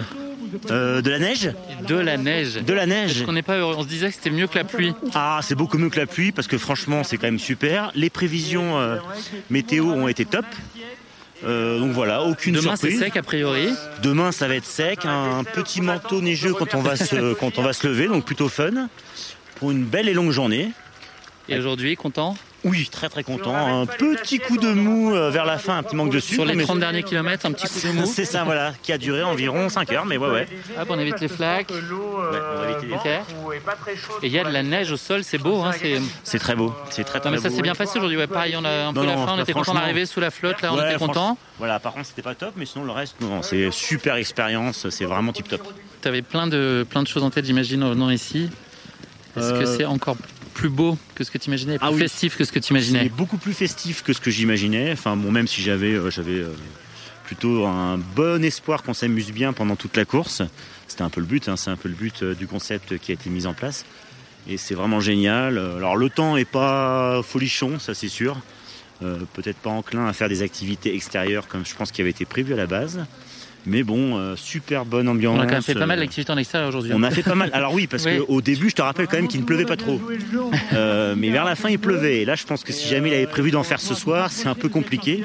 [0.71, 1.51] Euh, De la neige?
[1.87, 2.55] De la neige.
[2.63, 3.75] De la neige On n'est pas heureux.
[3.77, 4.93] On se disait que c'était mieux que la pluie.
[5.15, 7.91] Ah, c'est beaucoup mieux que la pluie parce que franchement, c'est quand même super.
[7.95, 8.97] Les prévisions euh,
[9.49, 10.45] météo ont été top.
[11.45, 12.99] Euh, donc voilà, aucune Demain, c'est surprise.
[12.99, 13.69] sec a priori.
[14.01, 17.61] Demain, ça va être sec, un petit manteau neigeux quand on va se, quand on
[17.61, 18.87] va se lever, donc plutôt fun.
[19.59, 20.71] Pour une belle et longue journée.
[21.49, 22.35] Et aujourd'hui, content
[22.65, 23.55] Oui, très très content.
[23.55, 26.35] Un petit coup de mou euh, vers la fin, un petit manque de sucre.
[26.41, 28.05] Sur les mais- 30 derniers kilomètres, un petit coup de mou.
[28.05, 30.47] C'est ça, voilà, qui a duré environ 5 heures, mais ouais, ouais.
[30.77, 31.69] Hop, on évite les flaques.
[31.71, 33.55] Ouais, on va éviter les-.
[34.23, 35.61] Et il y a de la neige au sol, c'est beau.
[35.61, 35.71] Hein,
[36.25, 36.37] c'est...
[36.39, 38.17] Très beau, c'est très très Non, mais ça s'est bien passé aujourd'hui.
[38.17, 40.19] Ouais, pareil, on a un peu Non, la non, fin, on était content d'arriver sous
[40.19, 41.37] la flotte, là, on Ouais, était content.
[41.59, 45.05] Voilà, par contre, c'était pas top, mais sinon le reste, non, c'est super expérience, c'est
[45.05, 45.61] vraiment tip top.
[46.01, 48.49] Tu avais plein de, plein de choses en tête, j'imagine, en venant ici.
[49.37, 50.17] Est-ce que Euh, c'est encore
[50.53, 51.99] plus beau que ce que tu imaginais, plus Ah oui.
[51.99, 54.91] festif que ce que tu C'est imaginais beaucoup plus festif que ce que j'imaginais.
[54.91, 56.49] Enfin, bon, même si j'avais, euh, j'avais euh,
[57.25, 60.41] plutôt un bon espoir qu'on s'amuse bien pendant toute la course.
[60.87, 63.11] C'était un peu le but, hein, c'est un peu le but euh, du concept qui
[63.11, 63.85] a été mis en place.
[64.49, 65.57] Et c'est vraiment génial.
[65.57, 68.37] Alors le temps est pas folichon, ça c'est sûr.
[69.33, 72.53] Peut-être pas enclin à faire des activités extérieures comme je pense qu'il avait été prévu
[72.53, 73.05] à la base.
[73.69, 75.37] Mais bon, euh, super bonne ambiance.
[75.37, 76.91] On a quand même fait pas mal d'activités en extérieur aujourd'hui.
[76.95, 77.49] On a fait pas mal.
[77.53, 78.17] Alors oui, parce Oui.
[78.25, 79.99] qu'au début, je te rappelle quand même qu'il ne pleuvait pas trop.
[80.73, 82.21] Euh, mais vers la fin, il pleuvait.
[82.21, 84.47] Et là, je pense que si jamais il avait prévu d'en faire ce soir, c'est
[84.47, 85.21] un peu compliqué.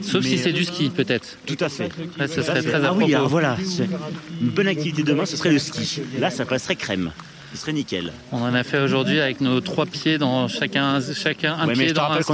[0.00, 1.36] Sauf si Mais- c'est du ski, peut-être.
[1.46, 1.90] Tout à fait.
[2.18, 3.56] Là, à serait très à ah oui, alors voilà.
[3.64, 3.88] c'est-
[4.40, 6.00] Une bonne activité demain, ce serait le ski.
[6.18, 7.10] Là, ça passerait crème.
[7.52, 8.10] Ce serait nickel.
[8.32, 11.74] On en a fait aujourd'hui avec nos trois pieds dans chacun, chacun un Ouais, mais
[11.74, 12.24] pied je te dans rappelle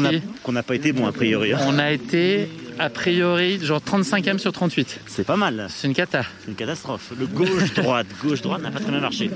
[0.42, 1.52] qu'on n'a pas été bon, a priori.
[1.52, 1.58] hein.
[1.66, 2.48] On a été,
[2.80, 5.00] a priori, genre 35e sur 38.
[5.06, 5.66] C'est pas mal.
[5.68, 6.22] C'est une cata.
[6.40, 7.12] C'est une catastrophe.
[7.18, 9.30] Le gauche-droite, gauche-droite n'a pas très bien marché.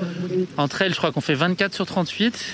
[0.56, 2.44] Entre elles, je crois qu'on fait 24 sur 38.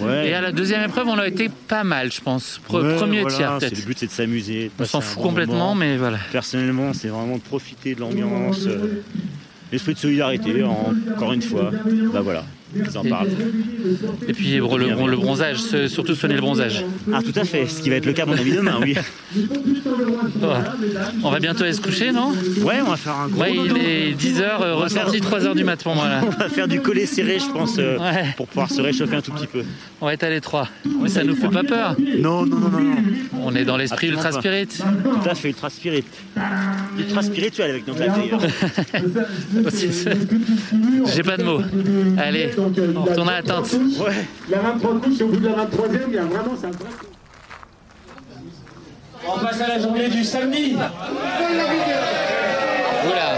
[0.00, 0.28] Ouais.
[0.28, 2.60] Et à la deuxième épreuve, on a été pas mal, je pense.
[2.70, 3.78] Ouais, premier voilà, tiers, peut-être.
[3.78, 4.70] Le but, c'est de s'amuser.
[4.78, 5.74] On s'en fout complètement, moment.
[5.74, 6.18] mais voilà.
[6.32, 9.02] Personnellement, c'est vraiment de profiter de l'ambiance, euh,
[9.70, 11.70] l'esprit de solidarité, en- encore une fois.
[12.12, 12.44] Bah voilà,
[12.74, 13.28] ils en parlent.
[14.28, 16.84] Et puis le, le bronzage, ce- surtout soigner le bronzage.
[17.12, 18.94] Ah, tout à fait, ce qui va être le cas, à mon avis, demain, oui.
[21.22, 22.30] On va bientôt aller se coucher, non?
[22.64, 23.40] Ouais, on va faire un gros.
[23.42, 26.20] Ouais, il est 10h, On va ressorti faire- 3h du mat pour moi là.
[26.26, 28.34] On va faire du collet serré, je pense, euh, Ouais.
[28.36, 29.62] pour pouvoir se réchauffer un tout petit peu.
[30.00, 30.68] On va être à l'étroit.
[31.00, 31.96] Mais ça nous fait pas peur.
[32.18, 32.94] Non, non, non, non, non.
[33.44, 34.38] On est dans l'esprit ultra pas.
[34.38, 34.66] spirit.
[34.68, 36.04] Tout à fait, ultra spirit.
[36.98, 38.40] Ultra spirituel avec notre d'ailleurs.
[41.14, 41.60] J'ai pas de mots.
[42.18, 43.72] Allez, on retourne à la tente.
[43.72, 44.26] Ouais.
[44.48, 46.70] La 23 couches, et au bout de la 23e, il y a vraiment, c'est un
[46.70, 46.88] vrai.
[49.26, 50.76] On passe à la journée du samedi.
[53.04, 53.34] Voilà.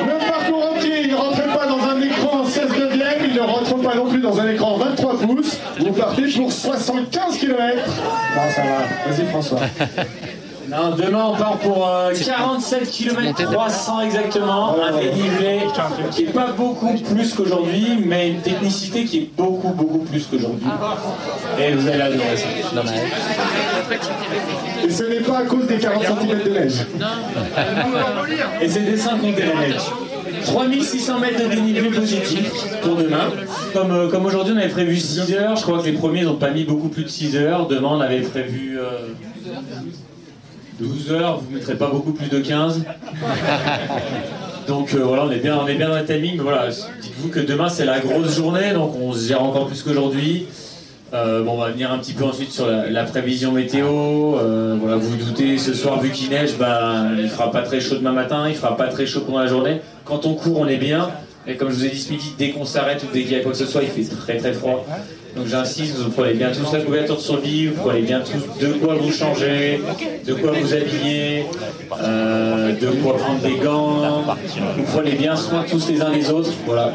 [0.00, 3.76] Le parcours entier, il ne rentre pas dans un écran 16 neuvième, il ne rentre
[3.76, 5.58] pas non plus dans un écran 23 pouces.
[5.80, 7.56] Vous partez pour 75 km.
[7.56, 9.10] Non, ça va.
[9.10, 9.60] Vas-y, François.
[10.68, 15.60] Non, demain on part pour euh, 47 km 300 exactement, un dénivelé
[16.10, 20.66] qui est pas beaucoup plus qu'aujourd'hui, mais une technicité qui est beaucoup beaucoup plus qu'aujourd'hui.
[21.58, 22.48] Et vous allez adorer ça.
[24.84, 26.86] Et ce n'est pas à cause des 40 cm de neige.
[28.60, 29.80] Et c'est des 5 compter la neige.
[30.44, 32.50] 3600 mètres de dénivelé positif
[32.82, 33.30] pour demain.
[33.72, 36.36] Comme, euh, comme aujourd'hui on avait prévu 6 heures, je crois que les premiers n'ont
[36.36, 37.66] pas mis beaucoup plus de 6 heures.
[37.66, 39.08] Demain on avait prévu euh,
[40.78, 42.84] 12 heures, vous ne mettrez pas beaucoup plus de 15.
[44.68, 46.36] Donc euh, voilà, on est, bien, on est bien dans le timing.
[46.36, 49.82] Mais voilà, dites-vous que demain c'est la grosse journée, donc on se gère encore plus
[49.82, 50.46] qu'aujourd'hui.
[51.14, 53.86] Euh, bon, on va venir un petit peu ensuite sur la, la prévision météo.
[54.36, 57.80] Euh, voilà, vous vous doutez, ce soir, vu qu'il neige, ben, il fera pas très
[57.80, 59.80] chaud demain matin, il fera pas très chaud pendant la journée.
[60.04, 61.08] Quand on court, on est bien.
[61.46, 63.36] Et comme je vous ai dit ce midi, dès qu'on s'arrête ou dès qu'il y
[63.36, 64.84] a quoi que ce soit, il fait très très froid.
[65.36, 68.64] Donc j'insiste, vous prenez bien tous la couverture sur le lit, vous prenez bien tous
[68.64, 69.80] de quoi vous changer,
[70.26, 71.44] de quoi vous habiller,
[72.02, 74.24] euh, de quoi prendre des gants.
[74.76, 76.52] Vous prenez bien soin tous les uns des autres.
[76.66, 76.92] Voilà.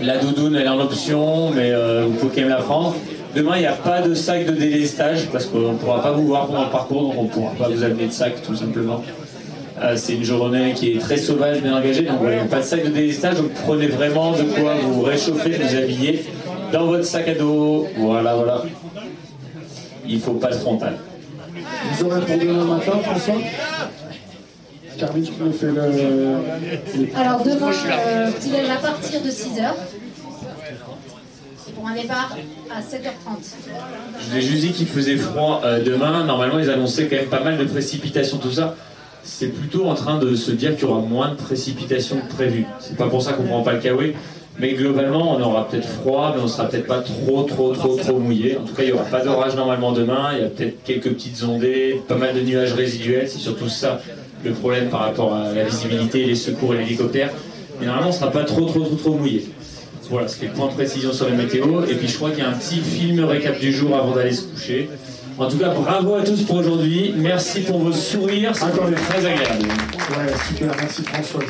[0.00, 2.94] La doudoune, elle est en option, mais euh, vous pouvez quand même la prendre.
[3.34, 6.26] Demain, il n'y a pas de sac de délestage parce qu'on ne pourra pas vous
[6.26, 9.02] voir pendant le parcours, donc on ne pourra pas vous amener de sac tout simplement.
[9.82, 12.84] Euh, c'est une journée qui est très sauvage, bien engagée, donc a pas de sac
[12.84, 16.24] de délestage, donc prenez vraiment de quoi vous réchauffer, vous habiller
[16.74, 17.86] dans votre sac à dos.
[17.96, 18.62] Voilà, voilà.
[20.06, 20.96] Il faut pas de frontal.
[21.92, 23.34] Vous aurez pour demain matin, François
[24.96, 27.16] tu nous fais le.
[27.16, 28.30] Alors demain, euh,
[28.72, 29.74] à partir de 6h.
[31.74, 32.36] Pour un départ
[32.70, 33.54] à 7h30.
[34.20, 36.24] Je vous ai juste dit qu'il faisait froid euh, demain.
[36.24, 38.76] Normalement, ils annonçaient quand même pas mal de précipitations, tout ça.
[39.24, 42.64] C'est plutôt en train de se dire qu'il y aura moins de précipitations que prévu.
[42.78, 44.14] C'est pas pour ça qu'on prend pas le kawaii.
[44.58, 48.18] Mais globalement, on aura peut-être froid, mais on sera peut-être pas trop, trop, trop, trop
[48.18, 48.56] mouillé.
[48.56, 50.30] En tout cas, il y aura pas d'orage normalement demain.
[50.34, 53.28] Il y a peut-être quelques petites ondées, pas mal de nuages résiduels.
[53.28, 54.00] C'est surtout ça
[54.44, 57.30] le problème par rapport à la visibilité, les secours et l'hélicoptère.
[57.80, 59.48] Mais normalement, on sera pas trop, trop, trop, trop mouillé.
[60.10, 61.84] Voilà, c'était le point de précision sur les météos.
[61.84, 64.32] Et puis je crois qu'il y a un petit film récap du jour avant d'aller
[64.32, 64.88] se coucher.
[65.36, 67.12] En tout cas, bravo à tous pour aujourd'hui.
[67.16, 69.64] Merci pour vos sourires, c'était très agréable.
[69.64, 71.40] Ouais, super, merci François.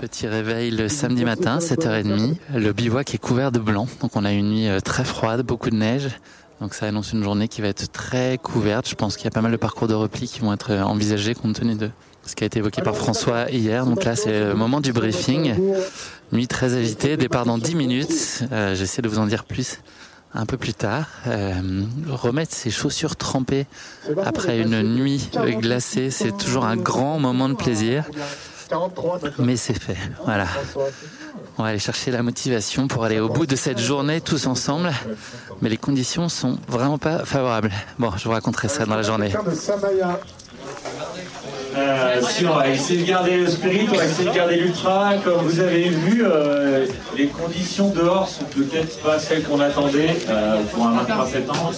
[0.00, 2.36] Petit réveil le samedi matin, 7h30.
[2.54, 5.68] Le bivouac est couvert de blanc, donc on a une nuit euh, très froide, beaucoup
[5.68, 6.08] de neige.
[6.62, 8.88] Donc ça annonce une journée qui va être très couverte.
[8.88, 10.82] Je pense qu'il y a pas mal de parcours de repli qui vont être euh,
[10.82, 11.90] envisagés compte tenu de
[12.24, 13.84] ce qui a été évoqué par François hier.
[13.84, 15.54] Donc là, c'est le moment du briefing.
[16.32, 18.44] Nuit très agitée, départ dans 10 minutes.
[18.52, 19.80] Euh, J'essaie de vous en dire plus
[20.32, 21.08] un peu plus tard.
[22.08, 23.66] Remettre ses chaussures trempées
[24.24, 25.28] après une nuit
[25.58, 28.04] glacée, c'est toujours un grand moment de plaisir.
[28.70, 29.96] 43, mais c'est fait.
[30.24, 30.46] Voilà.
[31.58, 34.92] On va aller chercher la motivation pour aller au bout de cette journée tous ensemble.
[35.60, 37.72] Mais les conditions sont vraiment pas favorables.
[37.98, 39.32] Bon, je vous raconterai ça dans la journée.
[41.76, 45.14] Euh, si on va essayer de garder le spirit, on va essayer de garder l'ultra.
[45.24, 50.62] Comme vous avez vu, euh, les conditions dehors sont peut-être pas celles qu'on attendait euh,
[50.72, 51.72] pour un 23 septembre.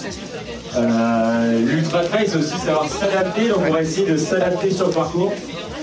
[0.75, 4.93] Euh, l'ultra trail, c'est aussi savoir s'adapter, donc on va essayer de s'adapter sur le
[4.93, 5.31] parcours.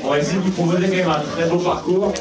[0.04, 2.12] On va essayer de vous proposer quand même un très beau parcours.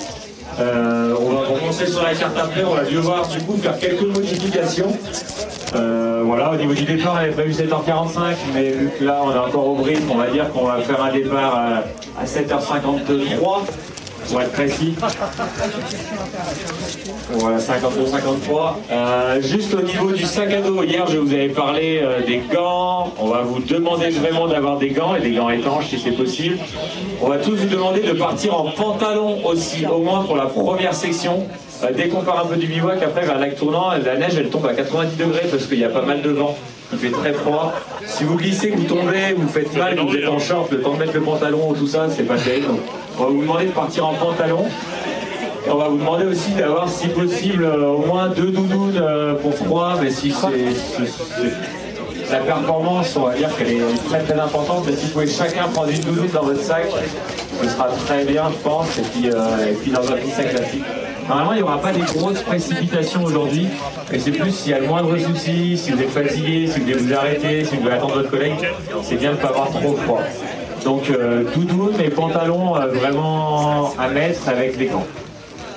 [0.60, 4.02] Euh, on va commencer sur la carte après, on va devoir du coup faire quelques
[4.02, 4.92] modifications.
[5.76, 9.32] Euh, voilà, au niveau du départ, on avait prévu 7h45, mais vu que là on
[9.34, 13.62] est encore au brief, on va dire qu'on va faire un départ à, à 7h53
[14.30, 14.96] pour être précis.
[17.32, 18.76] Voilà, 52-53.
[18.92, 22.42] Euh, juste au niveau du sac à dos, hier je vous avais parlé euh, des
[22.54, 23.14] gants.
[23.20, 26.58] On va vous demander vraiment d'avoir des gants et des gants étanches si c'est possible.
[27.22, 30.94] On va tous vous demander de partir en pantalon aussi, au moins pour la première
[30.94, 31.48] section.
[31.84, 34.50] Euh, dès qu'on part un peu du bivouac, après vers lac tournant, la neige elle
[34.50, 36.58] tombe à 90 degrés parce qu'il y a pas mal de vent.
[36.92, 37.72] Il fait très froid.
[38.06, 41.00] Si vous glissez, vous tombez, vous faites mal, vous êtes en short, le temps de
[41.00, 42.80] mettre le pantalon ou tout ça, c'est pas terrible.
[43.20, 44.66] On va vous demander de partir en pantalon.
[45.70, 49.54] On va vous demander aussi d'avoir, si possible, euh, au moins deux doudounes euh, pour
[49.56, 51.12] froid, mais si c'est.
[52.32, 55.64] La performance, on va dire qu'elle est très très importante, mais si vous pouvez chacun
[55.68, 56.86] prendre une doudoune dans votre sac,
[57.62, 60.84] ce sera très bien, je pense, et puis, euh, dans un petit sac classique.
[61.28, 63.68] Normalement, il n'y aura pas des grosses précipitations aujourd'hui,
[64.14, 66.86] et c'est plus s'il y a le moindre souci, si vous êtes fatigué, si vous
[66.86, 68.54] devez vous arrêter, si vous devez attendre votre collègue,
[69.04, 70.22] c'est bien de ne pas avoir trop froid.
[70.84, 75.08] Donc, euh, doudoune et pantalon euh, vraiment à mettre avec des gants.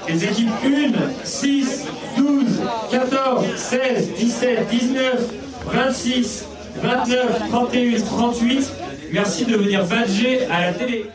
[0.08, 1.86] Les équipes 1, 6,
[2.16, 2.44] 12,
[2.90, 5.32] 14, 16, 17, 19,
[5.66, 6.46] 26,
[6.82, 8.72] 29, 31, 38.
[9.12, 11.06] Merci de venir badger à la télé.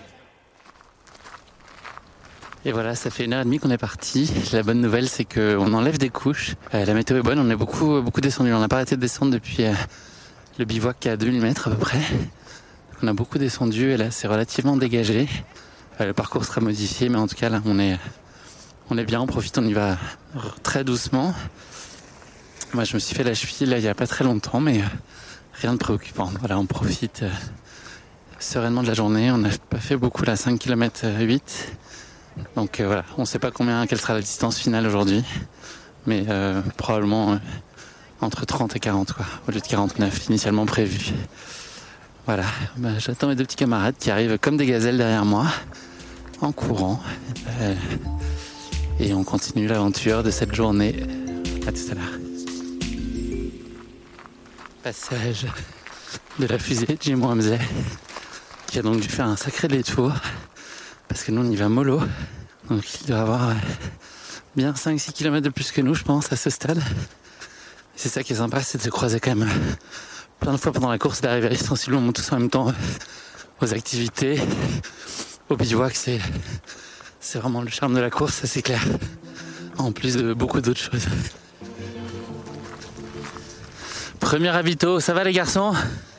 [2.65, 4.29] Et voilà, ça fait une heure et demie qu'on est parti.
[4.51, 6.55] La bonne nouvelle, c'est qu'on enlève des couches.
[6.73, 8.51] Euh, la météo est bonne, on est beaucoup, beaucoup descendu.
[8.53, 9.71] On n'a pas arrêté de descendre depuis euh,
[10.59, 11.99] le bivouac qui est à 2000 mètres à peu près.
[13.03, 15.29] On a beaucoup descendu et là, c'est relativement dégagé.
[16.01, 17.97] Euh, le parcours sera modifié, mais en tout cas, là, on est,
[18.89, 19.97] on est bien, on profite, on y va
[20.63, 21.33] très doucement.
[22.73, 24.79] Moi, je me suis fait la cheville là, il y a pas très longtemps, mais
[24.79, 24.85] euh,
[25.53, 26.31] rien de préoccupant.
[26.39, 27.29] Voilà, on profite euh,
[28.39, 29.29] sereinement de la journée.
[29.29, 31.77] On n'a pas fait beaucoup, là, 5 km 8.
[32.55, 35.23] Donc voilà, on ne sait pas combien, quelle sera la distance finale aujourd'hui,
[36.05, 37.39] mais euh, probablement
[38.21, 41.13] entre 30 et 40 quoi, au lieu de 49 initialement prévu.
[42.27, 42.43] Voilà,
[42.75, 45.47] Bah, j'attends mes deux petits camarades qui arrivent comme des gazelles derrière moi,
[46.41, 46.99] en courant,
[47.61, 47.73] Euh,
[48.99, 50.95] et on continue l'aventure de cette journée.
[51.65, 52.19] À tout à l'heure.
[54.83, 55.47] Passage
[56.37, 57.57] de la fusée de Jim Ramsey,
[58.67, 60.11] qui a donc dû faire un sacré détour
[61.07, 62.01] parce que nous on y va mollo.
[62.69, 63.53] Donc il doit avoir euh,
[64.55, 66.81] bien 5-6 km de plus que nous je pense à ce stade.
[67.95, 69.49] C'est ça qui est sympa, c'est de se croiser quand même
[70.39, 72.71] plein de fois pendant la course, d'arriver sensiblement tous en même temps euh,
[73.61, 74.39] aux activités.
[75.49, 76.19] Au bivouac c'est
[77.19, 78.81] c'est vraiment le charme de la course, ça c'est clair.
[79.77, 81.05] En plus de beaucoup d'autres choses.
[84.19, 85.73] Premier ravito, ça va les garçons?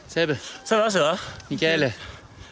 [0.08, 0.32] Seb?
[0.64, 1.18] Ça va, ça va.
[1.50, 1.92] Nickel.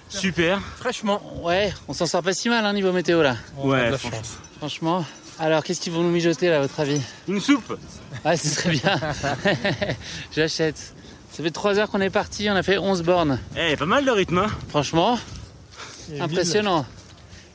[0.09, 0.61] Super.
[0.79, 1.21] Fraîchement.
[1.43, 3.37] Ouais, on s'en sort pas si mal hein, niveau météo là.
[3.57, 4.39] Ouais, la chance.
[4.59, 5.05] Franchement.
[5.39, 7.01] Alors, qu'est-ce qu'ils vont nous mijoter là, à votre avis?
[7.29, 7.79] Une soupe
[8.25, 8.99] Ouais, ce serait bien.
[10.35, 10.95] J'achète.
[11.37, 13.39] Ça fait 3 heures qu'on est parti, on a fait 11 bornes.
[13.59, 15.19] Eh, pas mal de rythme, hein Franchement,
[16.11, 16.87] Et impressionnant.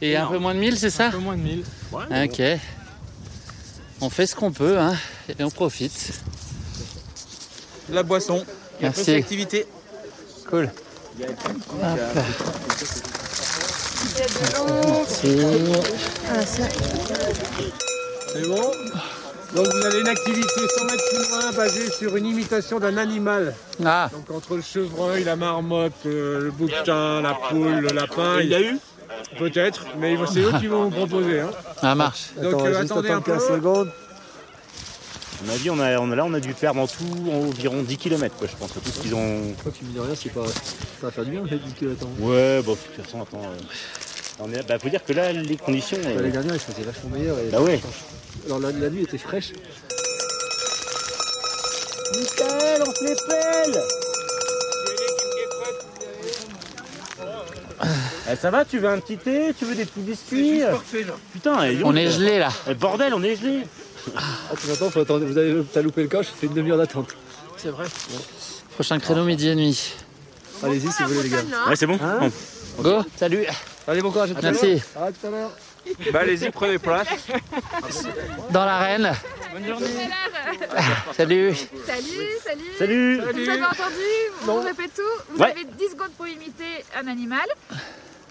[0.04, 1.64] Et un peu moins de 1000, c'est ça Un peu moins de 1000.
[2.12, 2.42] Ah, Ok.
[4.00, 4.96] On fait ce qu'on peut, hein,
[5.30, 6.14] et on profite.
[7.90, 8.46] La boisson.
[8.82, 9.16] Merci.
[9.16, 9.66] activité.
[10.48, 10.70] Cool.
[18.34, 18.72] C'est bon?
[19.56, 20.48] Donc vous avez une activité
[20.78, 23.54] 100 mètres plus loin basée sur une imitation d'un animal.
[23.84, 24.10] Ah.
[24.14, 28.40] Donc entre le chevreuil, la marmotte, euh, le bouquetin, la poule, le lapin.
[28.42, 28.78] Il y a eu
[29.38, 31.42] Peut-être, mais c'est eux qui vont vous proposer.
[31.42, 31.52] Hein.
[31.82, 32.30] Ça marche.
[32.42, 33.34] Donc Attends, euh, juste attendez un peu.
[33.34, 33.92] 15 secondes.
[35.46, 37.82] On a dit, on a, on a- là, on a dû faire dans tout environ
[37.84, 38.72] 10 km, quoi, je pense.
[38.72, 39.42] Tout ce qu'ils ont.
[39.64, 40.46] Toi, tu me dis rien, c'est pas.
[40.48, 40.54] Ça
[41.08, 42.10] va faire du bien, j'ai dit que attends.
[42.20, 43.42] Ouais, bon, de toute façon, attends.
[43.44, 44.66] euh, On est...
[44.68, 45.98] Bah, faut dire que là, les conditions.
[46.06, 47.38] euh, L'année dernière, il faisait vachement meilleur.
[47.40, 47.82] Et Bah ouais.
[48.46, 49.52] Alors la, la nuit était fraîche.
[52.16, 53.84] Michael, on se les pèle
[58.32, 60.62] Eh, ça va, tu veux un petit thé Tu veux des petits biscuits
[61.34, 62.50] Putain, donc, On est gelé là.
[62.70, 63.64] eh, bordel, on est gelé
[64.16, 64.22] Ah,
[64.60, 67.16] tu m'entends faut attendre, Vous avez t'as loupé le coche, c'est une demi-heure d'attente.
[67.58, 67.86] C'est vrai.
[68.76, 69.94] Prochain créneau midi et nuit.
[70.64, 71.44] Allez-y si vous voulez, les gars.
[71.68, 72.30] Ouais, c'est bon Hein
[72.80, 73.46] Go, salut.
[73.88, 74.62] Allez, bon courage à tout à l'heure.
[74.64, 74.82] Merci.
[74.96, 75.52] À tout à l'heure.
[76.14, 77.08] Bah allez-y, prenez place.
[78.52, 79.12] Dans l'arène.
[79.54, 79.88] Bonne journée.
[81.18, 81.54] Salut.
[81.86, 82.64] Salut, salut.
[82.78, 83.18] Salut.
[83.20, 85.02] Vous avez entendu On répète tout.
[85.30, 85.52] Vous Ouais.
[85.52, 87.46] avez 10 secondes pour imiter un animal.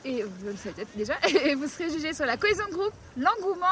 [0.05, 1.15] Et vous le savez peut-être déjà.
[1.45, 3.67] Et vous serez jugé sur la cohésion de groupe, l'engouement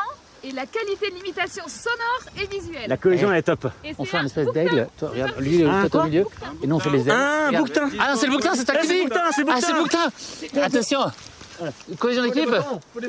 [0.45, 2.87] et la qualité de l'imitation sonore et visuelle.
[2.89, 3.69] La cohésion est top.
[3.83, 4.65] Et On fait un un espèce bouquetin.
[4.65, 4.89] d'aigle.
[4.99, 6.27] Toi, regarde, lui, il est Un peut-être au milieu.
[6.63, 7.11] Et nous, on fait les ailes.
[7.11, 7.67] Un Regarde.
[7.67, 7.91] bouquetin.
[7.99, 10.83] Ah non, c'est le bouquetin, c'est toi Ah, c'est le bouquetin, c'est le Ah, c'est
[11.61, 11.75] le bouquetin.
[11.89, 11.97] Attention.
[11.99, 12.49] Cohésion d'équipe.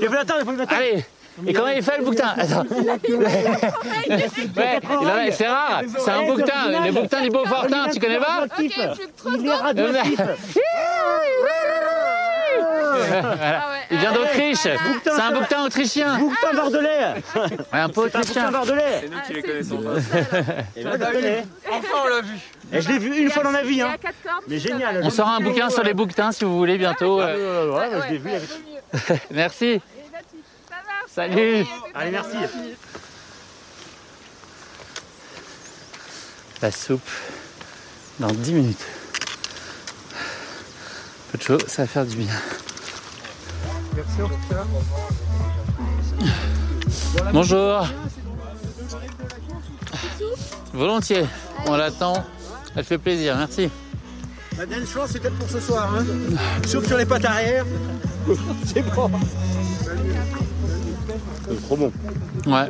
[0.02, 0.74] Il faut l'attendre, il faut l'attendre.
[0.80, 1.06] Allez.
[1.47, 2.66] Et comment il fait le bouquetin Attends.
[4.10, 5.82] Ouais, il en a- c'est rare.
[5.97, 6.82] C'est un bouquetin.
[6.84, 9.62] Les bouquetins du Beaufortin, tu connais pas Ok, 3 Il est secondes.
[9.62, 10.20] radioactif.
[13.10, 13.62] Voilà.
[13.91, 14.58] Il vient d'Autriche.
[14.60, 16.18] C'est un bouquetin autrichien.
[16.18, 17.14] Bouquetin bordelais.
[17.36, 18.52] Ouais, un peu bouquetin autrichien.
[18.52, 19.02] bordelais.
[19.02, 19.91] C'est nous qui les connaissons pas.
[20.76, 21.45] Et ben.
[21.72, 22.36] Enfin, on l'a vu.
[22.72, 23.82] Et je l'ai vu une fois dans ma vie.
[23.82, 23.91] Hein.
[23.93, 24.43] a 4 cordes.
[24.47, 25.01] Mais génial.
[25.03, 27.20] On sort un bouquin sur les bouquetins si vous voulez bientôt.
[27.20, 28.30] Ah, Euh, je l'ai vu.
[29.32, 29.82] Merci.
[31.07, 31.65] Salut.
[31.93, 32.38] Allez, merci.
[36.61, 37.09] La soupe
[38.20, 38.86] dans 10 minutes.
[41.32, 42.34] Peu de chaud, ça va faire du bien.
[43.95, 44.17] Merci.
[47.32, 47.88] Bonjour.
[50.74, 51.26] Volontiers.
[51.67, 52.26] On l'attend.
[52.76, 53.70] Elle fait plaisir, merci.
[54.57, 55.95] La dernière chance, c'est peut-être pour ce soir.
[55.97, 56.05] Hein.
[56.67, 57.65] Soupe sur les pattes arrière.
[58.65, 59.09] c'est bon.
[61.47, 61.91] C'est trop bon.
[62.45, 62.67] Ouais.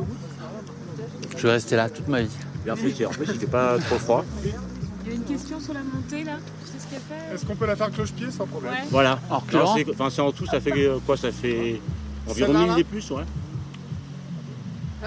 [1.37, 2.29] Je vais rester là toute ma vie.
[2.63, 3.05] Bien fait.
[3.05, 4.25] En plus, il fait pas trop froid.
[4.43, 6.33] Il y a une question sur la montée là.
[6.65, 8.79] Tu sais ce qu'elle fait Est-ce qu'on peut la faire cloche-pied sans problème Ouais.
[8.91, 9.19] Voilà.
[9.29, 9.41] En
[9.75, 11.81] c'est- Enfin, c'est en tout, ça fait euh, quoi Ça fait
[12.27, 13.23] environ Celle-là, 1000 là et plus, ouais.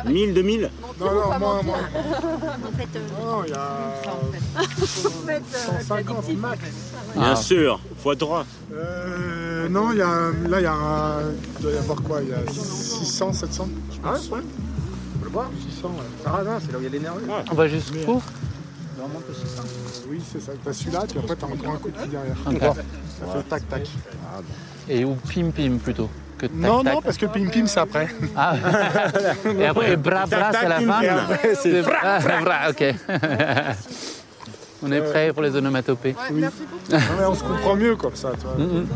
[0.06, 0.70] 1000, 2000
[1.00, 1.76] Non, non, moins, moins.
[1.76, 6.60] En fait, euh, Non, il y a 150 max.
[7.14, 7.36] Bien Ah.
[7.36, 8.44] sûr, fois droit.
[8.72, 11.20] Euh, non, il y a, là, il y a un,
[11.58, 14.28] il doit y avoir quoi Il y a 600, 700 je Ah ouais, pense.
[14.30, 14.40] ouais.
[15.18, 15.50] Faut le voir.
[15.70, 15.94] 600, ouais.
[16.24, 17.24] Ça rase, hein, c'est là où il y a l'énergie.
[17.50, 18.22] On va jusqu'où
[20.08, 20.52] Oui, c'est ça.
[20.64, 22.36] T'as celui-là, puis après, t'as encore un coup de pied derrière.
[23.18, 23.88] Ça fait tac, tac.
[24.88, 26.08] Et ou pim pim plutôt
[26.42, 26.94] que tac non, tac.
[26.94, 28.08] non, parce que pim pim, c'est après.
[28.36, 28.54] Ah.
[29.58, 31.00] Et après bra bra c'est la fin.
[31.54, 32.70] C'est bra bra.
[32.70, 32.84] Ok.
[34.84, 36.16] On est prêt pour les onomatopées.
[36.32, 36.40] Oui.
[36.40, 36.48] Non,
[36.90, 38.56] mais on se comprend mieux comme ça, toi.
[38.58, 38.86] Mhm.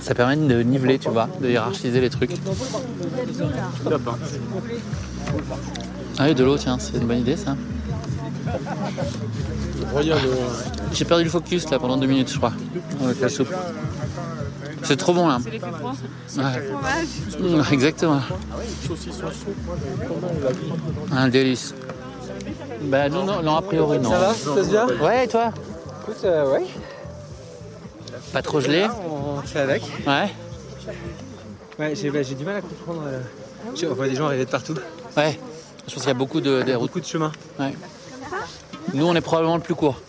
[0.00, 2.30] Ça permet de niveler, tu vois, de hiérarchiser les trucs.
[6.18, 7.56] Ah oui, de l'eau, tiens, c'est une bonne idée ça.
[10.92, 12.52] J'ai perdu le focus là pendant deux minutes, je crois,
[13.04, 13.52] avec la soupe.
[14.82, 15.38] C'est trop bon là.
[15.42, 15.92] C'est l'effet froid.
[16.36, 17.40] Ouais.
[17.40, 18.20] Mmh, Exactement.
[21.12, 21.74] Un délice.
[22.82, 24.10] Bah non, non, non, a priori non.
[24.10, 25.52] Ça va Ça se bien Ouais, et toi?
[26.02, 26.66] Écoute, euh, ouais.
[28.32, 28.86] Pas trop gelé?
[29.10, 29.82] On fait avec.
[30.06, 30.30] Ouais.
[31.78, 33.02] Ouais, j'ai bah, du mal à comprendre.
[33.06, 33.20] euh,
[33.90, 34.74] On voit des gens arriver de partout.
[35.16, 35.38] Ouais.
[35.86, 36.88] Je pense qu'il y a beaucoup de, des routes.
[36.88, 37.32] Beaucoup de chemin.
[37.58, 37.74] Ouais.
[38.94, 40.00] Nous, on est probablement le plus court.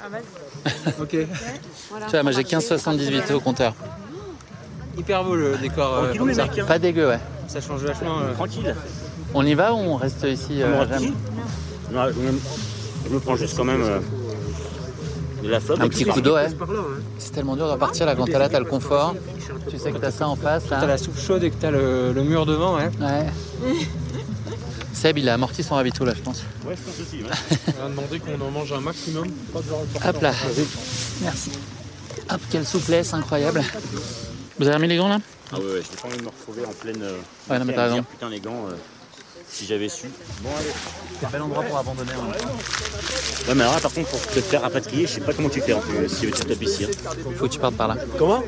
[1.02, 1.10] Ok.
[1.12, 3.74] Tu vois, moi j'ai 15,78 au compteur.
[5.00, 5.94] Hyper beau le décor.
[5.94, 6.44] euh, Tranquillou, comme les ça.
[6.44, 6.66] mecs, hein.
[6.68, 7.20] Pas dégueu, ouais.
[7.48, 8.20] Ça change vachement.
[8.20, 8.34] euh.
[8.34, 8.76] Tranquille.
[9.34, 11.06] On y va ou on reste ici euh, On reste
[11.92, 12.40] Non, je me-
[13.08, 14.00] je me prends juste quand même euh,
[15.44, 15.80] de la flotte.
[15.82, 16.48] Un petit coup d'eau, ouais.
[16.48, 16.66] Hein.
[17.18, 19.16] C'est tellement dur de repartir là quand t'as là, t'as le confort.
[19.70, 22.12] Tu sais que t'as ça en face T'as la soupe chaude et que t'as le,
[22.14, 22.90] le mur devant, ouais.
[23.00, 23.26] Ouais.
[24.94, 26.44] Seb, il a amorti son ravito là, je pense.
[26.68, 27.24] Ouais, je pense aussi.
[27.24, 27.74] Ouais.
[27.82, 29.28] On a demandé qu'on en mange un maximum.
[29.54, 30.32] Pas de Hop là.
[31.22, 31.52] Merci.
[32.32, 33.64] Hop, quelle souplesse incroyable.
[34.60, 35.20] Vous avez remis les gants là
[35.54, 37.02] Ah ouais, ouais, j'ai pas envie de me retrouver en pleine.
[37.02, 37.18] euh,
[37.50, 38.04] Ouais, non, mais t'as raison.
[38.04, 38.76] Putain, les gants, euh,
[39.50, 40.08] si j'avais su.
[40.42, 40.70] Bon, allez.
[41.20, 42.12] C'est un bel endroit pour abandonner.
[42.12, 45.62] Ouais, mais alors là, par contre, pour te faire rapatrier, je sais pas comment tu
[45.62, 46.86] fais en plus, si tu stoppes ici.
[46.86, 47.10] hein.
[47.38, 47.96] Faut que tu partes par là.
[48.18, 48.44] Comment?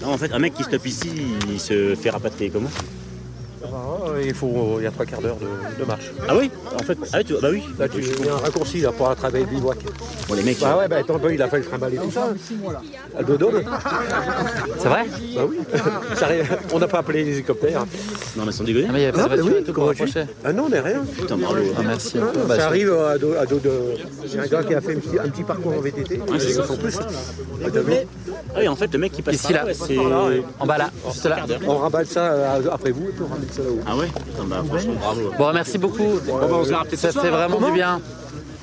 [0.00, 1.10] Non, en fait, un mec qui stoppe ici,
[1.48, 2.70] il se fait rapatrier comment?
[4.24, 6.10] Il faut, il y a trois quarts d'heure de, de marche.
[6.28, 7.34] Ah oui En fait, ah oui, tu...
[7.40, 7.62] bah oui.
[7.78, 9.78] Là, tu il y a un raccourci là, pour attraper le bivouac.
[10.28, 10.60] Bon, les mecs.
[10.60, 12.28] Bah ouais, bah attends, bah, il a fallu trimballer tout ça.
[13.18, 13.50] À le dos
[14.78, 15.04] C'est vrai
[15.34, 15.58] Bah oui.
[16.16, 17.84] Ça arrive- On n'a pas appelé les hélicoptères.
[18.36, 18.86] Non, mais sans déconner.
[18.88, 19.42] Ah, mais il y avait pas Ah, de bah
[19.82, 20.22] voiture oui.
[20.44, 21.02] Ah non, mais rien.
[21.18, 21.56] Putain, bravo.
[21.76, 22.10] Ah, merci.
[22.10, 23.70] ça Bah, c'est- arrive à dos, à dos de.
[24.38, 26.16] A un gars qui a fait un petit, un petit parcours en VTT.
[26.16, 26.62] Ouais, c'est ça.
[26.62, 26.98] Ils sont tous.
[28.54, 29.72] Ah oui, en fait, le mec qui passe Ici, par là.
[30.58, 31.36] En bas là, juste là.
[31.66, 33.51] On raballe ça euh, après vous et puis on ramène ça.
[33.86, 34.06] Ah ouais?
[34.06, 35.32] Putain, bah franchement, bravo.
[35.38, 36.18] Bon, merci beaucoup.
[36.26, 37.30] bah, on se verra peut-être Ça fait hein.
[37.30, 38.00] vraiment du bien.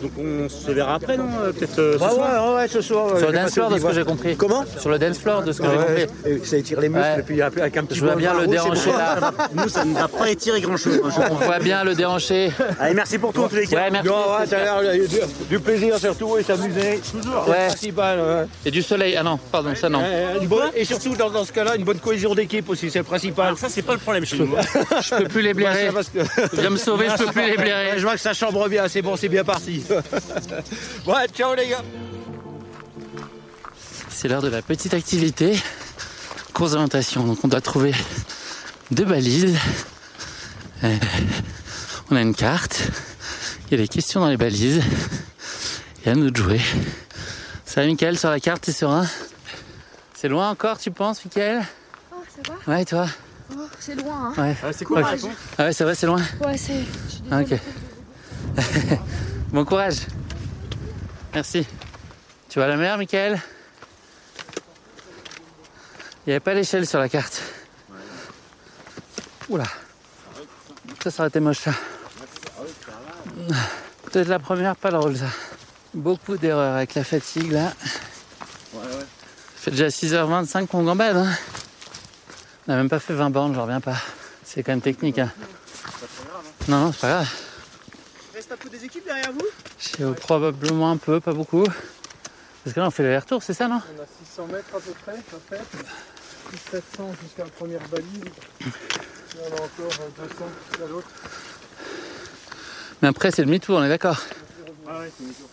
[0.01, 2.81] Donc on se verra après, non euh, Peut-être euh, ce Ouais, soir ouais, ouais, ce
[2.81, 3.17] soir.
[3.17, 4.35] Sur le dance floor, de ce que j'ai compris.
[4.37, 6.31] Comment Sur le dance floor, de ce que j'ai Ouais, compris.
[6.31, 7.19] et ça étire les muscles, Ouais.
[7.19, 8.51] et puis avec un petit Je vois bien le bon.
[8.53, 9.31] là.
[9.53, 11.01] Nous, ça ne va pas étirer grand-chose.
[11.03, 12.51] hein, je On voit bien le déhanché.
[12.79, 13.75] Allez, merci pour tout en tous les cas.
[13.77, 14.09] Ouais, merci.
[14.09, 15.17] Ouais, du,
[15.49, 16.99] du plaisir surtout et s'amuser.
[17.11, 17.43] Toujours.
[17.45, 17.57] C'est Ouais.
[17.63, 18.19] le principal.
[18.19, 18.45] ouais.
[18.65, 19.15] Et du soleil.
[19.17, 20.01] Ah non, pardon, ça non.
[20.75, 23.47] Et surtout dans, ce cas-là, une bonne cohésion d'équipe aussi, c'est le principal.
[23.47, 24.55] Alors ça, c'est pas le problème chez nous.
[24.57, 24.61] hein.
[25.01, 25.89] Je peux plus les blairer.
[26.13, 27.91] Que- Viens me sauver, je peux plus les blairer.
[27.97, 29.83] Je vois que ça chambre bien, c'est bon, c'est bien parti.
[31.07, 31.83] ouais, ciao les gars.
[34.09, 35.57] C'est l'heure de la petite activité.
[36.53, 37.23] Course d'orientation.
[37.23, 37.93] Donc on doit trouver
[38.91, 39.57] deux balises.
[40.83, 40.95] Euh,
[42.11, 42.83] on a une carte.
[43.67, 44.81] Il y a des questions dans les balises.
[46.05, 46.61] Et à nous de jouer.
[47.65, 49.05] Ça va Mickaël sur la carte, t'es serein?
[50.15, 51.61] C'est loin encore tu penses Mickaël
[52.11, 52.73] Oh, ça va?
[52.73, 53.07] Ouais toi?
[53.55, 54.55] Oh, C'est loin, hein Ouais.
[54.73, 56.21] c'est quoi la réponse Ah ouais c'est vrai c'est loin?
[56.45, 56.83] Ouais, c'est.
[57.31, 57.41] Ah.
[57.41, 57.53] Ok.
[59.51, 60.07] bon courage.
[61.33, 61.65] Merci.
[62.49, 63.41] Tu vois la mer, Michael?
[66.25, 67.41] Il n'y avait pas l'échelle sur la carte.
[69.49, 69.65] Oula.
[71.03, 71.71] Ça, ça aurait été moche, ça.
[74.03, 75.27] Peut-être la première, pas drôle, ça.
[75.93, 77.73] Beaucoup d'erreurs avec la fatigue, là.
[78.73, 79.05] Ouais, ouais.
[79.55, 81.31] Fait déjà 6h25 qu'on gambade, hein.
[82.67, 83.97] On n'a même pas fait 20 bornes, j'en reviens pas.
[84.43, 85.31] C'est quand même technique, hein.
[86.67, 87.29] Non, non, c'est pas grave.
[88.49, 91.65] Reste un peu des équipes derrière vous probablement un peu, pas beaucoup.
[92.63, 94.91] Parce que là, on fait l'aller-retour, c'est ça, non On a 600 mètres à peu
[95.03, 95.61] près, ça fait.
[96.47, 98.23] Plus 700 jusqu'à la première balise.
[98.61, 101.07] Et on a encore euh, 200 jusqu'à l'autre.
[103.01, 104.19] Mais après, c'est le demi-tour, on est d'accord
[104.87, 105.49] Ah ouais, c'est une tour.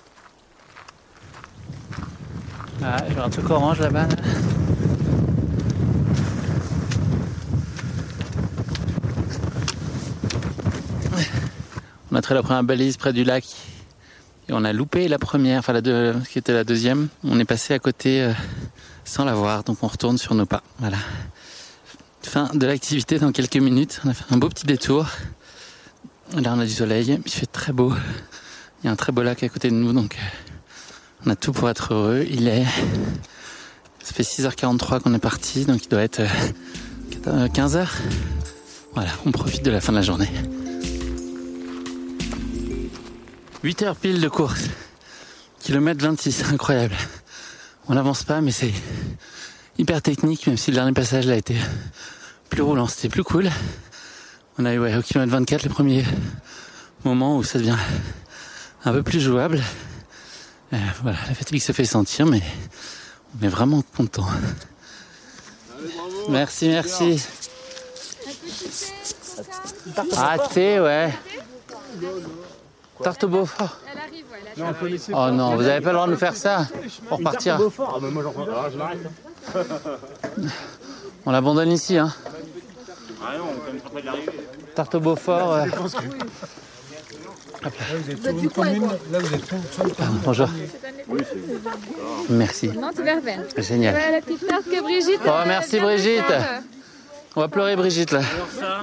[2.82, 4.06] Ah, j'ai un truc orange là-bas.
[4.06, 4.16] là.
[12.16, 13.44] On a trait la première balise près du lac
[14.48, 17.08] et on a loupé la première, enfin la deux, qui était la deuxième.
[17.22, 18.32] On est passé à côté euh,
[19.04, 20.62] sans la voir, donc on retourne sur nos pas.
[20.78, 20.96] Voilà.
[22.22, 24.00] Fin de l'activité dans quelques minutes.
[24.02, 25.06] On a fait un beau petit détour.
[26.34, 27.92] Là, on a du soleil, il fait très beau.
[28.82, 31.36] Il y a un très beau lac à côté de nous, donc euh, on a
[31.36, 32.26] tout pour être heureux.
[32.30, 32.64] Il est.
[34.02, 36.20] Ça fait 6h43 qu'on est parti, donc il doit être
[37.26, 37.86] euh, 15h.
[38.94, 40.30] Voilà, on profite de la fin de la journée.
[43.62, 44.64] 8 heures pile de course.
[45.60, 46.94] Kilomètre 26, incroyable.
[47.88, 48.72] On n'avance pas, mais c'est
[49.78, 51.56] hyper technique, même si le dernier passage là a été
[52.48, 53.50] plus roulant, c'était plus cool.
[54.58, 56.04] On a eu ouais, au kilomètre 24 les premiers
[57.04, 57.76] moments où ça devient
[58.84, 59.62] un peu plus jouable.
[60.72, 62.42] Euh, voilà, la fatigue se fait sentir, mais
[63.38, 64.26] on est vraiment content.
[66.28, 67.22] Merci, merci.
[70.16, 71.12] Ah, thé, ouais.
[73.02, 73.76] Tarte au Beaufort.
[73.92, 76.06] Elle arrive, ouais, là, Non, on peut laisser Oh non, vous avez pas le droit
[76.06, 76.66] de nous faire ça
[77.08, 77.58] pour partir.
[77.78, 78.98] Ah, bah moi j'en prends pas, je m'arrête.
[79.54, 79.60] hein.
[81.26, 82.12] On l'abandonne ici, hein.
[83.22, 84.32] Ah non, on est quand même pas près de l'arrivée.
[84.74, 85.52] Tarte au Beaufort.
[85.52, 85.66] euh,
[87.62, 88.86] Là, vous êtes sur une commune.
[89.10, 90.48] Là, vous êtes sur sur une pardon, bonjour.
[92.28, 92.70] Merci.
[93.58, 93.94] Génial.
[93.94, 95.20] Ouais, la petite tarte que Brigitte.
[95.26, 96.22] Oh, merci Brigitte.
[97.34, 98.20] On va pleurer Brigitte là.
[98.58, 98.80] Ça,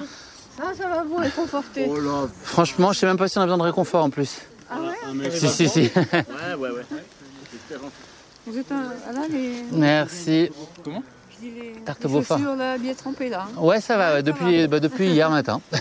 [0.58, 1.90] ça va vous réconforter.
[2.44, 4.38] Franchement, je sais même pas si on a besoin de réconfort en plus.
[4.70, 5.80] Ah ouais Si, si, si.
[6.12, 7.78] Ouais, ouais, ouais.
[8.46, 8.84] Vous êtes un...
[9.10, 9.64] ah là, les...
[9.72, 10.50] Merci.
[10.84, 11.02] Comment?
[11.32, 11.72] Je dis les...
[11.86, 12.38] Tarte les Beaufort.
[12.38, 13.46] chaussures là, bien trempées là.
[13.48, 13.60] hein.
[13.62, 15.62] Ouais, ça va, ouais, depuis, bah, depuis hier matin.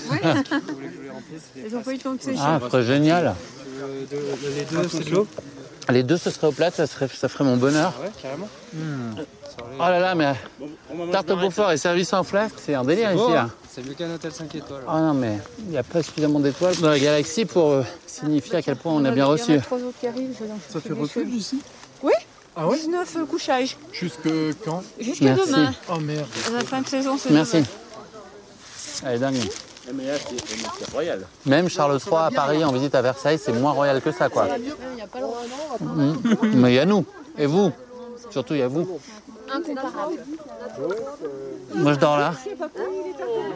[1.57, 2.39] Ils ont pas eu le temps de sécher.
[2.41, 3.35] Ah, très génial.
[3.81, 5.27] Les deux, c'est de l'eau
[5.91, 7.93] Les deux, ce serait au plat, ça, serait, ça ferait mon bonheur.
[8.03, 8.49] Ouais, carrément.
[9.79, 10.33] Oh là là, mais
[11.11, 13.49] tarte au Beaufort et service en flasque, c'est un délire ici là.
[13.75, 14.83] C'est mieux qu'un hôtel 5 étoiles.
[14.87, 18.57] Ah non, mais il n'y a pas suffisamment d'étoiles dans la galaxie pour euh, signifier
[18.57, 19.55] à quel point on a bien Il y en reçu.
[19.55, 20.37] a trois autres qui arrivent.
[20.39, 21.35] je vais en Ça fait des refuge cheveux.
[21.37, 21.59] ici
[22.03, 22.13] Oui
[22.55, 23.79] Ah ouais 19 euh, couchages.
[23.93, 24.29] Jusque
[24.65, 25.53] quand Jusqu'à Merci.
[25.53, 25.73] demain.
[25.91, 26.27] Oh merde.
[26.49, 27.57] À la fin de saison, c'est Merci.
[27.57, 27.67] demain.
[29.07, 29.37] Elle est dingue.
[29.95, 30.13] Mais là,
[30.79, 31.27] c'est royal.
[31.47, 34.49] Même Charles III à Paris en visite à Versailles, c'est moins royal que ça, quoi.
[34.59, 34.65] Il
[34.97, 35.43] n'y a pas le droit.
[35.81, 36.61] Mhm.
[36.61, 37.05] Mais il y a nous.
[37.39, 37.73] Et vous.
[38.31, 39.01] Surtout, il y a vous.
[39.55, 40.19] Incomparable.
[41.75, 42.33] Moi, je dors là.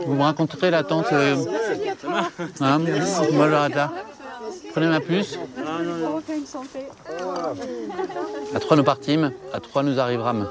[0.07, 1.13] Vous me raconterez la tente.
[1.13, 1.37] euh,
[2.61, 2.79] hein
[3.33, 3.93] Moi, j'arrête là.
[4.73, 5.39] Prenez ma puce.
[8.55, 9.33] À trois, nous partîmes.
[9.53, 10.47] À trois, nous arriverâmes.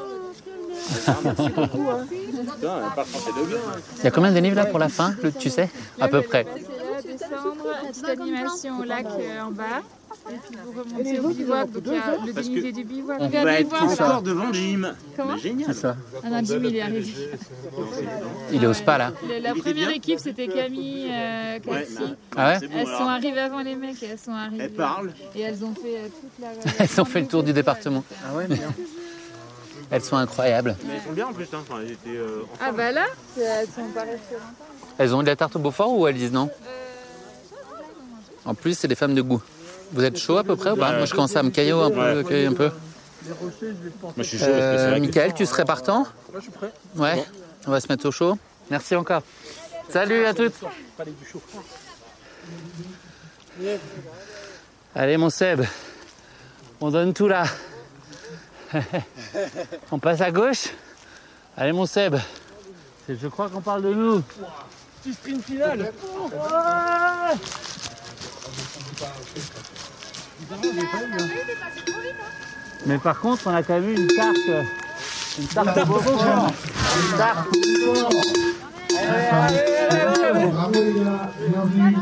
[3.97, 5.69] Il y a combien de livres là pour la fin, tu sais?
[5.99, 6.45] À peu près.
[7.87, 9.81] Petite animation au lac euh, en bas.
[10.29, 13.17] Et puis vous remontez au bivouac, donc il y a le que du bivouac.
[13.21, 14.93] On va être encore devant Jim.
[15.15, 15.73] Comment Bah, génial.
[15.75, 17.13] ça Ah non, Jim, il est arrivé.
[18.51, 19.13] Il est au spa là.
[19.41, 22.15] La première équipe, c'était Camille, euh, Cathy.
[22.35, 24.63] Ah ouais Elles sont arrivées avant les mecs, elles sont arrivées.
[24.63, 25.13] Elles parlent.
[25.35, 26.71] Et elles ont fait euh, toute la.
[26.85, 28.03] Elles ont fait le tour du département.
[28.27, 28.73] Ah ouais, bien.
[29.91, 30.75] Elles sont incroyables.
[30.87, 31.45] Mais elles sont bien en plus.
[31.53, 31.59] Hein.
[31.61, 33.05] Enfin, elles étaient, euh, Ah bah là,
[33.37, 34.65] elles sont pas restées longtemps.
[34.97, 36.49] Elles ont eu de la tarte au Beaufort ou elles disent non
[38.45, 39.41] En plus, c'est des femmes de goût.
[39.91, 40.91] Vous êtes chaud à peu près ou pas?
[40.91, 40.97] Ouais.
[40.97, 42.21] Moi, je commence à me caillot un peu.
[42.23, 42.45] Ouais.
[42.45, 42.71] un peu.
[43.25, 44.13] Les rochers, je vais le porter.
[44.17, 44.45] Moi, je suis chaud.
[44.47, 46.03] Euh, Michael, tu serais partant?
[46.03, 46.71] Là, je suis prêt.
[46.95, 47.23] Ouais.
[47.67, 48.37] On va se mettre au chaud.
[48.69, 49.21] Merci encore.
[49.89, 50.53] Salut à toutes.
[54.93, 55.61] Allez, mon Seb.
[56.81, 57.45] On donne tout là.
[59.91, 60.69] on passe à gauche.
[61.57, 62.15] Allez, mon Seb.
[63.07, 64.23] Je crois qu'on parle de nous.
[65.01, 65.91] Petit sprint final.
[72.85, 74.37] Mais par contre, on a quand même eu une tarte.
[75.39, 76.51] Une tarte au Beaufort.
[76.97, 77.47] Une tarte.
[80.51, 81.97] Bravo les gars, bienvenue.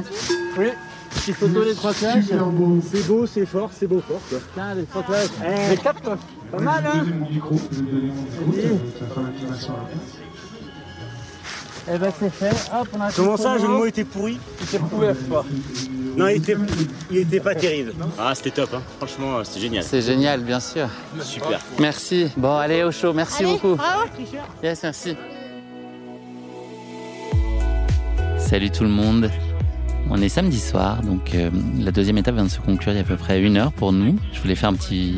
[0.57, 0.67] Oui.
[1.09, 2.25] Petite photo des trois classes.
[2.25, 2.79] Super beau.
[2.91, 4.19] C'est beau, c'est fort, c'est beau fort.
[4.29, 4.39] Quoi.
[4.53, 5.31] Tiens, les trois classes.
[5.69, 6.17] Les quatre, quoi.
[6.51, 10.22] Pas mal, hein Donnez mon micro, vous me donnez mon micro, ça fera l'inclination là.
[11.91, 12.71] Eh ben, c'est fait.
[12.73, 15.45] Hop, on a Comment ça, le jeu de mots mot était pourri C'est couvert, quoi.
[16.15, 16.55] Non, il était,
[17.11, 17.93] il était pas terrible.
[18.19, 18.69] Ah, c'était top.
[18.73, 18.81] Hein.
[18.97, 19.83] Franchement, euh, c'était génial.
[19.83, 20.87] C'est génial, bien sûr.
[21.21, 21.59] Super.
[21.79, 22.27] Merci.
[22.37, 23.13] Bon, allez, au chaud.
[23.13, 23.75] Merci beaucoup.
[23.75, 24.03] Bravo.
[24.61, 25.17] Yes, merci.
[28.37, 29.31] Salut tout le monde.
[30.09, 32.99] On est samedi soir, donc euh, la deuxième étape vient de se conclure il y
[32.99, 34.17] a à peu près une heure pour nous.
[34.33, 35.17] Je voulais faire un petit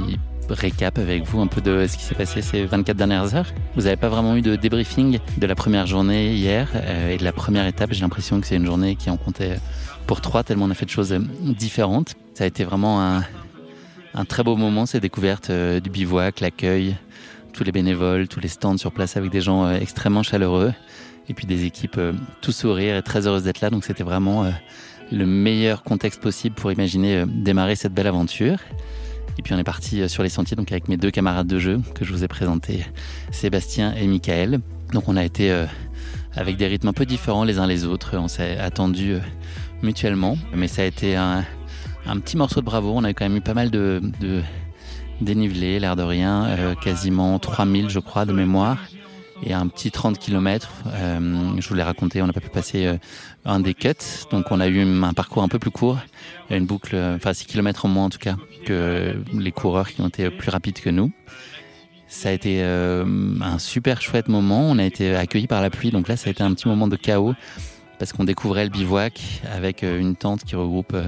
[0.50, 3.52] récap avec vous un peu de ce qui s'est passé ces 24 dernières heures.
[3.76, 7.24] Vous n'avez pas vraiment eu de débriefing de la première journée hier euh, et de
[7.24, 7.92] la première étape.
[7.94, 9.58] J'ai l'impression que c'est une journée qui en comptait
[10.08, 12.16] pour trois tellement on a fait de choses euh, différentes.
[12.34, 13.02] Ça a été vraiment
[14.14, 16.96] un, très beau moment, ces découvertes euh, du bivouac, l'accueil,
[17.54, 20.74] tous les bénévoles, tous les stands sur place avec des gens extrêmement chaleureux
[21.28, 22.00] et puis des équipes
[22.42, 23.70] tout sourire et très heureuses d'être là.
[23.70, 24.52] Donc c'était vraiment
[25.12, 28.60] le meilleur contexte possible pour imaginer démarrer cette belle aventure.
[29.38, 31.60] Et puis on est parti euh, sur les sentiers donc avec mes deux camarades de
[31.60, 32.86] jeu que je vous ai présentés,
[33.32, 34.62] Sébastien et Michael.
[34.94, 35.66] Donc on a été euh,
[36.34, 38.18] avec des rythmes un peu différents les uns les autres.
[38.18, 39.20] On s'est attendus euh,
[39.82, 41.44] mutuellement, mais ça a été un,
[42.06, 42.94] un petit morceau de bravo.
[42.96, 44.42] On a quand même eu pas mal de, de
[45.22, 48.78] dénivelé, l'air de rien, quasiment 3000 je crois de mémoire
[49.44, 50.70] et un petit 30 km.
[50.86, 52.98] je vous l'ai raconté, on n'a pas pu passer euh,
[53.46, 53.94] un des cuts,
[54.32, 55.98] donc on a eu un parcours un peu plus court,
[56.50, 60.02] une boucle, euh, enfin 6 km en moins en tout cas que les coureurs qui
[60.02, 61.12] ont été plus rapides que nous.
[62.08, 63.04] Ça a été euh,
[63.42, 64.62] un super chouette moment.
[64.62, 66.88] On a été accueillis par la pluie, donc là ça a été un petit moment
[66.88, 67.34] de chaos
[67.98, 71.08] parce qu'on découvrait le bivouac avec euh, une tente qui regroupe euh,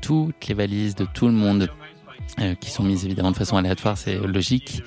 [0.00, 1.70] toutes les valises de tout le monde
[2.40, 4.82] euh, qui sont mises évidemment de façon aléatoire, c'est logique.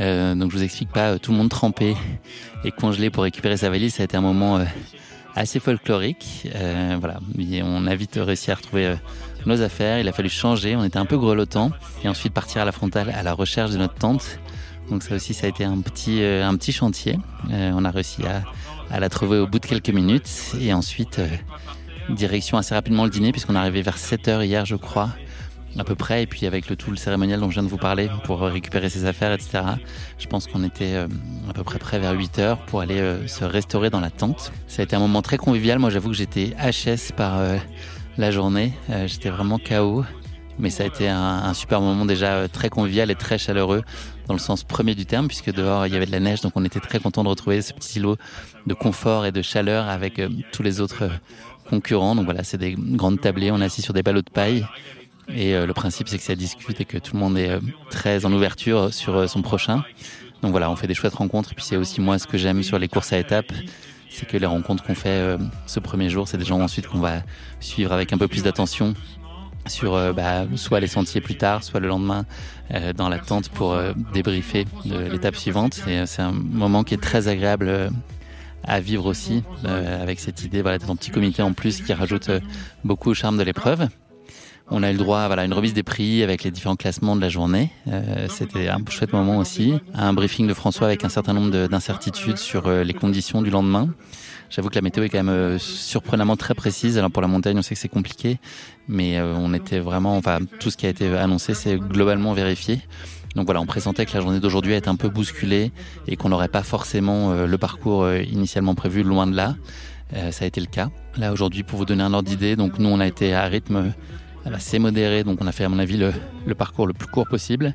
[0.00, 1.94] Euh, donc je vous explique pas, euh, tout le monde trempé
[2.64, 4.64] et congelé pour récupérer sa valise, ça a été un moment euh,
[5.34, 6.48] assez folklorique.
[6.54, 7.20] Euh, voilà,
[7.62, 8.96] on a vite réussi à retrouver euh,
[9.46, 11.72] nos affaires, il a fallu changer, on était un peu grelottants
[12.04, 14.38] et ensuite partir à la frontale à la recherche de notre tente.
[14.90, 17.16] Donc ça aussi, ça a été un petit, un petit chantier.
[17.48, 18.42] On a réussi à,
[18.94, 20.28] à la trouver au bout de quelques minutes.
[20.60, 21.20] Et ensuite
[22.10, 25.10] direction assez rapidement le dîner puisqu'on est arrivé vers 7h hier, je crois
[25.78, 27.78] à peu près, et puis avec le tout le cérémonial dont je viens de vous
[27.78, 29.62] parler pour récupérer ses affaires, etc.
[30.18, 31.08] Je pense qu'on était euh,
[31.48, 34.52] à peu près près vers 8 heures pour aller euh, se restaurer dans la tente.
[34.68, 35.78] Ça a été un moment très convivial.
[35.78, 37.56] Moi, j'avoue que j'étais HS par euh,
[38.18, 38.72] la journée.
[39.06, 40.04] J'étais vraiment KO.
[40.58, 43.82] Mais ça a été un, un super moment déjà très convivial et très chaleureux
[44.28, 46.52] dans le sens premier du terme, puisque dehors il y avait de la neige, donc
[46.56, 48.16] on était très content de retrouver ce petit îlot
[48.66, 50.20] de confort et de chaleur avec
[50.52, 51.10] tous les autres
[51.70, 52.14] concurrents.
[52.14, 54.66] Donc voilà, c'est des grandes tablées, on est assis sur des ballots de paille.
[55.28, 57.60] Et euh, le principe, c'est que ça discute et que tout le monde est euh,
[57.90, 59.84] très en ouverture sur euh, son prochain.
[60.42, 61.52] Donc voilà, on fait des chouettes rencontres.
[61.52, 63.52] Et puis c'est aussi moi ce que j'aime sur les courses à étapes,
[64.10, 67.22] c'est que les rencontres qu'on fait ce premier jour, c'est des gens ensuite qu'on va
[67.60, 68.94] suivre avec un peu plus d'attention
[69.68, 72.26] sur bah, soit les sentiers plus tard, soit le lendemain
[72.96, 73.78] dans la tente pour
[74.12, 75.80] débriefer de l'étape suivante.
[75.86, 77.90] Et c'est un moment qui est très agréable
[78.64, 82.32] à vivre aussi, avec cette idée voilà, en petit comité en plus qui rajoute
[82.84, 83.88] beaucoup au charme de l'épreuve.
[84.70, 87.14] On a eu le droit voilà, à une remise des prix avec les différents classements
[87.16, 87.70] de la journée.
[87.88, 89.74] Euh, C'était un chouette moment aussi.
[89.94, 93.50] Un briefing de François avec un certain nombre de- d'incertitudes sur euh, les conditions du
[93.50, 93.88] lendemain.
[94.48, 96.96] J'avoue que la météo est quand même euh, surprenamment très précise.
[96.96, 98.38] Alors pour la montagne, on sait que c'est compliqué,
[98.88, 102.80] mais on était vraiment, enfin tout ce qui a été annoncé, c'est globalement vérifié.
[103.34, 105.70] Donc voilà, on pressentait que la journée d'aujourd'hui est un peu bousculée
[106.06, 109.56] et qu'on n'aurait pas forcément le parcours initialement prévu, loin de là.
[110.32, 110.90] Ça a été le cas.
[111.16, 113.92] Là aujourd'hui, pour vous donner un ordre d'idée, donc nous on a été à rythme
[114.46, 117.74] assez modérée, donc on a fait à mon avis le, parcours le plus court possible.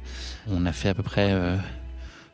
[0.50, 1.34] On a fait à peu près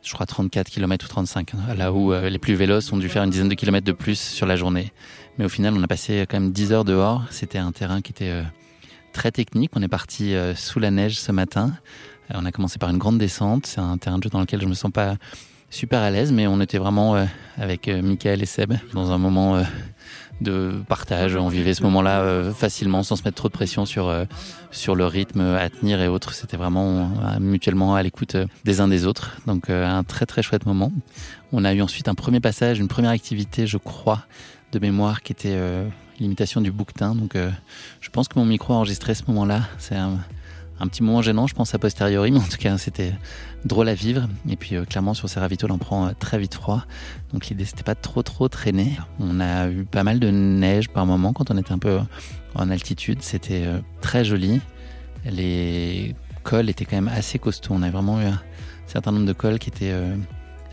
[0.02, 3.22] je crois 34 km ou 35, hein, là où les plus véloces ont dû faire
[3.22, 4.92] une dizaine de kilomètres de plus sur la journée.
[5.38, 7.24] Mais au final, on a passé quand même 10 heures dehors.
[7.30, 8.42] C'était un terrain qui était
[9.12, 9.70] très technique.
[9.74, 11.72] On est parti sous la neige ce matin.
[12.32, 13.66] On a commencé par une grande descente.
[13.66, 15.16] C'est un terrain de jeu dans lequel je me sens pas
[15.74, 17.24] super à l'aise, mais on était vraiment euh,
[17.58, 19.62] avec euh, Michael et Seb dans un moment euh,
[20.44, 21.34] de partage.
[21.34, 24.14] On vivait ce moment-là facilement, sans se mettre trop de pression sur
[24.70, 26.32] sur le rythme à tenir et autres.
[26.34, 27.10] C'était vraiment
[27.40, 29.36] mutuellement à l'écoute des uns des autres.
[29.46, 30.92] Donc un très très chouette moment.
[31.52, 34.26] On a eu ensuite un premier passage, une première activité, je crois,
[34.72, 35.58] de mémoire qui était
[36.20, 37.14] l'imitation du bouquetin.
[37.14, 37.36] Donc
[38.00, 39.62] je pense que mon micro a enregistré ce moment-là.
[39.78, 40.18] C'est un
[40.80, 43.12] un petit moment gênant, je pense, a posteriori, mais en tout cas, c'était
[43.64, 44.28] drôle à vivre.
[44.48, 46.84] Et puis, euh, clairement, sur ces ravitaux, on prend euh, très vite froid.
[47.32, 48.92] Donc, l'idée, c'était pas trop, trop traîner.
[49.20, 51.98] On a eu pas mal de neige par moment quand on était un peu
[52.54, 53.22] en altitude.
[53.22, 54.60] C'était euh, très joli.
[55.24, 57.74] Les cols étaient quand même assez costauds.
[57.74, 58.40] On a vraiment eu un
[58.86, 59.94] certain nombre de cols qui étaient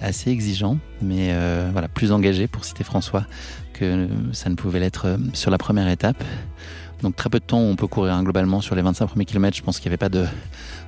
[0.01, 1.33] assez exigeants, mais
[1.71, 3.25] voilà, plus engagés, pour citer François,
[3.71, 6.21] que ça ne pouvait l'être sur la première étape.
[7.01, 8.23] Donc très peu de temps on peut courir hein.
[8.23, 9.57] globalement sur les 25 premiers kilomètres.
[9.57, 10.25] Je pense qu'il n'y avait pas de,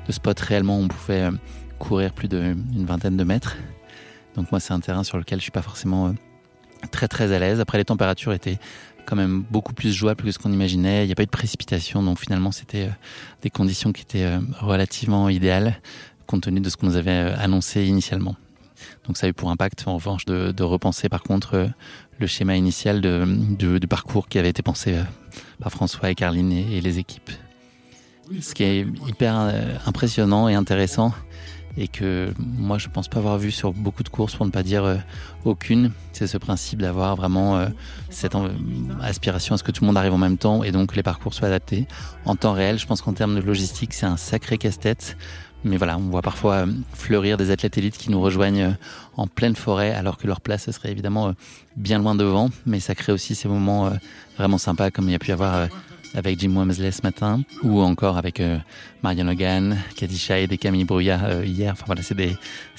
[0.09, 1.31] spot réellement où on pouvait euh,
[1.79, 3.57] courir plus d'une vingtaine de mètres.
[4.35, 6.11] Donc moi c'est un terrain sur lequel je suis pas forcément euh,
[6.91, 7.59] très très à l'aise.
[7.59, 8.59] Après les températures étaient
[9.05, 11.03] quand même beaucoup plus jouables que ce qu'on imaginait.
[11.03, 12.91] Il n'y a pas eu de précipitation, donc finalement c'était euh,
[13.41, 15.79] des conditions qui étaient relativement idéales
[16.25, 18.35] compte tenu de ce qu'on nous avait annoncé initialement.
[19.05, 21.69] Donc ça a eu pour impact en revanche de, repenser par contre
[22.19, 24.95] le schéma initial de, parcours qui avait été pensé
[25.59, 27.31] par François et Carline et, les équipes.
[28.39, 31.13] Ce qui est hyper euh, impressionnant et intéressant
[31.77, 34.63] et que moi je pense pas avoir vu sur beaucoup de courses pour ne pas
[34.63, 34.97] dire euh,
[35.45, 37.67] aucune, c'est ce principe d'avoir vraiment euh,
[38.09, 38.35] cette
[39.01, 41.33] aspiration à ce que tout le monde arrive en même temps et donc les parcours
[41.33, 41.87] soient adaptés
[42.25, 42.77] en temps réel.
[42.77, 45.17] Je pense qu'en termes de logistique c'est un sacré casse-tête.
[45.65, 48.75] Mais voilà, on voit parfois fleurir des athlètes élites qui nous rejoignent
[49.15, 51.33] en pleine forêt alors que leur place serait évidemment
[51.77, 52.49] bien loin devant.
[52.65, 53.89] Mais ça crée aussi ces moments
[54.37, 55.67] vraiment sympa comme il y a pu y avoir euh,
[56.15, 58.57] avec Jim Wamsley ce matin ou encore avec euh,
[59.01, 61.73] Marianne Hogan, Caddy Scheid et Camille Brouillard euh, hier.
[61.73, 62.35] Enfin voilà, c'est des,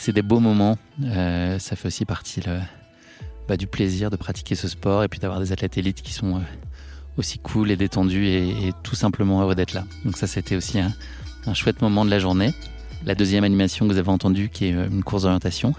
[0.06, 0.78] des beaux moments.
[1.02, 2.43] ça fait aussi partie
[3.48, 6.40] bah, du plaisir de pratiquer ce sport et puis d'avoir des athlètes élites qui sont
[7.16, 9.85] aussi cool et détendus et, tout simplement heureux d'être là.
[10.05, 10.93] Donc ça, c'était aussi un,
[11.47, 12.52] un, chouette moment de la journée.
[13.05, 15.74] La deuxième animation que vous avez entendue, qui est une course d'orientation.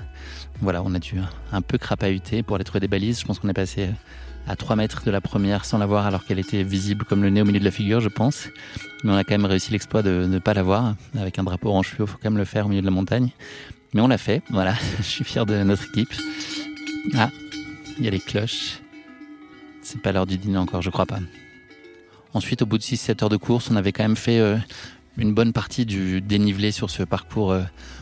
[0.61, 1.19] Voilà, on a dû
[1.51, 3.19] un peu crapahuter pour aller trouver des balises.
[3.19, 3.89] Je pense qu'on est passé
[4.47, 7.29] à 3 mètres de la première sans la voir alors qu'elle était visible comme le
[7.29, 8.47] nez au milieu de la figure, je pense.
[9.03, 10.95] Mais on a quand même réussi l'exploit de ne pas la voir.
[11.17, 13.29] Avec un drapeau orange fluo, faut quand même le faire au milieu de la montagne.
[13.93, 14.75] Mais on l'a fait, voilà.
[14.97, 16.13] je suis fier de notre équipe.
[17.15, 17.29] Ah,
[17.97, 18.79] il y a les cloches.
[19.81, 21.19] C'est pas l'heure du dîner encore, je crois pas.
[22.33, 24.57] Ensuite, au bout de 6-7 heures de course, on avait quand même fait euh,
[25.17, 27.61] une bonne partie du dénivelé sur ce parcours euh,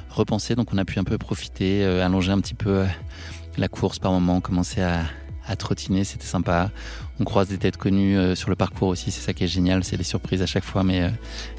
[0.10, 0.56] repensé.
[0.56, 2.86] Donc on a pu un peu profiter, euh, allonger un petit peu
[3.58, 5.04] la course par moment, commencer à
[5.54, 6.72] à trottiner, c'était sympa.
[7.20, 9.84] On croise des têtes connues euh, sur le parcours aussi, c'est ça qui est génial,
[9.84, 10.84] c'est des surprises à chaque fois.
[10.84, 11.10] Mais euh,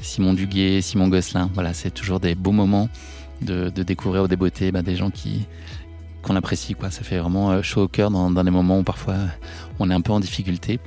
[0.01, 2.89] Simon Duguet, Simon Gosselin, voilà, c'est toujours des beaux moments
[3.41, 5.47] de, découvrir ou des beautés, bah, des gens qui
[6.21, 6.89] qu'on apprécie, quoi.
[6.89, 9.15] Ça fait vraiment euh, chaud au cœur dans, dans des moments où parfois
[9.79, 10.79] on est un peu en difficulté.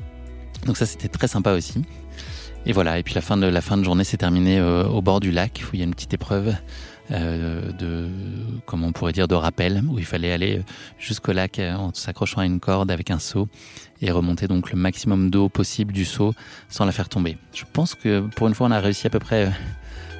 [0.67, 1.83] Donc ça, c'était très sympa aussi.
[2.67, 2.99] Et voilà.
[2.99, 5.63] Et puis la fin de la fin de journée s'est terminée au bord du lac
[5.67, 6.55] où il y a une petite épreuve
[7.11, 8.09] euh, de,
[8.67, 10.63] comment on pourrait dire, de rappel, où il fallait aller
[10.99, 13.49] jusqu'au lac euh, en s'accrochant à une corde avec un seau
[14.03, 16.35] et remonter donc le maximum d'eau possible du seau
[16.69, 17.39] sans la faire tomber.
[17.55, 19.51] Je pense que pour une fois, on a réussi à peu près euh,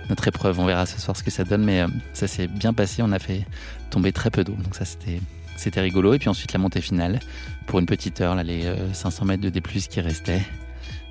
[0.09, 0.59] notre épreuve.
[0.61, 1.85] On verra ce soir ce que ça donne, mais
[2.15, 3.03] ça s'est bien passé.
[3.03, 3.45] On a fait
[3.91, 5.21] tomber très peu d'eau, donc ça c'était
[5.57, 6.15] c'était rigolo.
[6.15, 7.21] Et puis ensuite la montée finale
[7.67, 10.43] pour une petite heure, là, les 500 mètres de D+ qui restaient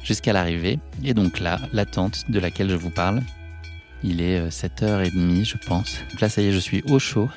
[0.04, 0.80] jusqu'à l'arrivée.
[1.04, 3.22] Et donc là, la tente de laquelle je vous parle,
[4.04, 6.00] il est 7h30, euh, je pense.
[6.22, 7.30] là, ça y est, je suis au chaud.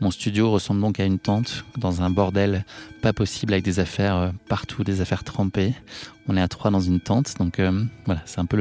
[0.00, 2.64] Mon studio ressemble donc à une tente dans un bordel
[3.02, 5.74] pas possible avec des affaires euh, partout, des affaires trempées.
[6.26, 8.56] On est à trois dans une tente, donc euh, voilà, c'est un peu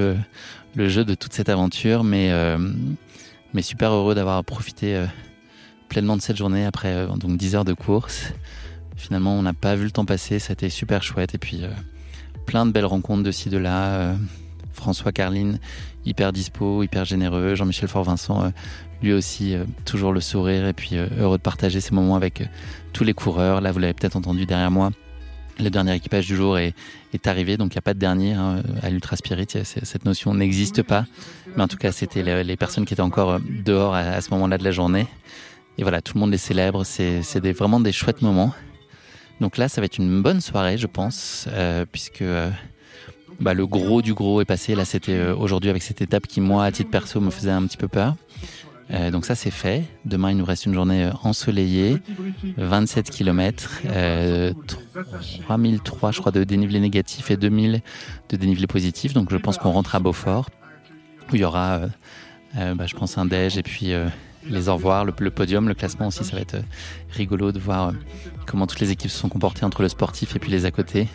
[0.75, 2.31] le, jeu de toute cette aventure, mais,
[3.53, 5.05] mais super heureux d'avoir profité
[5.89, 8.31] pleinement de cette journée après donc 10 heures de course.
[8.95, 11.63] Finalement, on n'a pas vu le temps passer, ça a été super chouette et puis
[12.45, 14.15] plein de belles rencontres de ci, de là.
[14.79, 15.59] François Carline,
[16.05, 17.55] hyper dispo, hyper généreux.
[17.55, 18.49] Jean-Michel Fort-Vincent, euh,
[19.01, 22.43] lui aussi, euh, toujours le sourire et puis euh, heureux de partager ces moments avec
[22.93, 23.61] tous les coureurs.
[23.61, 24.91] Là, vous l'avez peut-être entendu derrière moi.
[25.59, 26.73] Le dernier équipage du jour est,
[27.25, 29.47] arrivé, donc il n'y a pas de dernier hein, à l'Ultra Spirit.
[29.63, 31.05] Cette notion n'existe pas.
[31.57, 34.63] Mais en tout cas, c'était les, personnes qui étaient encore dehors à, ce moment-là de
[34.63, 35.05] la journée.
[35.77, 36.85] Et voilà, tout le monde les célèbre.
[36.85, 38.53] C'est vraiment des chouettes moments.
[39.41, 41.49] Donc là, ça va être une bonne soirée, je pense,
[41.91, 42.23] puisque
[43.39, 44.75] bah, le gros du gros est passé.
[44.75, 47.65] Là, c'était euh, aujourd'hui avec cette étape qui, moi, à titre perso, me faisait un
[47.65, 48.15] petit peu peur.
[48.91, 49.83] Euh, donc ça c'est fait.
[50.05, 51.97] Demain il nous reste une journée euh, ensoleillée,
[52.57, 54.51] 27 km, euh,
[55.43, 57.81] 3003 je crois de dénivelé négatif et 2000
[58.29, 59.13] de dénivelé positif.
[59.13, 60.49] Donc je pense qu'on rentre à Beaufort
[61.31, 61.87] où il y aura, euh,
[62.57, 63.91] euh, bah, je pense un déj et puis
[64.49, 66.23] les au revoir, le, le, podium, le classement aussi.
[66.23, 66.57] Ça va être
[67.11, 67.93] rigolo de voir
[68.47, 71.07] comment toutes les équipes se sont comportées entre le sportif et puis les à côté.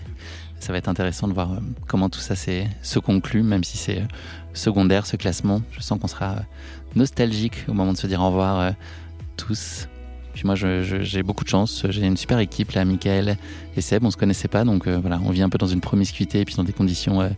[0.65, 1.51] Ça va être intéressant de voir
[1.87, 4.03] comment tout ça se conclut, même si c'est
[4.55, 5.61] secondaire ce classement.
[5.73, 6.37] Je sens qu'on sera
[6.97, 8.71] nostalgique au moment de se dire au revoir euh,
[9.37, 9.89] tous.
[10.33, 11.85] Puis moi, j'ai beaucoup de chance.
[11.91, 13.37] J'ai une super équipe là, Michael
[13.77, 14.07] et Seb.
[14.07, 16.45] On se connaissait pas, donc euh, voilà, on vit un peu dans une promiscuité et
[16.47, 17.29] puis dans des conditions euh,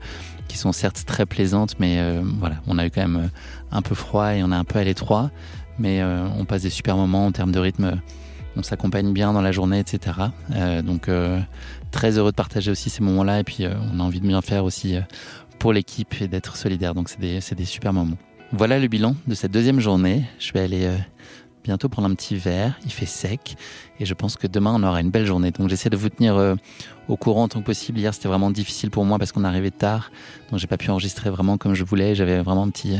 [0.46, 2.00] qui sont certes très plaisantes, mais
[2.38, 3.30] voilà, on a eu quand même
[3.72, 5.32] un peu froid et on est un peu à l'étroit,
[5.80, 8.00] mais on passe des super moments en termes de rythme.
[8.56, 10.16] On s'accompagne bien dans la journée, etc.
[10.84, 11.10] donc
[11.96, 14.64] très heureux de partager aussi ces moments-là et puis on a envie de bien faire
[14.64, 14.96] aussi
[15.58, 16.94] pour l'équipe et d'être solidaire.
[16.94, 18.18] Donc c'est des, des super moments.
[18.52, 20.24] Voilà le bilan de cette deuxième journée.
[20.38, 20.98] Je vais aller euh,
[21.64, 22.78] bientôt prendre un petit verre.
[22.84, 23.56] Il fait sec
[23.98, 25.52] et je pense que demain on aura une belle journée.
[25.52, 26.54] Donc j'essaie de vous tenir euh,
[27.08, 27.98] au courant en tant que possible.
[27.98, 30.10] Hier c'était vraiment difficile pour moi parce qu'on arrivait tard,
[30.50, 32.14] donc j'ai pas pu enregistrer vraiment comme je voulais.
[32.14, 32.98] J'avais vraiment un petit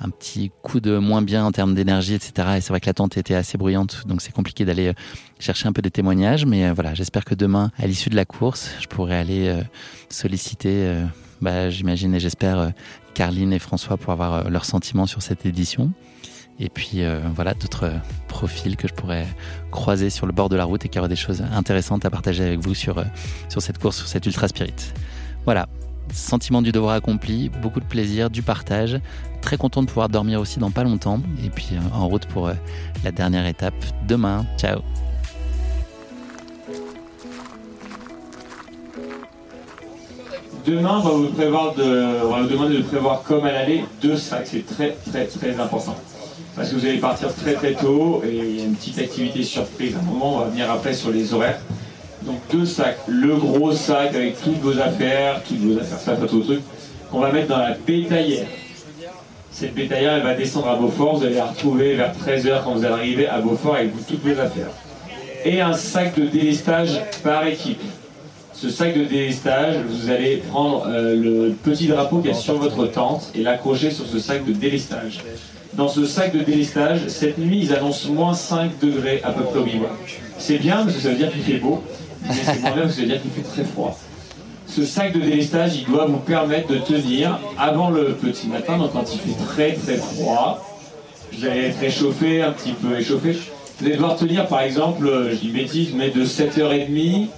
[0.00, 2.48] un petit coup de moins bien en termes d'énergie, etc.
[2.56, 4.94] Et c'est vrai que l'attente était assez bruyante, donc c'est compliqué d'aller euh,
[5.38, 6.46] chercher un peu des témoignages.
[6.46, 9.62] Mais voilà, j'espère que demain, à l'issue de la course, je pourrai aller
[10.08, 11.04] solliciter,
[11.40, 12.72] bah, j'imagine et j'espère,
[13.18, 15.90] Carline et François pour avoir euh, leurs sentiments sur cette édition.
[16.60, 17.98] Et puis euh, voilà, d'autres euh,
[18.28, 19.26] profils que je pourrais
[19.72, 22.44] croiser sur le bord de la route et qui auraient des choses intéressantes à partager
[22.44, 23.04] avec vous sur,
[23.48, 24.92] sur cette course, sur cette Ultra Spirit.
[25.44, 25.66] Voilà,
[26.12, 29.00] sentiment du devoir accompli, beaucoup de plaisir, du partage.
[29.48, 31.20] Très content de pouvoir dormir aussi dans pas longtemps.
[31.42, 32.50] Et puis en route pour
[33.02, 33.72] la dernière étape
[34.06, 34.44] demain.
[34.58, 34.80] Ciao
[40.66, 43.86] Demain, on va vous prévoir de, on va vous demander de prévoir comme à l'aller
[44.02, 44.48] deux sacs.
[44.48, 45.96] C'est très très très important.
[46.54, 49.42] Parce que vous allez partir très très tôt et il y a une petite activité
[49.42, 49.96] surprise.
[49.96, 51.62] À un moment, on va venir après sur les horaires.
[52.20, 52.98] Donc deux sacs.
[53.06, 56.60] Le gros sac avec toutes vos affaires, toutes vos affaires, ça, tout truc,
[57.10, 58.46] qu'on va mettre dans la bétaillère.
[59.58, 61.16] Cette bétaillère, elle va descendre à Beaufort.
[61.16, 64.22] Vous allez la retrouver vers 13h quand vous allez arriver à Beaufort avec vous, toutes
[64.22, 64.68] vos affaires.
[65.44, 67.82] Et un sac de délestage par équipe
[68.52, 72.86] ce sac de délestage, vous allez prendre euh, le petit drapeau qui est sur votre
[72.86, 75.20] tente et l'accrocher sur ce sac de délestage.
[75.74, 79.60] Dans ce sac de délestage, cette nuit, ils annoncent moins 5 degrés à peu près
[79.60, 80.20] au bivouac.
[80.38, 81.84] C'est bien parce que ça veut dire qu'il fait beau,
[82.22, 83.96] mais c'est moins bien parce que ça veut dire qu'il fait très froid.
[84.68, 88.92] Ce sac de délestage, il doit vous permettre de tenir avant le petit matin, donc
[88.92, 90.62] quand il fait très très froid,
[91.32, 93.32] vous allez être échauffé, un petit peu échauffé.
[93.32, 97.28] Vous allez devoir tenir par exemple, je dis bêtise, mais de 7h30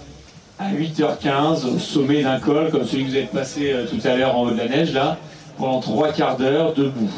[0.58, 4.16] à 8h15 au sommet d'un col, comme celui que vous êtes passé euh, tout à
[4.16, 5.16] l'heure en haut de la neige, là,
[5.56, 7.10] pendant trois quarts d'heure debout.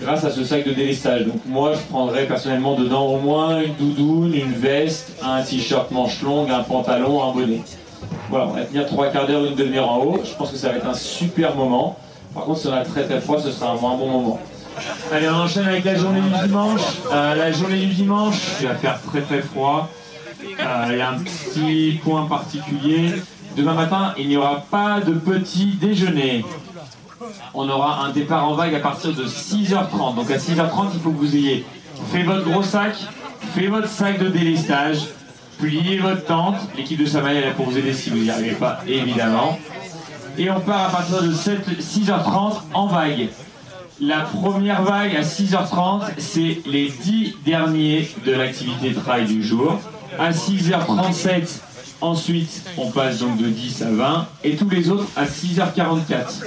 [0.00, 1.24] Grâce à ce sac de délestage.
[1.24, 6.20] Donc moi, je prendrais personnellement dedans au moins une doudoune, une veste, un t-shirt manche
[6.20, 7.60] longue, un pantalon, un bonnet.
[8.30, 10.20] Voilà, on va tenir trois quarts d'heure, une demi-heure en haut.
[10.24, 11.98] Je pense que ça va être un super moment.
[12.34, 14.40] Par contre, si on a très très froid, ce sera un bon moment.
[15.12, 16.80] Allez, on enchaîne avec la journée du dimanche.
[17.12, 19.88] Euh, la journée du dimanche, il va faire très très froid.
[20.42, 23.14] Euh, il y a un petit point particulier.
[23.56, 26.44] Demain matin, il n'y aura pas de petit déjeuner.
[27.54, 30.16] On aura un départ en vague à partir de 6h30.
[30.16, 31.64] Donc à 6h30, il faut que vous ayez
[32.12, 32.96] fait votre gros sac,
[33.54, 35.06] fait votre sac de délestage,
[35.58, 36.56] plié votre tente.
[36.76, 39.58] L'équipe de Samaï est là pour vous aider si vous n'y arrivez pas, évidemment.
[40.36, 43.28] Et on part à partir de 6h30 en vague.
[44.00, 49.78] La première vague à 6h30, c'est les 10 derniers de l'activité de travail du jour
[50.18, 51.60] à 6h37.
[52.00, 56.42] Ensuite, on passe donc de 10 à 20 et tous les autres à 6h44.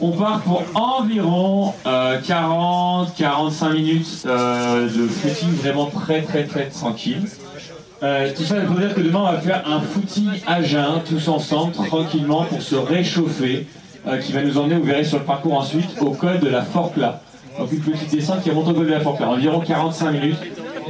[0.00, 7.22] On part pour environ 40-45 minutes euh, de footing vraiment très très très tranquille.
[8.00, 11.72] Tout ça veut dire que demain on va faire un footing à jeun tous ensemble
[11.72, 13.66] tranquillement pour se réchauffer
[14.06, 16.62] euh, qui va nous emmener, vous verrez sur le parcours ensuite, au col de la
[16.62, 17.22] Forcla.
[17.58, 20.36] Donc une petite descente qui remonte au col de la Forcla, environ 45 minutes.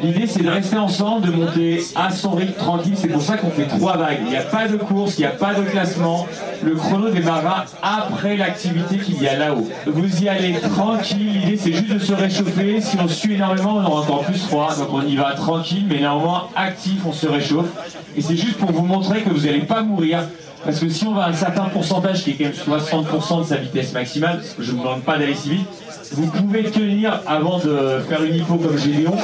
[0.02, 2.94] L'idée, c'est de rester ensemble, de monter à son rythme tranquille.
[2.96, 4.18] C'est pour ça qu'on fait trois vagues.
[4.22, 6.26] Il n'y a pas de course, il n'y a pas de classement.
[6.62, 9.68] Le chrono démarrera après l'activité qu'il y a là-haut.
[9.86, 11.40] Vous y allez tranquille.
[11.40, 12.80] L'idée, c'est juste de se réchauffer.
[12.80, 14.74] Si on suit énormément, on aura encore plus froid.
[14.76, 17.68] Donc on y va tranquille, mais néanmoins actif, on se réchauffe.
[18.16, 20.20] Et c'est juste pour vous montrer que vous n'allez pas mourir
[20.64, 23.44] Parce que si on va à un certain pourcentage qui est quand même 60% de
[23.44, 25.68] sa vitesse maximale, je ne vous demande pas d'aller si vite,
[26.14, 29.16] vous pouvez tenir avant de faire une hypo comme Gédéon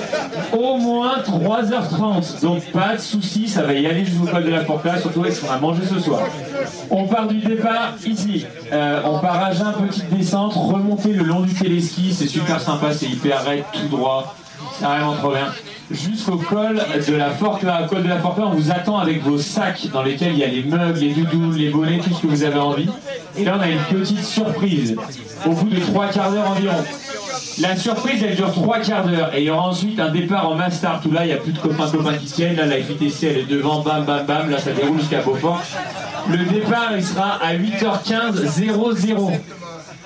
[0.53, 2.41] au moins 3h30.
[2.43, 5.33] Donc pas de soucis, ça va y aller jusqu'au col de la Forclaz, surtout avec
[5.33, 6.23] ce qu'on a mangé ce soir.
[6.91, 8.47] On part du départ ici.
[8.73, 12.93] Euh, on part à jeun, petite descente, remonter le long du téléski, c'est super sympa,
[12.93, 14.35] c'est hyper raide, tout droit.
[14.79, 15.47] C'est vraiment trop bien.
[15.91, 17.89] Jusqu'au col de la Forclaz.
[17.89, 20.47] Col de la Forclaz, on vous attend avec vos sacs dans lesquels il y a
[20.47, 22.89] les meubles, les doudous, les bonnets, tout ce que vous avez envie.
[23.37, 24.97] Et là, on a une petite surprise
[25.45, 26.77] au bout de trois quarts d'heure environ.
[27.59, 30.55] La surprise, elle dure trois quarts d'heure et il y aura ensuite un départ en
[30.55, 32.57] mass start où là, il n'y a plus de copains-copains qui tiennent.
[32.57, 34.49] Là, la FITC, elle est devant, bam, bam, bam.
[34.49, 35.61] Là, ça déroule jusqu'à Beaufort.
[36.29, 39.31] Le départ, il sera à 8h15, 00.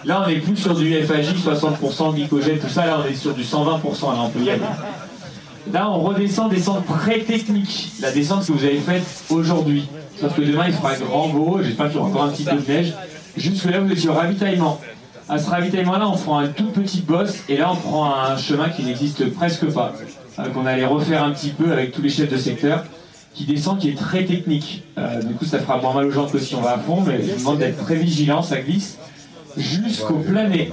[0.05, 2.87] Là, on n'est plus sur du FAJ, 60% glycogène, tout ça.
[2.87, 3.57] Là, on est sur du 120%.
[4.13, 4.63] Là, on peut y aller.
[5.73, 7.91] Là, on redescend descente très technique.
[8.01, 9.89] La descente que vous avez faite aujourd'hui.
[10.21, 11.59] Sauf que demain, il fera grand beau.
[11.63, 12.93] J'espère qu'il y aura encore un petit peu de neige.
[13.37, 14.81] Jusque là, vous êtes sur ravitaillement.
[15.29, 17.39] À ce ravitaillement-là, on fera un tout petit boss.
[17.49, 19.95] Et là, on prend un chemin qui n'existe presque pas.
[20.39, 22.85] euh, qu'on allait refaire un petit peu avec tous les chefs de secteur.
[23.35, 24.85] Qui descend, qui est très technique.
[24.99, 27.01] Euh, du coup, ça fera moins mal aux gens que si on va à fond.
[27.01, 28.43] Mais je vous demande d'être très vigilant.
[28.43, 28.99] Ça glisse
[29.57, 30.71] jusqu'au plané.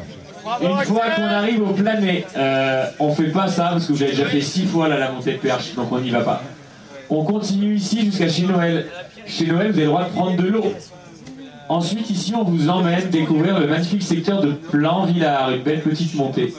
[0.62, 4.12] Une fois qu'on arrive au plané, euh, on fait pas ça parce que vous avez
[4.12, 6.44] déjà fait six fois là, la montée de perche, donc on n'y va pas.
[7.10, 8.88] On continue ici jusqu'à chez Noël.
[9.26, 10.74] Chez Noël, vous avez le droit de prendre de l'eau.
[11.70, 16.54] Ensuite, ici, on vous emmène découvrir le magnifique secteur de Plan-Villard, une belle petite montée,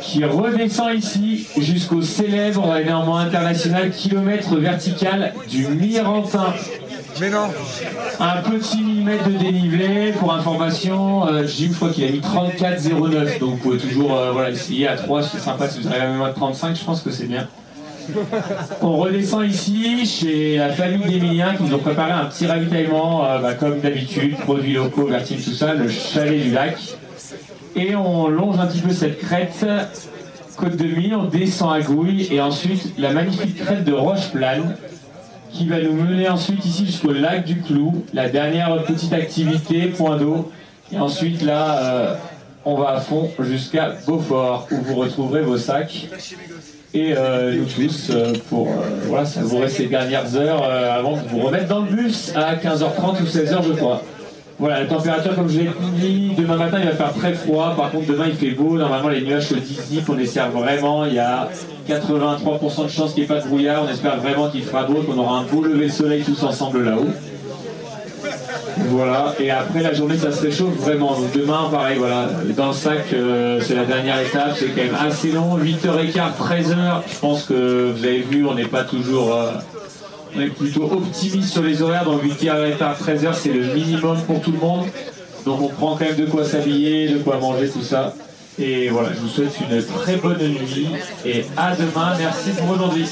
[0.00, 6.54] qui redescend ici jusqu'au célèbre et néanmoins international kilomètre vertical du Mirantin.
[7.20, 7.48] Mais non
[8.18, 13.38] Un petit millimètre de dénivelé, pour information, euh, Jim, je crois qu'il a mis 34,09,
[13.38, 16.22] donc vous pouvez toujours euh, voilà, essayer à 3, c'est sympa, si vous arrivez même
[16.22, 17.46] à 35, je pense que c'est bien.
[18.82, 23.38] On redescend ici chez la famille d'Emilien qui nous ont préparé un petit ravitaillement, euh,
[23.38, 26.76] bah, comme d'habitude, produits locaux, Vertine, tout ça, le chalet du lac.
[27.76, 29.64] Et on longe un petit peu cette crête,
[30.56, 34.76] côte de Mille, on descend à Gouille, et ensuite la magnifique crête de Roche-Plane,
[35.54, 40.16] qui va nous mener ensuite ici jusqu'au lac du Clou, la dernière petite activité, point
[40.16, 40.50] d'eau.
[40.92, 42.14] Et ensuite là, euh,
[42.64, 46.08] on va à fond jusqu'à Beaufort, où vous retrouverez vos sacs.
[46.92, 48.68] Et euh, nous tous euh, pour
[49.06, 53.26] voilà, savourer ces dernières heures avant de vous remettre dans le bus à 15h30 ou
[53.26, 54.02] 16h je crois.
[54.58, 57.90] Voilà, la température comme je l'ai dit, demain matin il va faire très froid, par
[57.90, 61.18] contre demain il fait beau, normalement les nuages se dissipent, on espère vraiment, il y
[61.18, 61.48] a
[61.88, 65.02] 83% de chances qu'il n'y ait pas de brouillard, on espère vraiment qu'il fera beau,
[65.02, 67.08] qu'on aura un beau lever de soleil tous ensemble là-haut.
[68.88, 71.14] Voilà, et après la journée ça se réchauffe vraiment.
[71.18, 74.96] Donc demain, pareil, voilà, dans le sac, euh, c'est la dernière étape, c'est quand même
[75.00, 76.74] assez long, 8h15, 13h.
[77.12, 79.34] Je pense que vous avez vu, on n'est pas toujours.
[79.34, 79.52] euh,
[80.36, 84.52] on est plutôt optimiste sur les horaires, donc 8h15, 13h, c'est le minimum pour tout
[84.52, 84.86] le monde.
[85.44, 88.14] Donc on prend quand même de quoi s'habiller, de quoi manger, tout ça.
[88.58, 90.88] Et voilà, je vous souhaite une très bonne nuit
[91.24, 92.16] et à demain.
[92.18, 93.06] Merci pour aujourd'hui.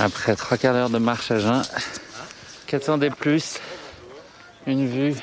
[0.00, 1.62] Après trois quarts d'heure de marche à jeun,
[2.66, 3.58] qu'attendez plus
[4.66, 5.14] Une vue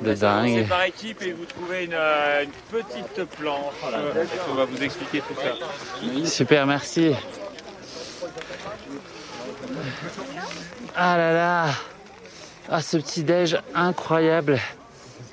[0.00, 0.54] de dingue.
[0.62, 3.74] C'est par équipe et vous trouvez une, euh, une petite planche.
[3.92, 6.26] euh, On va vous expliquer tout ça.
[6.28, 7.12] Super, merci.
[10.96, 11.66] Ah là là
[12.68, 14.58] Ah ce petit déj incroyable.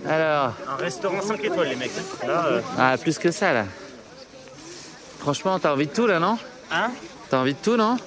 [0.08, 1.92] Alors, Un restaurant 5 étoiles, les mecs.
[2.26, 3.66] Là, euh, ah plus que ça là.
[5.20, 6.38] Franchement, t'as envie de tout là, non
[6.72, 6.92] Hein
[7.30, 7.98] T'as envie de tout, non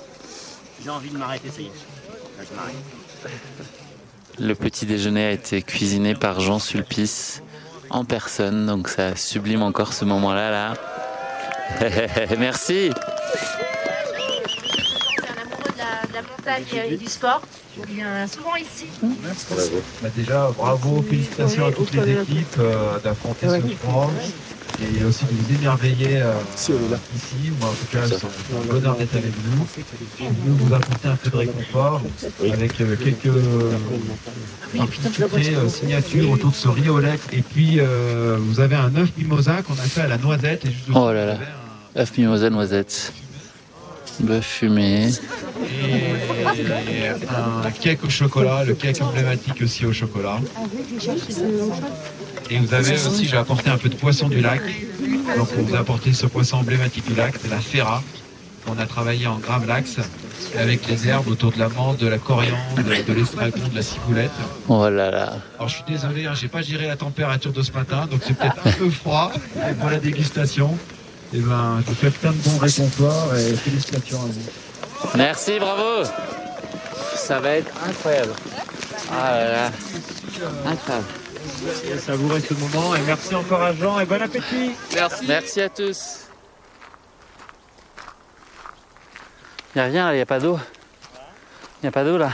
[0.83, 1.69] j'ai envie de m'arrêter, ça y est.
[2.39, 2.75] Là, je m'arrête.
[4.41, 7.43] Le petit déjeuner a été cuisiné par Jean Sulpice
[7.91, 10.75] en personne, donc ça sublime encore ce moment-là là.
[12.39, 12.91] Merci.
[16.89, 17.43] et du sport.
[17.77, 18.87] Je viens souvent ici.
[20.03, 24.11] Bah déjà, bravo, félicitations à toutes les équipes euh, d'affronter ce froid
[24.83, 26.73] et aussi de vous émerveiller euh, ici.
[27.61, 28.25] Moi, en tout cas, c'est
[28.57, 29.67] un bonheur d'être avec vous.
[30.19, 32.03] Venu vous apporter un peu de réconfort
[32.53, 33.73] avec euh, quelques euh,
[34.73, 37.19] petits euh, signatures autour de ce riolet.
[37.33, 40.65] Et puis, euh, vous avez un œuf mimosa qu'on a fait à la noisette.
[40.65, 41.39] Et juste Oh là là.
[41.97, 43.13] œuf mimosa noisette.
[44.21, 45.09] Bœuf fumé.
[45.83, 47.09] et
[47.65, 50.39] un cake au chocolat, le cake emblématique aussi au chocolat.
[52.51, 54.61] Et vous avez aussi, j'ai apporté un peu de poisson du lac.
[55.37, 58.03] Donc on vous a apporté ce poisson emblématique du lac, c'est la ferra,
[58.67, 59.99] qu'on a travaillé en gravlax.
[60.59, 64.31] avec les herbes autour de la menthe, de la coriandre, de l'estragon, de la ciboulette.
[64.69, 65.33] Oh là là.
[65.59, 68.37] Alors je suis désolé, hein, j'ai pas géré la température de ce matin, donc c'est
[68.37, 69.31] peut-être un peu froid
[69.71, 70.77] Et pour la dégustation.
[71.33, 75.11] Et ben, je vous fais plein de bons réconforts et félicitations à vous.
[75.17, 76.09] Merci, bravo.
[77.15, 78.33] Ça va être incroyable.
[79.13, 79.71] Ah là là.
[80.67, 81.07] Incroyable.
[81.99, 84.73] Savourez ce moment et merci encore à Jean et bon appétit.
[84.95, 85.27] Merci.
[85.27, 86.21] Merci à tous.
[89.75, 90.59] Il n'y a rien là, il n'y a pas d'eau.
[91.79, 92.33] Il n'y a pas d'eau là.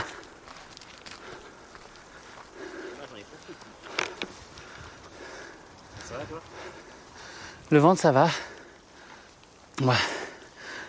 [7.69, 8.29] Le ventre, ça va.
[9.81, 9.93] Ouais.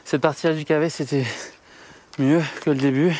[0.04, 1.26] Cette partie-là du cavé, c'était
[2.18, 3.16] mieux que le début.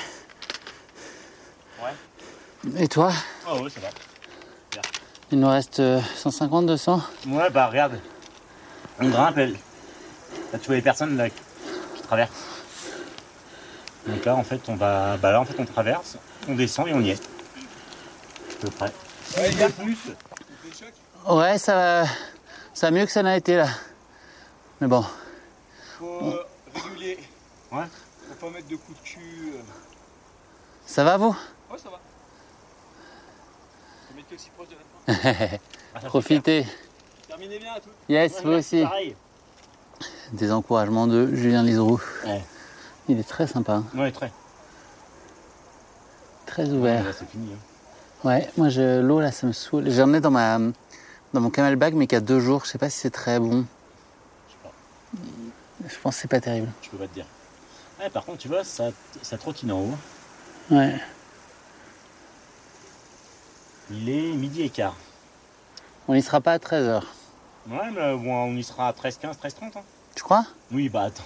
[1.82, 2.82] Ouais.
[2.82, 3.12] Et toi?
[3.47, 3.89] Ah ouais, ça va.
[5.31, 8.01] Il nous reste euh, 150, 200 Ouais, bah regarde.
[9.01, 9.53] On grimpe, elle.
[10.53, 12.33] Là, tu vois les personnes là, qui traversent.
[14.07, 15.17] Donc là, en fait, on va.
[15.19, 16.17] Bah là, en fait, on traverse,
[16.49, 17.23] on descend et on y est.
[17.23, 18.93] À peu près.
[19.37, 19.99] Ouais, il y a plus.
[21.29, 22.05] Ouais, ça va,
[22.73, 23.69] ça va mieux que ça n'a été là.
[24.81, 25.05] Mais bon.
[25.99, 26.43] Faut euh,
[26.75, 27.19] réguler.
[27.71, 27.85] Ouais.
[28.41, 29.53] Faut pas mettre de coups de cul.
[29.57, 29.61] euh.
[30.87, 31.37] Ça va vous?
[31.71, 32.01] Ouais, ça va.
[34.19, 34.77] Faut mettre aussi proche de
[35.07, 35.59] la fin.
[36.09, 36.66] Profitez.
[37.28, 37.90] Terminez bien à tous.
[38.09, 38.82] Yes, Ouais, vous aussi.
[38.82, 39.16] Pareil.
[40.32, 42.01] Des encouragements de Julien Liseroux.
[42.27, 42.43] Ouais.
[43.09, 43.85] Il est très sympa, hein.
[43.95, 44.31] Ouais, très.
[46.47, 47.05] très ouvert.
[47.05, 47.53] Là, c'est fini.
[47.55, 47.59] hein.
[48.28, 49.89] Ouais, moi je, l'eau là ça me saoule.
[49.90, 50.59] J'en ai dans ma
[51.32, 52.65] dans mon camelback mais qui a deux jours.
[52.65, 53.65] Je sais pas si c'est très bon.
[55.86, 56.69] Je pense que c'est pas terrible.
[56.82, 57.27] Je peux pas te dire.
[58.01, 58.90] Ouais, par contre, tu vois, ça,
[59.23, 59.95] ça trottine en haut.
[60.73, 60.97] Ouais.
[63.90, 64.94] Il est midi et quart.
[66.09, 67.02] On y sera pas à 13h.
[67.69, 69.78] Ouais, mais bon, on y sera à 13h15, 13h30.
[69.78, 69.81] Hein.
[70.15, 70.44] Tu crois?
[70.73, 71.24] Oui, bah attends.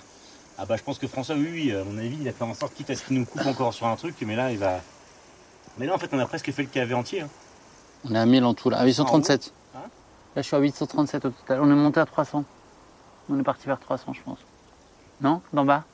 [0.58, 2.54] Ah bah je pense que François, oui, oui, à mon avis, il a fait en
[2.54, 4.80] sorte, quitte à ce qu'il nous coupe encore sur un truc, mais là, il va...
[5.78, 7.22] Mais là, en fait, on a presque fait le cavé entier.
[7.22, 7.28] hein.
[8.08, 8.78] On est à 1000 en tout là.
[8.78, 9.52] À 837.
[9.74, 9.78] Hein
[10.34, 11.60] Là je suis à 837 au total.
[11.62, 12.44] On est monté à 300.
[13.30, 14.38] On est parti vers 300 je pense.
[15.20, 15.40] Non?
[15.52, 15.84] D'en bas?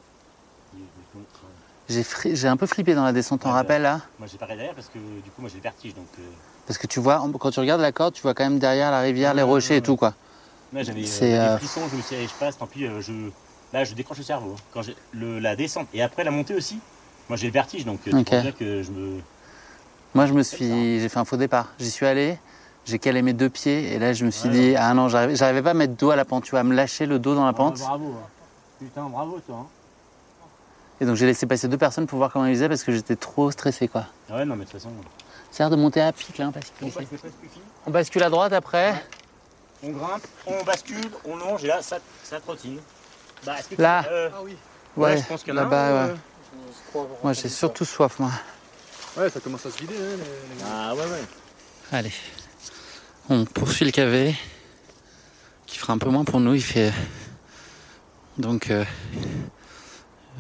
[1.89, 4.01] J'ai fri- un peu flippé dans la descente en rappel là.
[4.19, 6.07] Moi, j'ai regardé derrière parce que du coup, moi, j'ai le vertige, donc...
[6.19, 6.23] euh,
[6.69, 9.01] Parce que tu vois, quand tu regardes la corde, tu vois quand même derrière la
[9.01, 10.12] rivière, les rochers et tout quoi.
[10.74, 12.85] Là, j'avais euh, C'est, des euh, frissons, je me suis dit, je passe, tant pis,
[12.85, 13.12] euh, je...
[13.73, 14.51] Là, je décroche le cerveau.
[14.55, 14.62] hein.
[14.74, 14.82] Quand
[15.15, 16.78] le, la descente et après la montée aussi,
[17.31, 18.27] moi, j'ai le vertige, donc euh, Ok.
[18.27, 19.19] tu dire que je me...
[20.15, 21.69] Moi, je me suis, j'ai fait un faux départ.
[21.78, 22.39] J'y suis allé,
[22.85, 25.70] j'ai calé mes deux pieds et là, je me suis dit, ah non, j'arrivais, pas
[25.70, 27.55] à mettre dos à la pente, tu vois, à me lâcher le dos dans la
[27.55, 27.78] pente.
[27.78, 28.09] bravo.
[28.09, 28.27] hein.
[28.78, 29.57] Putain, bravo, toi.
[29.61, 29.66] hein.
[31.01, 33.16] Et donc, j'ai laissé passer deux personnes pour voir comment ils faisaient parce que j'étais
[33.16, 34.05] trop stressé, quoi.
[34.28, 34.90] Ouais, non, mais de toute façon...
[35.51, 36.85] Ça a l'air de monter à pic, là, parce que
[37.87, 39.05] On bascule à droite après.
[39.83, 42.81] On grimpe, on bascule, on longe, et là, ça, ça trottine.
[43.47, 44.05] Bah, que Là.
[44.11, 44.57] euh, Ah oui.
[44.97, 46.15] Ouais, je pense qu'il y en a là-bas, un, ouais.
[46.97, 48.31] euh, Moi, j'ai surtout soif, moi.
[49.16, 49.95] Ouais, ça commence à se vider.
[49.95, 51.23] Hein, les- Ah ouais, ouais.
[51.93, 52.12] Allez.
[53.31, 54.35] On poursuit le cavé,
[55.66, 56.55] qui fera un peu moins pour nous.
[56.55, 56.93] Il fait
[58.39, 58.85] donc euh,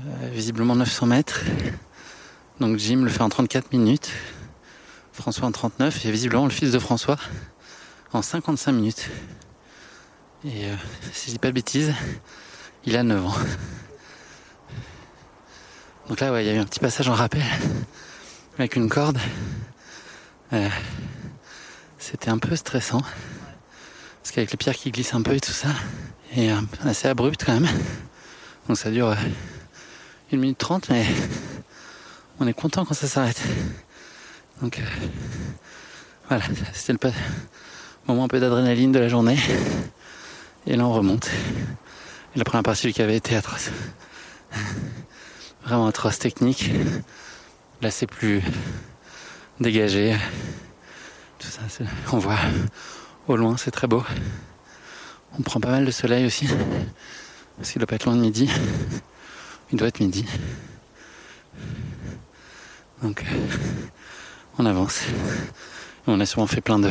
[0.06, 1.40] euh, visiblement 900 mètres.
[2.60, 4.10] Donc Jim le fait en 34 minutes,
[5.18, 7.16] François en 39 et visiblement le fils de François
[8.12, 9.10] en 55 minutes.
[10.44, 10.76] Et euh,
[11.12, 11.92] si je dis pas de bêtises,
[12.84, 13.34] il a 9 ans.
[16.08, 17.42] Donc là, ouais, il y a eu un petit passage en rappel
[18.58, 19.18] avec une corde.
[20.52, 20.68] Euh,
[21.98, 23.02] c'était un peu stressant.
[24.22, 25.70] Parce qu'avec les pierres qui glissent un peu et tout ça,
[26.36, 27.68] et euh, assez abrupt quand même.
[28.68, 29.16] Donc ça dure
[30.32, 31.04] 1 minute 30, mais
[32.38, 33.42] on est content quand ça s'arrête.
[34.62, 34.82] Donc euh,
[36.28, 37.12] voilà, c'était le
[38.06, 39.38] moment un peu d'adrénaline de la journée.
[40.66, 41.30] Et là on remonte.
[42.34, 43.70] Et la première partie du cavé était atroce.
[45.64, 46.70] Vraiment atroce technique.
[47.82, 48.42] Là c'est plus
[49.60, 50.16] dégagé.
[51.38, 51.60] Tout ça,
[52.12, 52.38] on voit
[53.28, 54.02] au loin, c'est très beau.
[55.38, 56.48] On prend pas mal de soleil aussi.
[57.56, 58.50] Parce qu'il doit pas être loin de midi.
[59.70, 60.24] Il doit être midi.
[63.02, 63.46] Donc, euh,
[64.58, 65.04] on avance.
[66.06, 66.90] On a sûrement fait plein de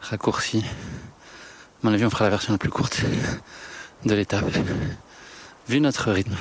[0.00, 0.64] raccourcis.
[0.64, 3.02] À mon avis, on fera la version la plus courte
[4.04, 4.44] de l'étape.
[5.68, 6.34] Vu notre rythme.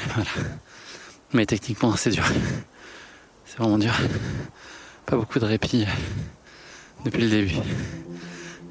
[1.34, 2.26] Mais techniquement, c'est dur.
[3.46, 3.94] C'est vraiment dur.
[5.06, 7.56] Pas beaucoup de répit euh, depuis le début.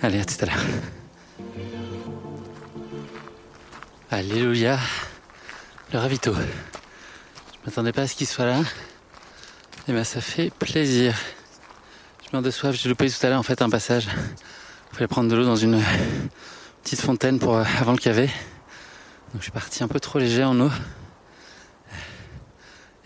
[0.01, 0.65] Allez, à tout à l'heure.
[4.11, 4.79] Alléluia.
[5.93, 6.35] Le ravito.
[6.35, 8.61] Je m'attendais pas à ce qu'il soit là.
[9.89, 11.15] Et ben ça fait plaisir.
[12.31, 14.07] Je meurs de soif, j'ai loupé tout à l'heure en fait un passage.
[14.07, 15.83] Il fallait prendre de l'eau dans une
[16.81, 18.27] petite fontaine pour euh, avant le cavé.
[19.33, 20.71] Donc je suis parti un peu trop léger en eau.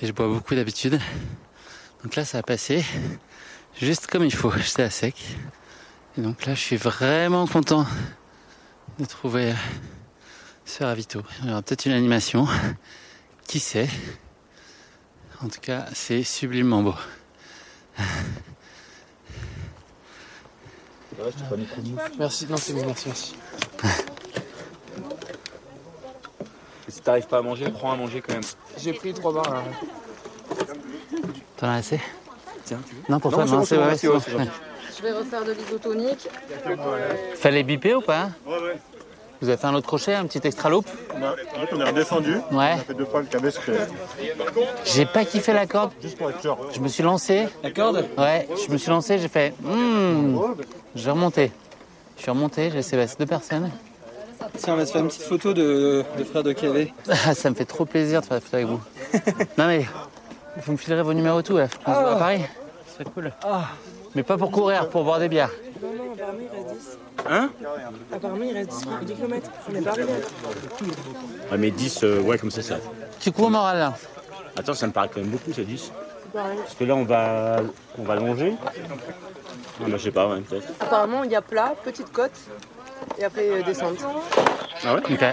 [0.02, 1.00] Et je bois beaucoup d'habitude.
[2.02, 2.84] Donc là, ça a passé
[3.80, 4.52] juste comme il faut.
[4.58, 5.16] J'étais à sec.
[6.18, 7.86] Et donc là, je suis vraiment content
[8.98, 9.54] de trouver
[10.66, 11.22] ce ravito.
[11.40, 12.46] Il y aura peut-être une animation.
[13.48, 13.88] Qui sait?
[15.42, 16.94] En tout cas, c'est sublimement beau.
[22.18, 23.34] Merci, non, c'est bon, merci, merci.
[26.86, 28.42] Et si t'arrives pas à manger, prends à manger quand même.
[28.78, 29.62] J'ai pris trois barres là.
[31.56, 32.00] T'en as assez?
[32.64, 33.02] Tiens, tu veux?
[33.08, 34.50] Non, pour Non, toi, c'est non, bon, c'est ouais, ouais, gentil.
[34.96, 36.28] Je vais refaire de l'isotonique.
[37.36, 38.30] Fallait biper ou pas?
[38.46, 38.78] Ouais, ouais.
[39.44, 41.80] Vous avez fait un autre crochet, un petit extra loop On a, en fait, on
[41.80, 42.32] est redescendu.
[42.32, 42.40] Ouais.
[42.50, 43.60] On a fait deux fois le cabesque.
[44.86, 45.90] J'ai pas kiffé la corde.
[46.00, 46.56] Juste pour être sûr.
[46.72, 47.46] Je me suis lancé.
[47.62, 49.52] La corde Ouais, je me suis lancé, j'ai fait.
[49.60, 50.38] Hmm.
[50.94, 51.52] J'ai remonté.
[52.16, 53.70] Je suis remonté, j'ai laissé passer deux personnes.
[54.56, 56.94] Tiens, on va se faire une petite photo de, de frère de KV.
[57.26, 58.80] Ah, ça me fait trop plaisir de faire la photo avec vous.
[59.58, 59.84] non mais,
[60.64, 61.66] vous me filerez vos numéros et tout là.
[61.86, 62.40] On se voit à Paris.
[62.86, 63.30] Ce serait cool.
[64.14, 65.50] Mais pas pour courir, pour boire des bières.
[65.82, 66.98] Non, non, apparemment il reste 10.
[67.28, 67.50] Hein
[68.12, 69.50] Apparemment il reste 10, 10 km.
[69.68, 70.12] On n'est pas arrivé.
[71.50, 72.76] Ouais, mais 10, euh, ouais, comme ça, ça.
[73.20, 73.94] Tu cours au moral là
[74.56, 75.90] Attends, ça me paraît quand même beaucoup, c'est 10.
[76.32, 76.58] Pareil.
[76.58, 77.56] Parce que là, on va,
[77.98, 78.54] on va longer.
[78.66, 78.70] Ah,
[79.80, 80.68] bah, je sais pas, ouais, peut-être.
[80.80, 82.32] Apparemment il y a plat, petite côte
[83.18, 83.98] et après euh, descente.
[84.84, 85.24] Ah ouais Ok.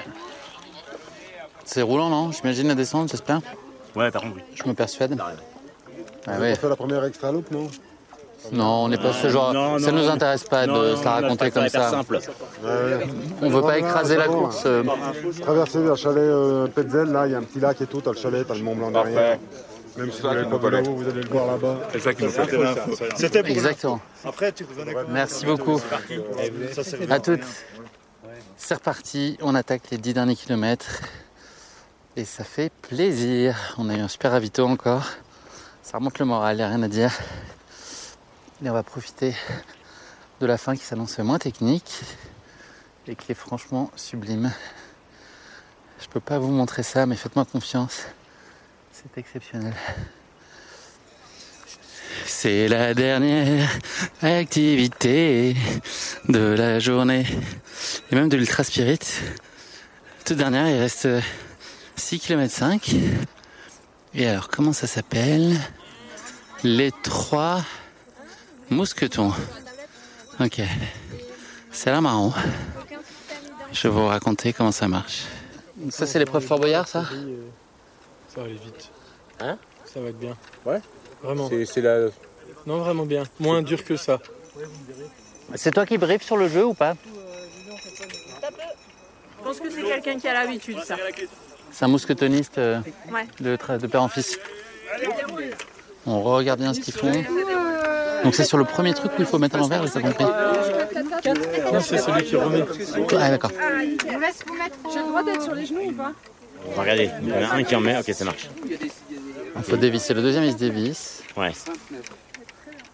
[1.65, 2.31] C'est roulant non?
[2.31, 3.39] J'imagine la descente, j'espère
[3.95, 4.41] Ouais, par contre, oui.
[4.55, 5.15] Je me persuade.
[5.19, 5.31] Ah
[6.27, 6.51] On ouais.
[6.51, 7.67] a fait la première extra loop, non?
[8.51, 9.53] Non, on n'est pas ce genre.
[9.53, 9.99] Non, ça non.
[10.03, 11.89] nous intéresse pas Non, de non, se la raconter comme ça.
[11.89, 12.19] simple.
[13.41, 14.63] On veut pas écraser la course.
[14.65, 14.83] euh.
[15.41, 18.11] Traverser vers chalet euh, Petzel, là, il y a un petit lac et tout, t'as
[18.11, 19.37] le chalet, t'as le Mont Blanc derrière.
[19.97, 21.75] Même si vous l'avez pas là-haut, vous allez le voir là-bas.
[21.91, 22.49] C'est ça qui nous fait
[23.15, 23.99] C'était pour Exactement.
[24.25, 24.95] Après, tu revenais.
[25.09, 25.79] Merci beaucoup.
[27.09, 27.41] À toutes.
[28.57, 31.01] C'est reparti, on attaque les 10 derniers kilomètres.
[32.15, 33.55] Et ça fait plaisir.
[33.77, 35.03] On a eu un super ravito encore.
[35.83, 37.11] Ça remonte le moral, il a rien à dire.
[38.63, 39.35] Et on va profiter
[40.39, 42.01] de la fin qui s'annonce moins technique
[43.07, 44.53] et qui est franchement sublime.
[45.99, 48.03] Je peux pas vous montrer ça, mais faites-moi confiance.
[48.91, 49.73] C'est exceptionnel.
[52.27, 53.67] C'est la dernière
[54.21, 55.55] activité
[56.29, 57.25] de la journée
[58.11, 58.99] et même de l'Ultra Spirit.
[60.23, 61.07] Toute dernière, il reste
[61.95, 62.95] 6 km 5.
[64.13, 65.57] Et alors, comment ça s'appelle?
[66.63, 67.63] Les trois
[68.71, 69.31] mousquetons.
[70.39, 70.61] Ok.
[71.71, 72.33] C'est là marrant.
[73.71, 75.23] Je vais vous raconter comment ça marche.
[75.89, 78.89] Ça, c'est l'épreuve Fort Boyard, ça Ça va aller vite.
[79.39, 80.35] Hein Ça va être bien.
[80.65, 80.79] Ouais
[81.21, 81.49] Vraiment.
[81.49, 82.07] C'est- la.
[82.65, 83.23] Non, vraiment bien.
[83.39, 84.19] Moins dur que ça.
[85.55, 86.93] C'est toi qui briefes sur le jeu ou pas
[89.39, 90.95] Je pense que c'est quelqu'un qui a l'habitude, ça.
[91.71, 92.79] C'est un mousquetoniste euh,
[93.11, 93.25] Ouais.
[93.39, 94.37] de, de père en fils.
[96.05, 97.11] On regarde bien ce qu'ils font.
[98.23, 100.23] Donc c'est sur le premier truc où il faut mettre à l'envers, j'ai pas compris.
[101.73, 102.63] Non, c'est celui qui remet.
[103.19, 103.51] Ah d'accord.
[103.53, 104.75] On laisse vous mettre.
[104.93, 106.11] J'ai le droit d'être sur les genoux ou pas
[106.67, 107.09] On va regarder.
[107.23, 108.49] Il y en a un qui en met, ok, ça marche.
[109.55, 110.13] Il faut dévisser.
[110.13, 111.23] Le deuxième il se dévisse.
[111.37, 111.51] Ouais.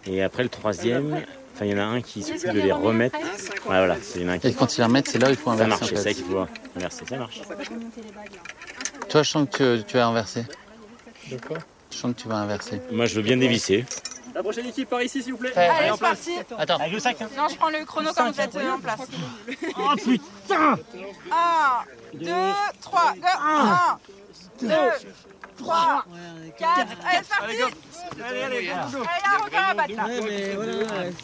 [0.06, 1.22] Et après, le troisième,
[1.54, 3.18] enfin, il y en a un qui s'occupe de les remettre.
[3.18, 3.26] Ouais,
[3.66, 4.48] voilà, c'est un qui.
[4.48, 5.68] Et quand il les remet, c'est là où il faut Ça inverser.
[5.70, 6.46] marche, en c'est ça qu'il faut
[6.76, 7.40] inverser, ça marche.
[9.08, 10.44] Toi, je sens que tu, tu vas inverser.
[11.30, 11.58] D'accord.
[11.90, 12.80] Je sens que tu vas inverser.
[12.92, 13.84] Moi, je veux bien dévisser.
[14.38, 15.52] La prochaine équipe par ici, s'il vous plaît.
[15.56, 16.30] Allez, c'est parti.
[16.56, 16.76] Attends.
[16.76, 17.28] Avec le sac, hein.
[17.36, 19.00] Non, je prends le chrono quand vous êtes euh, en place.
[19.76, 20.78] Oh putain
[21.32, 21.84] 1,
[22.14, 22.30] 2,
[22.80, 23.98] 3, 1,
[24.62, 24.68] 2,
[25.56, 26.04] 3,
[26.56, 26.70] 4.
[26.70, 27.56] Allez, c'est parti.
[28.28, 30.06] Allez, allez, Allez, un record à battre là.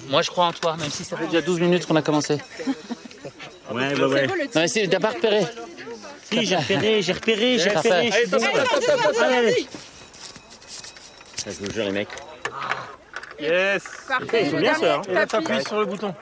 [0.09, 2.39] Moi, je crois en toi, même si ça fait déjà 12 minutes qu'on a commencé.
[3.71, 4.27] Ouais, ouais, ouais.
[4.27, 5.47] Non, mais si, t'as pas repéré.
[6.25, 8.11] Si, j'ai repéré, j'ai repéré, j'ai repéré.
[8.11, 9.35] Allez, top, Allez, allez.
[9.37, 9.67] allez.
[11.37, 12.09] Ça, je vous jure, les mecs.
[13.45, 13.83] Yes.
[14.09, 14.43] Parfait.
[14.45, 15.03] Ils sont bien, dernier, ceux-là, hein.
[15.09, 16.15] Et là, t'appuies sur le bouton.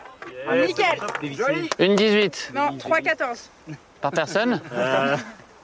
[0.51, 0.85] Nickel.
[1.23, 1.71] Joli.
[1.79, 3.51] Une 18 Non, 3, 14.
[4.01, 4.61] par personne.
[4.75, 5.17] Euh,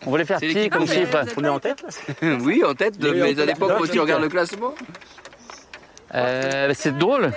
[0.07, 1.25] On voulait faire petit comme chiffre.
[1.37, 1.89] on est en tête là
[2.41, 4.73] Oui, en tête, de, mais à l'époque où tu regardes le classement.
[6.15, 7.33] Euh, c'est drôle.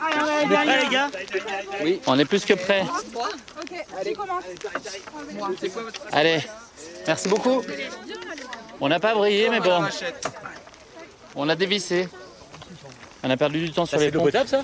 [0.00, 1.10] On est prêts, les gars
[2.06, 2.84] On est plus que prêts.
[2.84, 4.44] Ok, qui commence
[6.12, 6.38] Allez,
[7.06, 7.62] merci beaucoup.
[8.80, 9.84] On n'a pas brillé, mais bon.
[11.34, 12.08] On a dévissé.
[13.24, 14.24] On a perdu du temps sur les c'est de ponts.
[14.24, 14.62] potable, ça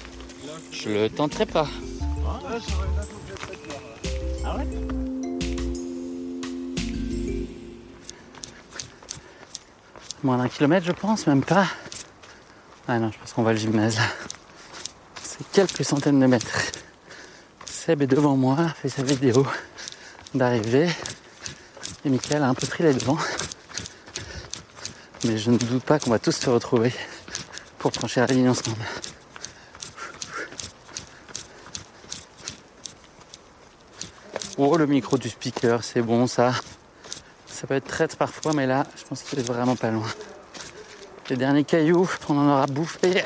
[0.72, 1.68] Je le tenterai pas.
[4.44, 4.66] Ah ouais
[10.24, 11.66] Moins d'un kilomètre, je pense, même pas.
[12.88, 14.02] Ah non, je pense qu'on va au gymnase là.
[15.22, 16.72] C'est quelques centaines de mètres.
[17.64, 19.46] Seb est devant moi, fait sa vidéo
[20.34, 20.88] d'arrivée.
[22.04, 23.18] Et Michael a un peu pris les devants.
[25.24, 26.92] Mais je ne doute pas qu'on va tous se retrouver
[27.78, 28.84] pour franchir la ligne ensemble.
[34.56, 36.52] Oh, le micro du speaker, c'est bon ça.
[37.46, 40.08] Ça peut être traite parfois, mais là, je pense qu'il est vraiment pas loin.
[41.30, 43.24] Les derniers cailloux, on en aura bouffé.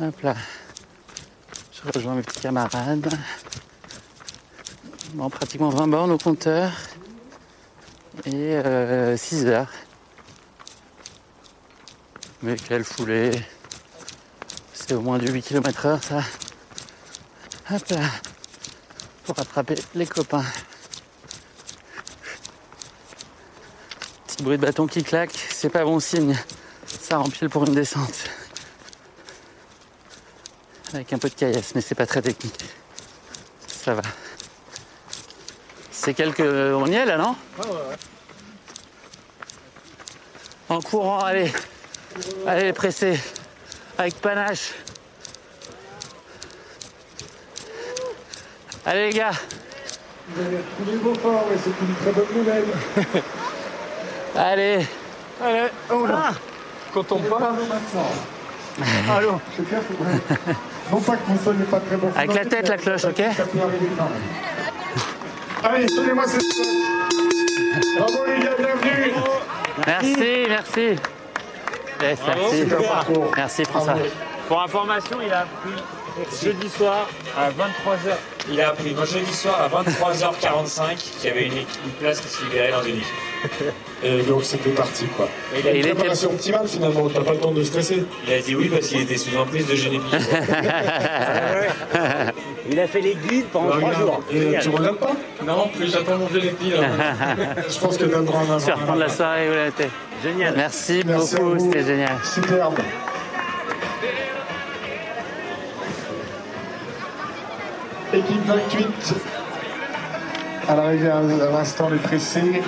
[0.00, 0.34] Hop là.
[1.72, 3.08] Je rejoins mes petits camarades.
[5.14, 6.72] Bon, pratiquement 20 bornes au compteur.
[8.26, 8.58] Et
[9.16, 9.70] 6 heures.
[12.44, 13.30] Mais quelle foulée.
[14.74, 16.22] C'est au moins du 8 km heure ça.
[17.70, 18.02] Hop là.
[19.24, 20.44] Pour rattraper les copains.
[24.26, 26.36] Petit bruit de bâton qui claque, c'est pas bon signe.
[26.86, 28.28] Ça rempile pour une descente.
[30.92, 32.62] Avec un peu de caillasse, mais c'est pas très technique.
[33.68, 34.02] Ça va.
[35.90, 36.40] C'est quelques.
[36.40, 37.36] On y est là, non?
[37.58, 37.96] Ouais, ouais, ouais.
[40.68, 41.50] En courant, allez.
[42.46, 43.18] Allez, pressé.
[43.98, 44.72] Avec panache.
[48.86, 49.30] Allez, les gars.
[50.28, 52.64] Vous avez retrouvé vos forts et c'est une très bonne nouvelle.
[54.36, 54.86] Allez.
[55.42, 56.32] Allez, oh là.
[56.92, 57.52] Quand on part.
[59.16, 60.52] Allô Je suis fier que-
[60.92, 62.10] Non pas que mon son n'est pas très bon.
[62.16, 64.22] Avec la tête, la cloche, ok Ça peut arriver quand même.
[65.62, 66.42] Allez, sonnez-moi cette
[67.98, 69.14] Bravo les gars, bienvenue
[69.86, 70.96] Merci, merci.
[72.02, 73.64] Yes, Bravo, merci.
[73.64, 73.94] François.
[74.48, 75.82] Pour information, il a appris
[76.42, 78.14] jeudi soir à 23h.
[78.50, 82.44] Il a appris jeudi soir à 23h45 qu'il y avait une, une place qui se
[82.44, 83.33] libérait dans une équipe.
[84.02, 85.28] Et donc c'était parti quoi.
[85.54, 88.04] Et il a une préparation optimale finalement, t'as pas le temps de stresser.
[88.26, 90.14] Il a dit oui parce qu'il était sous emprise de génétique.
[92.70, 94.22] Il a fait les guides pendant trois jours.
[94.32, 95.12] Et tu regardes pas
[95.46, 96.74] Non, plus j'attends mon génétique.
[97.68, 99.90] Je pense que t'as le droit en Tu vas reprendre la soirée où elle était.
[100.22, 100.54] Génial.
[100.56, 102.16] Merci, Merci à beaucoup, c'était génial.
[102.24, 102.78] Superbe.
[108.14, 109.14] Équipe 28.
[110.68, 112.62] À l'arrivée à à l'instant les pressés.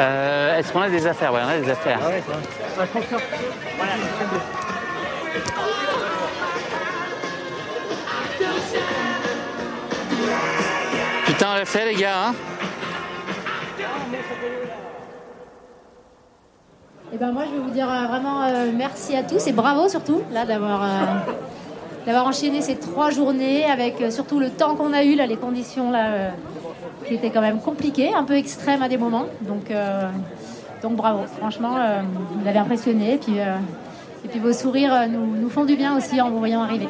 [0.00, 1.32] Euh, Est-ce qu'on a des affaires?
[1.32, 2.00] Ouais, on a des affaires.
[11.26, 12.28] Putain, on l'a fait, les gars.
[12.28, 12.34] Hein
[17.12, 19.88] Et ben moi je vais vous dire euh, vraiment euh, merci à tous et bravo
[19.88, 20.88] surtout là d'avoir euh,
[22.06, 25.92] d'avoir enchaîné ces trois journées avec surtout le temps qu'on a eu là, les conditions
[25.92, 26.30] là euh,
[27.06, 29.26] qui étaient quand même compliquées, un peu extrêmes à des moments.
[29.42, 30.08] Donc euh,
[30.82, 32.02] donc bravo, franchement euh,
[32.32, 33.56] vous m'avez impressionné et puis euh,
[34.24, 36.88] et puis vos sourires nous, font du bien aussi en vous voyant arriver.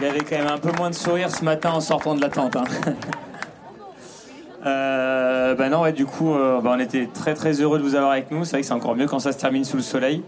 [0.00, 2.20] Il y avait quand même un peu moins de sourire ce matin en sortant de
[2.20, 2.56] la tente.
[2.56, 2.64] hein.
[4.64, 8.12] Euh, bah non, du coup, euh, bah, on était très très heureux de vous avoir
[8.12, 8.44] avec nous.
[8.44, 10.22] C'est vrai que c'est encore mieux quand ça se termine sous le soleil.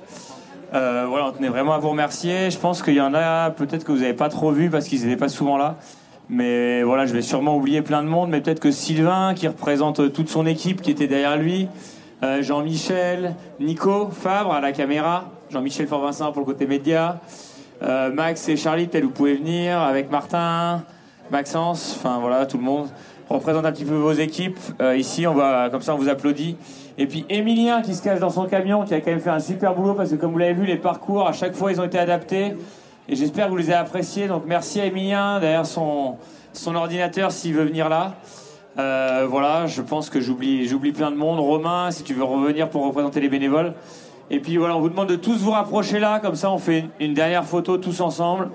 [0.75, 2.51] Euh, voilà, on tenait vraiment à vous remercier.
[2.51, 5.05] Je pense qu'il y en a peut-être que vous n'avez pas trop vu parce qu'ils
[5.05, 5.77] n'étaient pas souvent là.
[6.29, 8.31] Mais voilà, je vais sûrement oublier plein de monde.
[8.31, 11.69] Mais peut-être que Sylvain, qui représente euh, toute son équipe qui était derrière lui,
[12.41, 17.21] Jean-Michel, Nico, Fabre à la caméra, Jean-Michel Fort-Vincent pour le côté média,
[17.83, 20.85] Max et Charlie, peut-être vous pouvez venir avec Martin,
[21.31, 22.89] Maxence, enfin voilà, tout le monde.
[23.29, 24.59] Représente un petit peu vos équipes.
[24.81, 26.57] Euh, ici, on va, comme ça, on vous applaudit.
[26.99, 29.41] Et puis Emilien qui se cache dans son camion, qui a quand même fait un
[29.41, 31.85] super boulot parce que comme vous l'avez vu, les parcours à chaque fois ils ont
[31.85, 32.55] été adaptés.
[33.09, 34.29] Et j'espère que vous les avez appréciés.
[34.29, 36.17] Donc merci à Emilien derrière son,
[36.53, 38.15] son ordinateur s'il veut venir là.
[38.79, 41.41] Euh, voilà, je pense que j'oublie, j'oublie plein de monde.
[41.41, 43.75] Romain, si tu veux revenir pour représenter les bénévoles.
[44.31, 46.87] Et puis voilà, on vous demande de tous vous rapprocher là, comme ça on fait
[46.99, 48.49] une, dernière photo tous ensemble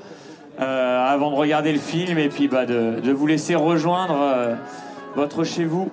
[0.59, 4.55] euh, avant de regarder le film et puis bah, de, de vous laisser rejoindre euh,
[5.15, 5.91] votre chez vous.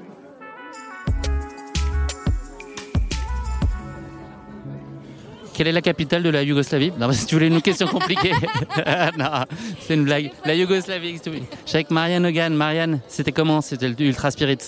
[5.54, 6.92] Quelle est la capitale de la Yougoslavie?
[6.98, 8.32] Non, si tu voulais une question compliquée.
[9.18, 9.44] non,
[9.80, 10.30] c'est une blague.
[10.44, 11.18] La Yougoslavie.
[11.24, 12.52] Je suis avec Marianne Hogan.
[12.52, 13.62] Marianne, c'était comment?
[13.62, 14.58] C'était le Ultra Spirit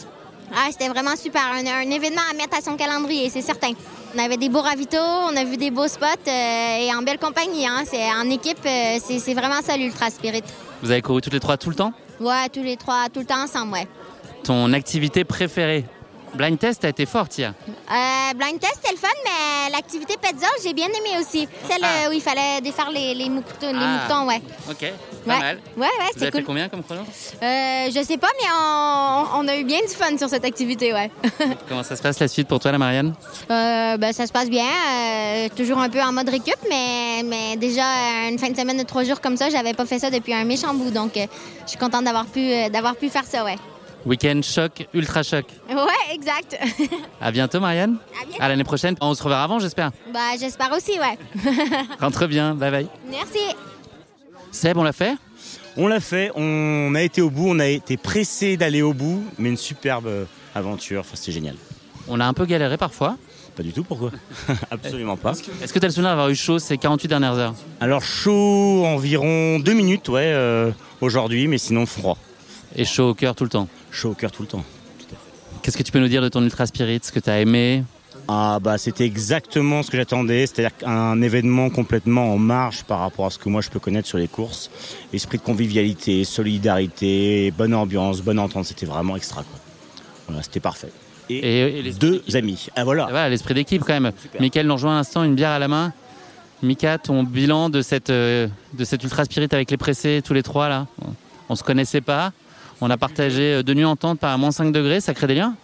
[0.55, 1.43] Ah, c'était vraiment super.
[1.43, 3.73] Un, un événement à mettre à son calendrier, c'est certain.
[4.15, 7.19] On avait des beaux ravitaux, on a vu des beaux spots euh, et en belle
[7.19, 7.66] compagnie.
[7.66, 7.85] Hein.
[7.85, 10.43] C'est, en équipe, euh, c'est, c'est vraiment ça l'Ultra Spirit.
[10.83, 11.93] Vous avez couru toutes les trois tout le temps?
[12.19, 13.87] Ouais, tous les trois, tout le temps ensemble, ouais.
[14.45, 15.85] Ton activité préférée?
[16.39, 17.52] Blind test a été forte hier.
[17.69, 21.48] Euh, blind test, c'était le fun, mais l'activité Petzol, j'ai bien aimé aussi.
[21.69, 22.06] Celle Ah.
[22.06, 24.02] euh, où il fallait défaire les, les, moutons, les Ah.
[24.09, 24.40] moutons, ouais.
[24.70, 24.93] Ok,
[25.27, 25.39] pas Ouais.
[25.40, 25.59] mal.
[25.77, 26.44] Ouais, ouais, Vous c'était fait cool.
[26.44, 27.01] combien comme chrono
[27.43, 30.93] Euh, je sais pas, mais on, on a eu bien du fun sur cette activité,
[30.93, 31.10] ouais.
[31.69, 33.15] Comment ça se passe la suite pour toi, la Marianne
[33.51, 34.65] Euh, ben, ça se passe bien.
[35.56, 37.82] toujours un peu en mode récup, mais, mais déjà
[38.31, 40.44] une fin de semaine de trois jours comme ça, j'avais pas fait ça depuis un
[40.44, 40.93] méchant bout.
[40.93, 41.27] Donc, je
[41.69, 43.56] suis contente d'avoir pu, d'avoir pu faire ça, ouais.
[44.07, 45.47] Week-end choc, ultra choc.
[45.69, 46.59] Ouais, exact.
[47.20, 47.99] À bientôt, Marianne.
[48.39, 48.97] À, l'année prochaine.
[49.01, 49.91] On se reverra avant, j'espère.
[50.12, 51.19] bah, j'espère aussi, ouais.
[52.01, 52.55] Rentre bien.
[52.55, 52.87] Bye bye.
[53.11, 53.41] Merci.
[54.53, 55.16] Seb, on l'a fait?
[55.77, 59.23] On l'a fait, on a été au bout, on a été pressé d'aller au bout,
[59.39, 61.55] mais une superbe euh, aventure, enfin, c'était génial.
[62.09, 63.16] On a un peu galéré parfois.
[63.55, 64.11] Pas du tout, pourquoi?
[64.73, 65.35] Absolument pas.
[65.62, 67.55] Est-ce que tu as le souvenir d'avoir eu chaud ces 48 dernières heures?
[67.81, 72.19] Alors chaud environ deux minutes, ouais, euh, aujourd'hui, mais sinon froid.
[72.75, 74.65] Et chaud au cœur tout le temps Chaud au cœur tout le temps.
[75.62, 77.85] Qu'est-ce que tu peux nous dire de ton Ultra Spirit Ce que tu as aimé?
[78.31, 83.24] Ah bah c'était exactement ce que j'attendais, c'est-à-dire un événement complètement en marge par rapport
[83.24, 84.70] à ce que moi je peux connaître sur les courses.
[85.15, 89.59] Esprit de convivialité, solidarité, bonne ambiance, bonne entente, c'était vraiment extra quoi.
[90.27, 90.93] Voilà, c'était parfait.
[91.31, 92.69] Et, deux amis.
[92.77, 93.05] Ah voilà.
[93.05, 94.12] Voilà, l'esprit d'équipe quand même.
[94.40, 95.93] Mickaël nous rejoint à l'instant, une bière à la main.
[96.62, 100.43] Mika, ton bilan de cette, euh, de cette Ultra Spirit avec les pressés, tous les
[100.43, 100.86] trois là?
[101.48, 102.32] On se connaissait pas.
[102.81, 105.35] On a partagé euh, deux nuits en tente par moins 5 degrés, ça crée des
[105.35, 105.55] liens?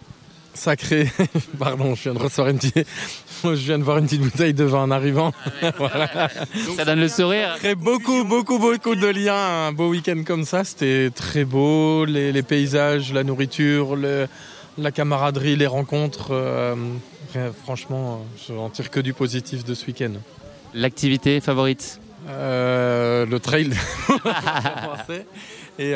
[0.53, 1.11] Sacré.
[1.59, 2.87] Pardon, je viens de recevoir une petite.
[3.43, 5.33] je viens de voir une petite bouteille de vin en arrivant.
[5.77, 6.29] Voilà.
[6.77, 7.55] Ça donne le sourire.
[7.57, 9.67] Crée beaucoup, beaucoup, beaucoup de liens.
[9.67, 12.05] Un beau week-end comme ça, c'était très beau.
[12.05, 14.27] Les, les paysages, la nourriture, le-
[14.77, 16.29] la camaraderie, les rencontres.
[16.31, 16.75] euh,
[17.63, 20.11] franchement, je n'en tire que du positif de ce week-end.
[20.73, 21.99] L'activité favorite?
[22.29, 23.71] Euh, le trail.
[25.79, 25.95] et-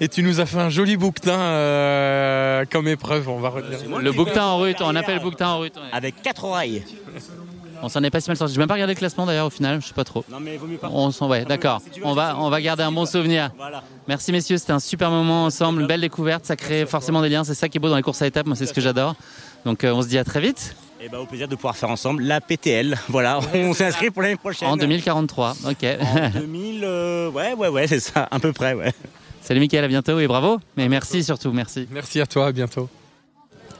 [0.00, 3.78] et tu nous as fait un joli bouquetin euh, comme épreuve, on va retenir.
[3.98, 5.74] Le bouquetin en route, on appelle le bouquetin en route.
[5.92, 6.84] Avec quatre oreilles.
[7.82, 8.54] On s'en est pas si mal sorti.
[8.54, 10.24] J'ai même pas regardé le classement d'ailleurs au final, je sais pas trop.
[10.30, 10.88] Non mais vaut mieux pas.
[10.90, 11.82] On s'en ouais, d'accord.
[12.02, 13.50] On va on va garder un bon souvenir.
[14.08, 17.44] Merci messieurs, c'était un super moment ensemble, une belle découverte, ça crée forcément des liens,
[17.44, 19.14] c'est ça qui est beau dans les courses à étapes, moi c'est ce que j'adore.
[19.66, 21.90] Donc euh, on se dit à très vite Et bah au plaisir de pouvoir faire
[21.90, 22.96] ensemble la PTL.
[23.08, 24.68] Voilà, on s'inscrit pour l'année prochaine.
[24.68, 25.56] en 2043.
[25.68, 25.84] OK.
[26.00, 28.92] En 2000, euh, ouais, ouais, ouais, c'est ça, à peu près, ouais.
[29.46, 30.58] Salut Mickaël, à bientôt et bravo.
[30.78, 31.86] Mais merci surtout, merci.
[31.90, 32.88] Merci à toi, à bientôt.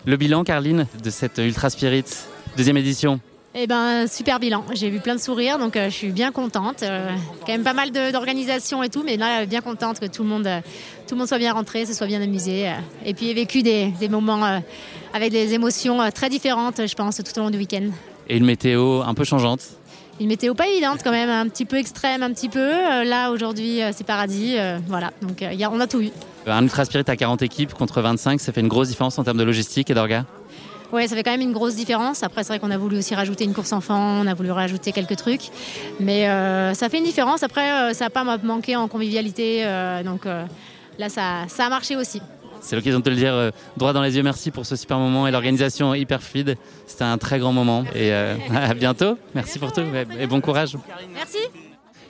[0.04, 2.04] Le bilan Carline de cette Ultra Spirit
[2.58, 3.18] deuxième édition.
[3.54, 4.62] Eh ben, super bilan.
[4.74, 6.82] J'ai vu plein de sourires, donc euh, je suis bien contente.
[6.82, 7.08] Euh,
[7.46, 10.28] quand même pas mal de- d'organisation et tout, mais là, bien contente que tout le
[10.28, 10.60] monde, euh,
[11.08, 12.68] tout le monde soit bien rentré, se soit bien amusé.
[12.68, 12.72] euh,
[13.06, 14.58] et puis, ait vécu des, des moments euh,
[15.14, 17.86] avec des émotions euh, très différentes, je pense, tout au long du week-end.
[18.28, 19.60] Et une météo un peu changeante.
[20.20, 22.60] Une météo pas évidente quand même, un petit peu extrême, un petit peu.
[22.60, 24.54] Euh, là, aujourd'hui, euh, c'est paradis.
[24.56, 26.10] euh, voilà, donc y a- on a tout eu.
[26.46, 29.38] Un Ultra Spirit à 40 équipes contre 25, ça fait une grosse différence en termes
[29.38, 30.24] de logistique et d'orgas.
[30.92, 32.22] Ouais, ça fait quand même une grosse différence.
[32.22, 34.92] Après, c'est vrai qu'on a voulu aussi rajouter une course enfant, on a voulu rajouter
[34.92, 35.48] quelques trucs.
[35.98, 36.26] Mais
[36.74, 37.42] ça fait une différence.
[37.42, 39.64] Après, ça n'a pas manqué en convivialité.
[40.04, 42.20] donc là, ça, ça a marché aussi.
[42.66, 44.22] C'est l'occasion de te le dire euh, droit dans les yeux.
[44.22, 46.56] Merci pour ce super moment et l'organisation hyper fluide.
[46.86, 47.84] C'était un très grand moment.
[47.94, 49.18] Et euh, à bientôt.
[49.34, 50.76] Merci pour tout et- et bon courage.
[51.14, 51.38] Merci.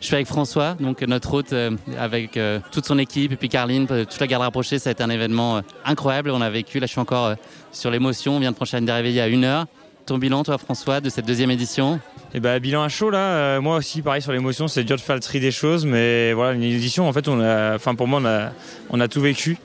[0.01, 3.49] Je suis avec François, donc notre hôte, euh, avec euh, toute son équipe, et puis
[3.49, 4.79] Carline, toute la garde rapprochée.
[4.79, 6.31] Ça a été un événement euh, incroyable.
[6.31, 7.35] On a vécu, là je suis encore euh,
[7.73, 8.37] sur l'émotion.
[8.37, 9.65] On vient de franchir une arrivée il y a une heure.
[10.07, 11.99] Ton bilan, toi François, de cette deuxième édition?
[12.35, 15.01] Et bah bilan à chaud là, euh, moi aussi pareil sur l'émotion, c'est dur de
[15.01, 18.07] faire le tri des choses, mais voilà une édition en fait on a, enfin pour
[18.09, 18.51] moi on a,
[18.91, 19.57] on a tout vécu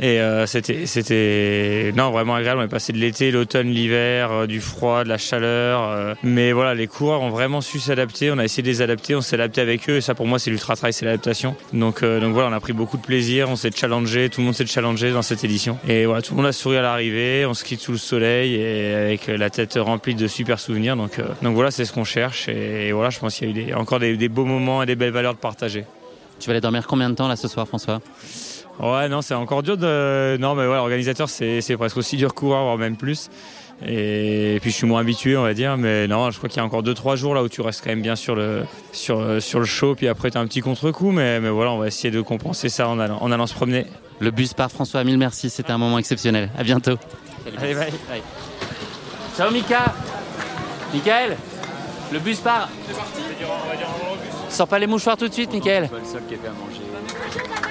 [0.00, 2.60] et euh, c'était, non vraiment agréable.
[2.60, 6.52] On est passé de l'été, l'automne, l'hiver, euh, du froid, de la chaleur, euh, mais
[6.52, 8.30] voilà les coureurs ont vraiment su s'adapter.
[8.30, 10.38] On a essayé de les adapter, on s'est adapté avec eux et ça pour moi
[10.38, 11.56] c'est l'ultra trail, c'est l'adaptation.
[11.72, 14.54] Donc donc voilà on a pris beaucoup de plaisir, on s'est challengé, tout le monde
[14.54, 17.54] s'est challengé dans cette édition et voilà tout le monde a souri à l'arrivée, on
[17.54, 20.96] skie sous le soleil et avec la tête remplie de super souvenirs.
[20.96, 23.74] Donc donc voilà c'est ce qu'on cherche et, voilà je pense qu'il y a eu
[23.74, 25.84] encore des beaux moments et des belles valeurs de partager.
[26.38, 28.00] Tu vas aller dormir combien de temps là ce soir, François?
[28.80, 30.36] Ouais, non, c'est encore dur de.
[30.38, 33.28] Non, mais ouais, organisateur, c'est c'est presque aussi dur coureur, voire même plus.
[33.86, 35.76] Et puis je suis moins habitué, on va dire.
[35.76, 37.90] Mais non, je crois qu'il y a encore 2-3 jours là où tu restes quand
[37.90, 39.94] même bien sur le, sur, sur le show.
[39.94, 41.12] Puis après, tu as un petit contre-coup.
[41.12, 43.86] Mais, mais voilà, on va essayer de compenser ça en allant, en allant se promener.
[44.20, 45.48] Le bus part, François, mille merci.
[45.48, 46.50] C'était un moment exceptionnel.
[46.58, 46.96] À bientôt.
[47.56, 47.92] Allez, bye.
[49.36, 49.94] Ciao Mika
[50.92, 51.36] Michael
[52.12, 54.32] Le bus part C'est parti On va dire au bus.
[54.54, 57.67] Sors pas les mouchoirs tout de suite, Michael le seul qui a fait à manger.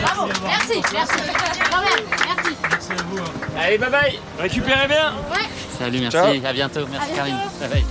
[0.00, 1.14] Bravo, merci, merci.
[1.18, 2.56] Merci.
[2.70, 3.18] Merci à vous.
[3.58, 5.46] Allez, bye bye Récupérez bien Ouais.
[5.78, 6.16] Salut, merci.
[6.16, 6.34] Ciao.
[6.44, 6.86] À bientôt.
[6.90, 7.36] Merci Karine.
[7.60, 7.84] bye.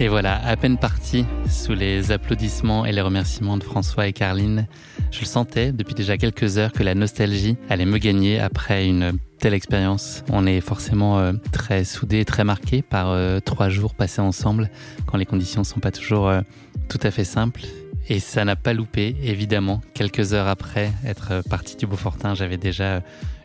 [0.00, 4.68] Et voilà, à peine parti, sous les applaudissements et les remerciements de François et Carline,
[5.10, 9.18] je le sentais depuis déjà quelques heures que la nostalgie allait me gagner après une
[9.40, 10.22] telle expérience.
[10.30, 14.70] On est forcément euh, très soudés, très marqués par euh, trois jours passés ensemble
[15.06, 16.42] quand les conditions ne sont pas toujours euh,
[16.88, 17.62] tout à fait simples.
[18.08, 19.82] Et ça n'a pas loupé, évidemment.
[19.94, 23.02] Quelques heures après être parti du Beaufortin, j'avais déjà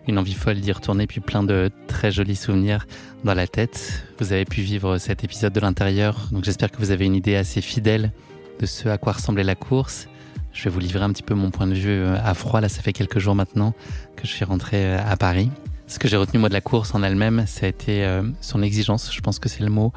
[0.08, 2.88] une envie folle d'y retourner, puis plein de très jolis souvenirs
[3.24, 4.06] dans la tête.
[4.20, 7.36] Vous avez pu vivre cet épisode de l'intérieur, donc j'espère que vous avez une idée
[7.36, 8.12] assez fidèle
[8.60, 10.08] de ce à quoi ressemblait la course.
[10.54, 12.62] Je vais vous livrer un petit peu mon point de vue euh, à froid.
[12.62, 13.74] Là, ça fait quelques jours maintenant
[14.16, 15.50] que je suis rentré euh, à Paris.
[15.88, 18.62] Ce que j'ai retenu moi de la course en elle-même, ça a été euh, son
[18.62, 19.12] exigence.
[19.14, 19.92] Je pense que c'est le mot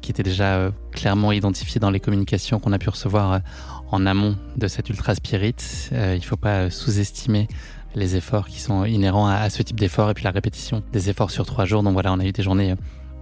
[0.00, 3.40] qui était déjà clairement identifié dans les communications qu'on a pu recevoir
[3.92, 5.54] en amont de cette ultra spirit.
[5.92, 7.48] il ne faut pas sous-estimer
[7.94, 11.30] les efforts qui sont inhérents à, ce type d'efforts et puis la répétition des efforts
[11.30, 11.82] sur trois jours.
[11.82, 12.74] Donc voilà, on a eu des journées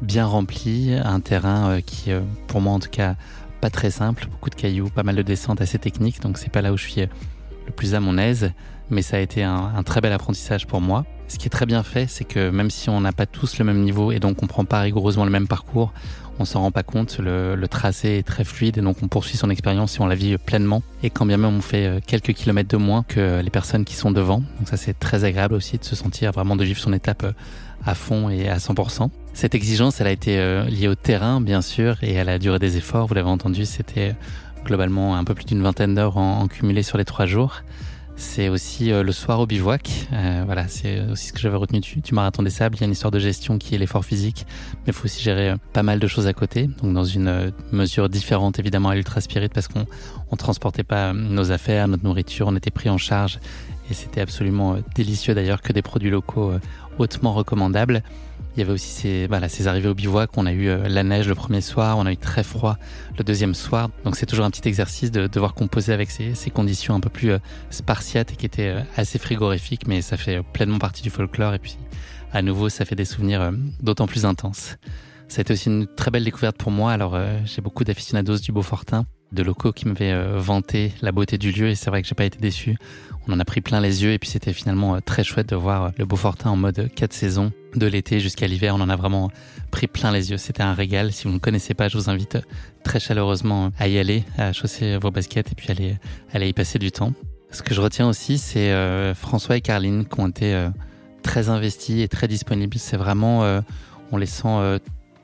[0.02, 3.16] bien remplies, un terrain euh, qui, euh, pour moi en tout cas,
[3.60, 6.62] pas très simple, beaucoup de cailloux, pas mal de descentes assez techniques, donc c'est pas
[6.62, 7.06] là où je suis euh,
[7.66, 8.52] le plus à mon aise,
[8.88, 11.04] mais ça a été un, un très bel apprentissage pour moi.
[11.28, 13.64] Ce qui est très bien fait, c'est que même si on n'a pas tous le
[13.64, 15.92] même niveau et donc on prend pas rigoureusement le même parcours,
[16.40, 19.50] on s'en rend pas compte, le, tracé est très fluide et donc on poursuit son
[19.50, 20.82] expérience et on la vit pleinement.
[21.02, 23.94] Et quand bien même on fait euh, quelques kilomètres de moins que les personnes qui
[23.94, 26.92] sont devant, donc ça c'est très agréable aussi de se sentir vraiment de vivre son
[26.92, 27.32] étape euh,
[27.84, 29.10] à fond et à 100%.
[29.34, 32.58] Cette exigence, elle a été euh, liée au terrain bien sûr et à la durée
[32.58, 33.06] des efforts.
[33.06, 34.14] Vous l'avez entendu, c'était
[34.64, 37.62] globalement un peu plus d'une vingtaine d'heures en, en cumulé sur les trois jours.
[38.20, 40.06] C'est aussi euh, le soir au bivouac.
[40.12, 42.76] Euh, voilà, c'est aussi ce que j'avais retenu du, marathon des sables.
[42.76, 45.22] Il y a une histoire de gestion qui est l'effort physique, mais il faut aussi
[45.22, 46.68] gérer euh, pas mal de choses à côté.
[46.82, 49.86] Donc dans une mesure différente évidemment à l'Ultra Spirit parce qu'on
[50.30, 53.40] on transportait pas nos affaires, notre nourriture, on était pris en charge
[53.90, 56.52] et c'était absolument délicieux d'ailleurs que des produits locaux
[56.98, 58.02] hautement recommandables.
[58.60, 60.36] Il y avait aussi ces, voilà, ces arrivées au bivouac.
[60.36, 62.76] On a eu euh, la neige le premier soir, on a eu très froid
[63.16, 63.88] le deuxième soir.
[64.04, 67.08] Donc c'est toujours un petit exercice de devoir composer avec ces, ces conditions un peu
[67.08, 67.38] plus euh,
[67.70, 71.54] spartiates et qui étaient euh, assez frigorifiques, mais ça fait pleinement partie du folklore.
[71.54, 71.78] Et puis
[72.34, 73.50] à nouveau, ça fait des souvenirs
[73.80, 74.76] d'autant plus intenses.
[75.38, 76.92] Été aussi une très belle découverte pour moi.
[76.92, 81.68] Alors j'ai beaucoup d'aficionados du Beaufortin de locaux qui m'avaient vanté la beauté du lieu
[81.68, 82.76] et c'est vrai que j'ai pas été déçu.
[83.26, 85.92] On en a pris plein les yeux et puis c'était finalement très chouette de voir
[85.96, 88.74] le Beaufortin en mode 4 saisons de l'été jusqu'à l'hiver.
[88.74, 89.30] On en a vraiment
[89.70, 90.36] pris plein les yeux.
[90.36, 91.12] C'était un régal.
[91.12, 92.38] Si vous ne connaissez pas, je vous invite
[92.82, 95.96] très chaleureusement à y aller, à chausser vos baskets et puis aller,
[96.32, 97.12] aller y passer du temps.
[97.52, 100.70] Ce que je retiens aussi, c'est euh, François et Carline qui ont été euh,
[101.22, 102.78] très investis et très disponibles.
[102.78, 103.60] C'est vraiment, euh,
[104.12, 104.78] on les sent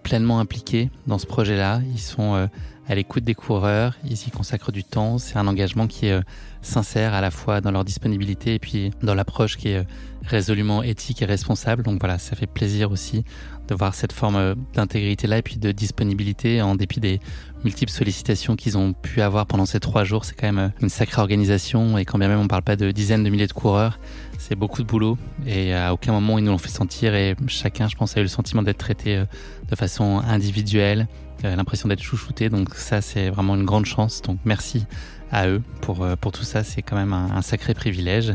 [0.07, 1.81] pleinement impliqués dans ce projet-là.
[1.93, 2.49] Ils sont
[2.89, 5.19] à l'écoute des coureurs, ils y consacrent du temps.
[5.19, 6.21] C'est un engagement qui est
[6.63, 9.85] sincère à la fois dans leur disponibilité et puis dans l'approche qui est
[10.23, 11.83] résolument éthique et responsable.
[11.83, 13.25] Donc voilà, ça fait plaisir aussi
[13.67, 17.19] de voir cette forme d'intégrité là et puis de disponibilité en dépit des
[17.65, 20.25] multiples sollicitations qu'ils ont pu avoir pendant ces trois jours.
[20.25, 23.25] C'est quand même une sacrée organisation et quand bien même on parle pas de dizaines
[23.25, 23.99] de milliers de coureurs,
[24.39, 27.89] c'est beaucoup de boulot et à aucun moment ils nous l'ont fait sentir et chacun,
[27.89, 29.25] je pense, a eu le sentiment d'être traité euh,
[29.71, 31.09] de façon individuelle,
[31.45, 32.49] euh, l'impression d'être chouchouté.
[32.49, 34.23] Donc ça, c'est vraiment une grande chance.
[34.23, 34.87] Donc merci
[35.33, 36.63] à eux pour, euh, pour tout ça.
[36.63, 38.35] C'est quand même un, sacré privilège.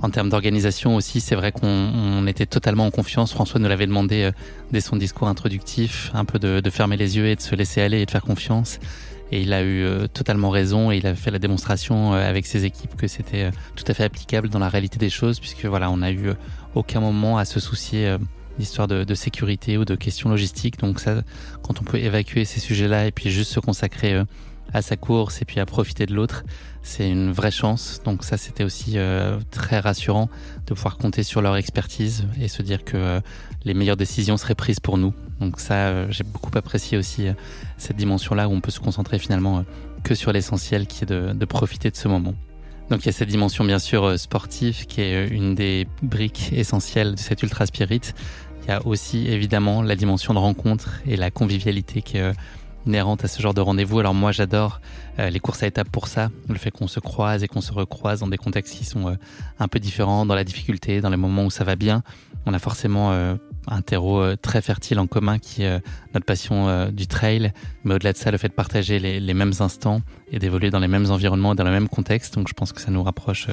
[0.00, 3.32] En termes d'organisation aussi, c'est vrai qu'on était totalement en confiance.
[3.32, 4.32] François nous l'avait demandé
[4.72, 7.80] dès son discours introductif, un peu de, de, fermer les yeux et de se laisser
[7.80, 8.80] aller et de faire confiance.
[9.32, 12.46] Et il a eu euh, totalement raison et il a fait la démonstration euh, avec
[12.46, 15.90] ses équipes que c'était tout à fait applicable dans la réalité des choses puisque voilà,
[15.90, 16.32] on n'a eu
[16.74, 18.16] aucun moment à se soucier
[18.58, 20.78] d'histoire de, sécurité ou de questions logistiques.
[20.78, 21.22] Donc ça,
[21.62, 24.22] quand on peut évacuer ces sujets-là et puis juste se consacrer
[24.72, 26.44] à sa course et puis à profiter de l'autre,
[26.82, 28.00] c'est une vraie chance.
[28.04, 30.28] Donc ça, c'était aussi euh, très rassurant
[30.66, 33.20] de pouvoir compter sur leur expertise et se dire que euh,
[33.64, 35.14] les meilleures décisions seraient prises pour nous.
[35.42, 37.26] Donc ça, euh, j'ai beaucoup apprécié aussi
[37.76, 39.64] cette dimension-là où on peut se concentrer finalement
[40.02, 42.34] que sur l'essentiel qui est de, profiter de ce moment.
[42.90, 47.14] Donc il y a cette dimension bien sûr sportive qui est une des briques essentielles
[47.14, 48.00] de cette ultra spirit.
[48.62, 52.32] Il y a aussi évidemment la dimension de rencontre et la convivialité qui est
[52.86, 53.98] inhérente à ce genre de rendez-vous.
[53.98, 54.80] Alors moi j'adore
[55.18, 57.72] euh, les courses à étapes pour ça, le fait qu'on se croise et qu'on se
[57.72, 59.14] recroise dans des contextes qui sont euh,
[59.58, 62.02] un peu différents, dans la difficulté, dans les moments où ça va bien.
[62.46, 63.34] On a forcément euh,
[63.66, 65.80] un terreau très fertile en commun qui est
[66.14, 67.52] notre passion du trail,
[67.84, 70.88] mais au-delà de ça, le fait de partager les, mêmes instants et d'évoluer dans les
[70.88, 72.34] mêmes environnements, dans le même contexte.
[72.34, 73.48] Donc je pense que ça nous rapproche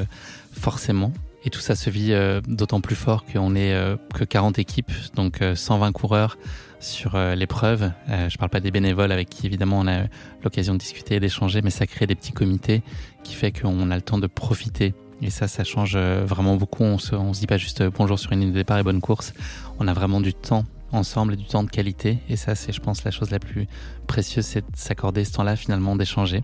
[0.51, 1.13] forcément.
[1.45, 2.13] Et tout ça se vit
[2.47, 3.73] d'autant plus fort qu'on est
[4.13, 6.37] que 40 équipes, donc 120 coureurs
[6.79, 7.91] sur euh, l'épreuve.
[8.09, 10.03] Euh, je parle pas des bénévoles avec qui évidemment on a
[10.43, 12.81] l'occasion de discuter, d'échanger, mais ça crée des petits comités
[13.23, 14.93] qui fait qu'on a le temps de profiter.
[15.21, 16.83] Et ça, ça change euh, vraiment beaucoup.
[16.83, 19.01] On se, on se dit pas juste bonjour sur une ligne de départ et bonne
[19.01, 19.33] course.
[19.79, 22.19] On a vraiment du temps ensemble et du temps de qualité.
[22.29, 23.67] Et ça, c'est, je pense, la chose la plus
[24.07, 26.43] précieuse, c'est de s'accorder ce temps-là, finalement, d'échanger.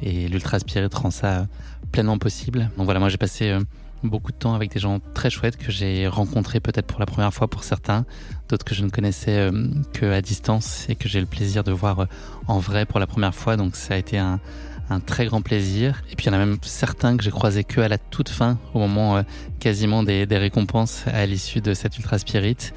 [0.00, 1.46] Et l'Ultra Spirit rend ça
[1.92, 2.70] pleinement possible.
[2.76, 3.60] Donc voilà, moi j'ai passé euh,
[4.02, 7.32] beaucoup de temps avec des gens très chouettes que j'ai rencontrés peut-être pour la première
[7.32, 8.04] fois pour certains,
[8.48, 11.70] d'autres que je ne connaissais euh, que à distance et que j'ai le plaisir de
[11.70, 12.06] voir euh,
[12.48, 13.56] en vrai pour la première fois.
[13.56, 14.40] Donc ça a été un,
[14.90, 16.02] un très grand plaisir.
[16.10, 18.28] Et puis il y en a même certains que j'ai croisés que à la toute
[18.28, 19.24] fin, au moment
[19.60, 22.72] quasiment des, des, récompenses à l'issue de cette Ultra Spirit.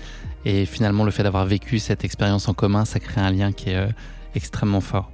[0.46, 3.72] Et finalement, le fait d'avoir vécu cette expérience en commun, ça crée un lien qui
[3.72, 3.88] est
[4.36, 5.12] extrêmement fort.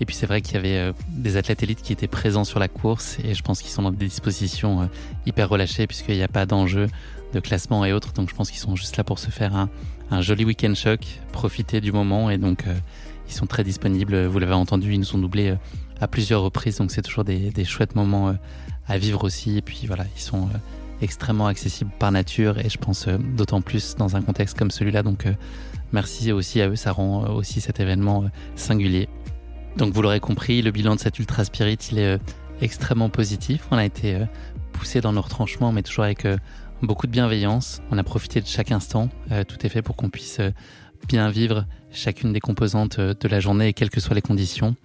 [0.00, 2.58] Et puis c'est vrai qu'il y avait euh, des athlètes élites qui étaient présents sur
[2.58, 4.86] la course et je pense qu'ils sont dans des dispositions euh,
[5.24, 6.88] hyper relâchées puisqu'il n'y a pas d'enjeu
[7.32, 8.12] de classement et autres.
[8.12, 9.68] Donc je pense qu'ils sont juste là pour se faire un,
[10.10, 11.00] un joli week-end choc,
[11.32, 12.74] profiter du moment et donc euh,
[13.28, 14.26] ils sont très disponibles.
[14.26, 15.54] Vous l'avez entendu, ils nous ont doublé
[16.00, 16.78] à plusieurs reprises.
[16.78, 18.34] Donc c'est toujours des, des, chouettes moments
[18.86, 19.58] à vivre aussi.
[19.58, 20.48] Et puis voilà, ils sont
[21.02, 25.02] extrêmement accessibles par nature et je pense d'autant plus dans un contexte comme celui-là.
[25.02, 25.26] Donc
[25.92, 28.24] merci aussi à eux, ça rend aussi cet événement
[28.56, 29.08] singulier.
[29.76, 32.18] Donc vous l'aurez compris, le bilan de cette Ultra Spirit, il est euh,
[32.60, 33.66] extrêmement positif.
[33.70, 34.24] On a été euh,
[34.72, 36.36] poussé dans nos retranchements, mais toujours avec euh,
[36.80, 37.82] beaucoup de bienveillance.
[37.90, 39.08] On a profité de chaque instant.
[39.48, 40.40] tout est fait pour qu'on puisse
[41.08, 44.76] bien vivre chacune des composantes de la journée, quelles que soient les conditions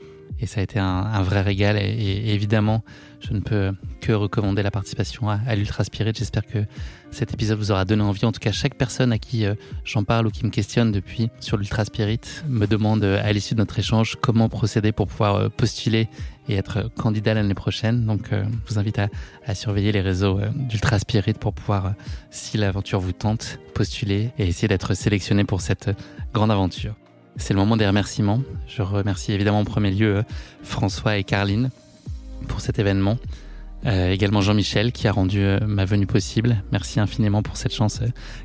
[0.42, 1.78] et ça a été un, vrai régal.
[1.78, 2.84] Et, et, évidemment,
[3.20, 3.72] je ne peux
[4.02, 6.14] que recommander la participation à, à l'Ultra Spirit.
[6.16, 6.60] J'espère que
[7.12, 8.26] cet épisode vous aura donné envie.
[8.26, 11.30] En tout cas, chaque personne à qui euh, j'en parle ou qui me questionne depuis
[11.40, 15.36] sur l'Ultra Spirit me demande euh, à l'issue de notre échange comment procéder pour pouvoir
[15.36, 16.08] euh, postuler
[16.48, 18.06] et être candidat l'année prochaine.
[18.06, 18.38] Donc, je
[18.68, 19.10] vous invite à,
[19.46, 21.94] à, surveiller les réseaux d'Ultra Spirit pour pouvoir,
[22.32, 25.92] si l'aventure vous tente, postuler et essayer d'être sélectionné pour cette
[26.34, 26.96] grande aventure.
[27.40, 28.42] C'est le moment des remerciements.
[28.68, 30.24] Je remercie évidemment en premier lieu euh,
[30.62, 31.72] François et Carline
[32.48, 33.18] pour cet événement.
[33.86, 36.62] Euh, également Jean-Michel qui a rendu euh, ma venue possible.
[36.74, 38.02] Merci infiniment pour cette chance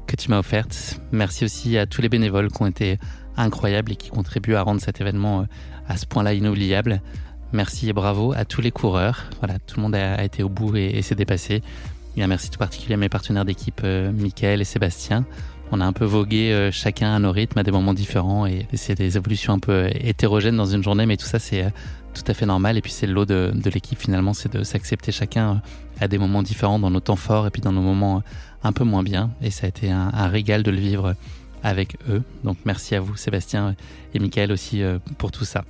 [0.07, 1.01] que tu m'as offerte.
[1.11, 2.99] Merci aussi à tous les bénévoles qui ont été
[3.37, 5.45] incroyables et qui contribuent à rendre cet événement
[5.89, 7.03] à ce point-là inoubliable.
[7.53, 9.25] Merci et bravo à tous les coureurs.
[9.41, 11.63] Voilà, tout le monde a, été au bout et, s'est dépassé.
[12.17, 15.27] Et un merci tout particulier à mes partenaires d'équipe, Michael et Sébastien
[15.73, 18.67] on a un peu vogué euh, chacun à nos rythmes, à des moments différents, et
[18.75, 21.71] c'est des évolutions un peu euh, hétérogènes dans une journée, mais tout ça c'est euh,
[22.15, 22.77] tout à fait normal.
[22.77, 25.63] Et puis c'est le lot de, l'équipe finalement, c'est de s'accepter chacun
[26.01, 28.23] à des moments différents, dans nos temps forts et puis dans nos moments
[28.63, 29.31] un peu moins bien.
[29.43, 31.15] Et ça a été un, un régal de le vivre
[31.63, 32.23] avec eux.
[32.45, 33.75] Donc merci à vous Sébastien
[34.13, 34.83] et Michael aussi
[35.19, 35.65] pour tout ça.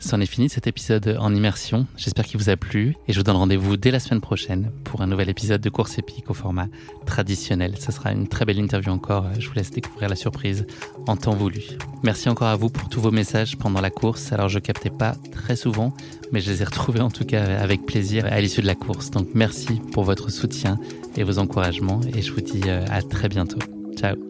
[0.00, 1.86] C'en est fini de cet épisode en immersion.
[1.96, 5.02] J'espère qu'il vous a plu et je vous donne rendez-vous dès la semaine prochaine pour
[5.02, 6.68] un nouvel épisode de Course épique au format
[7.04, 7.74] traditionnel.
[7.78, 9.26] Ce sera une très belle interview encore.
[9.38, 10.66] Je vous laisse découvrir la surprise
[11.06, 11.62] en temps voulu.
[12.02, 14.32] Merci encore à vous pour tous vos messages pendant la course.
[14.32, 15.94] Alors je captais pas très souvent,
[16.32, 19.10] mais je les ai retrouvés en tout cas avec plaisir à l'issue de la course.
[19.10, 20.78] Donc merci pour votre soutien
[21.16, 23.58] et vos encouragements et je vous dis euh, à très bientôt.
[23.96, 24.29] Ciao.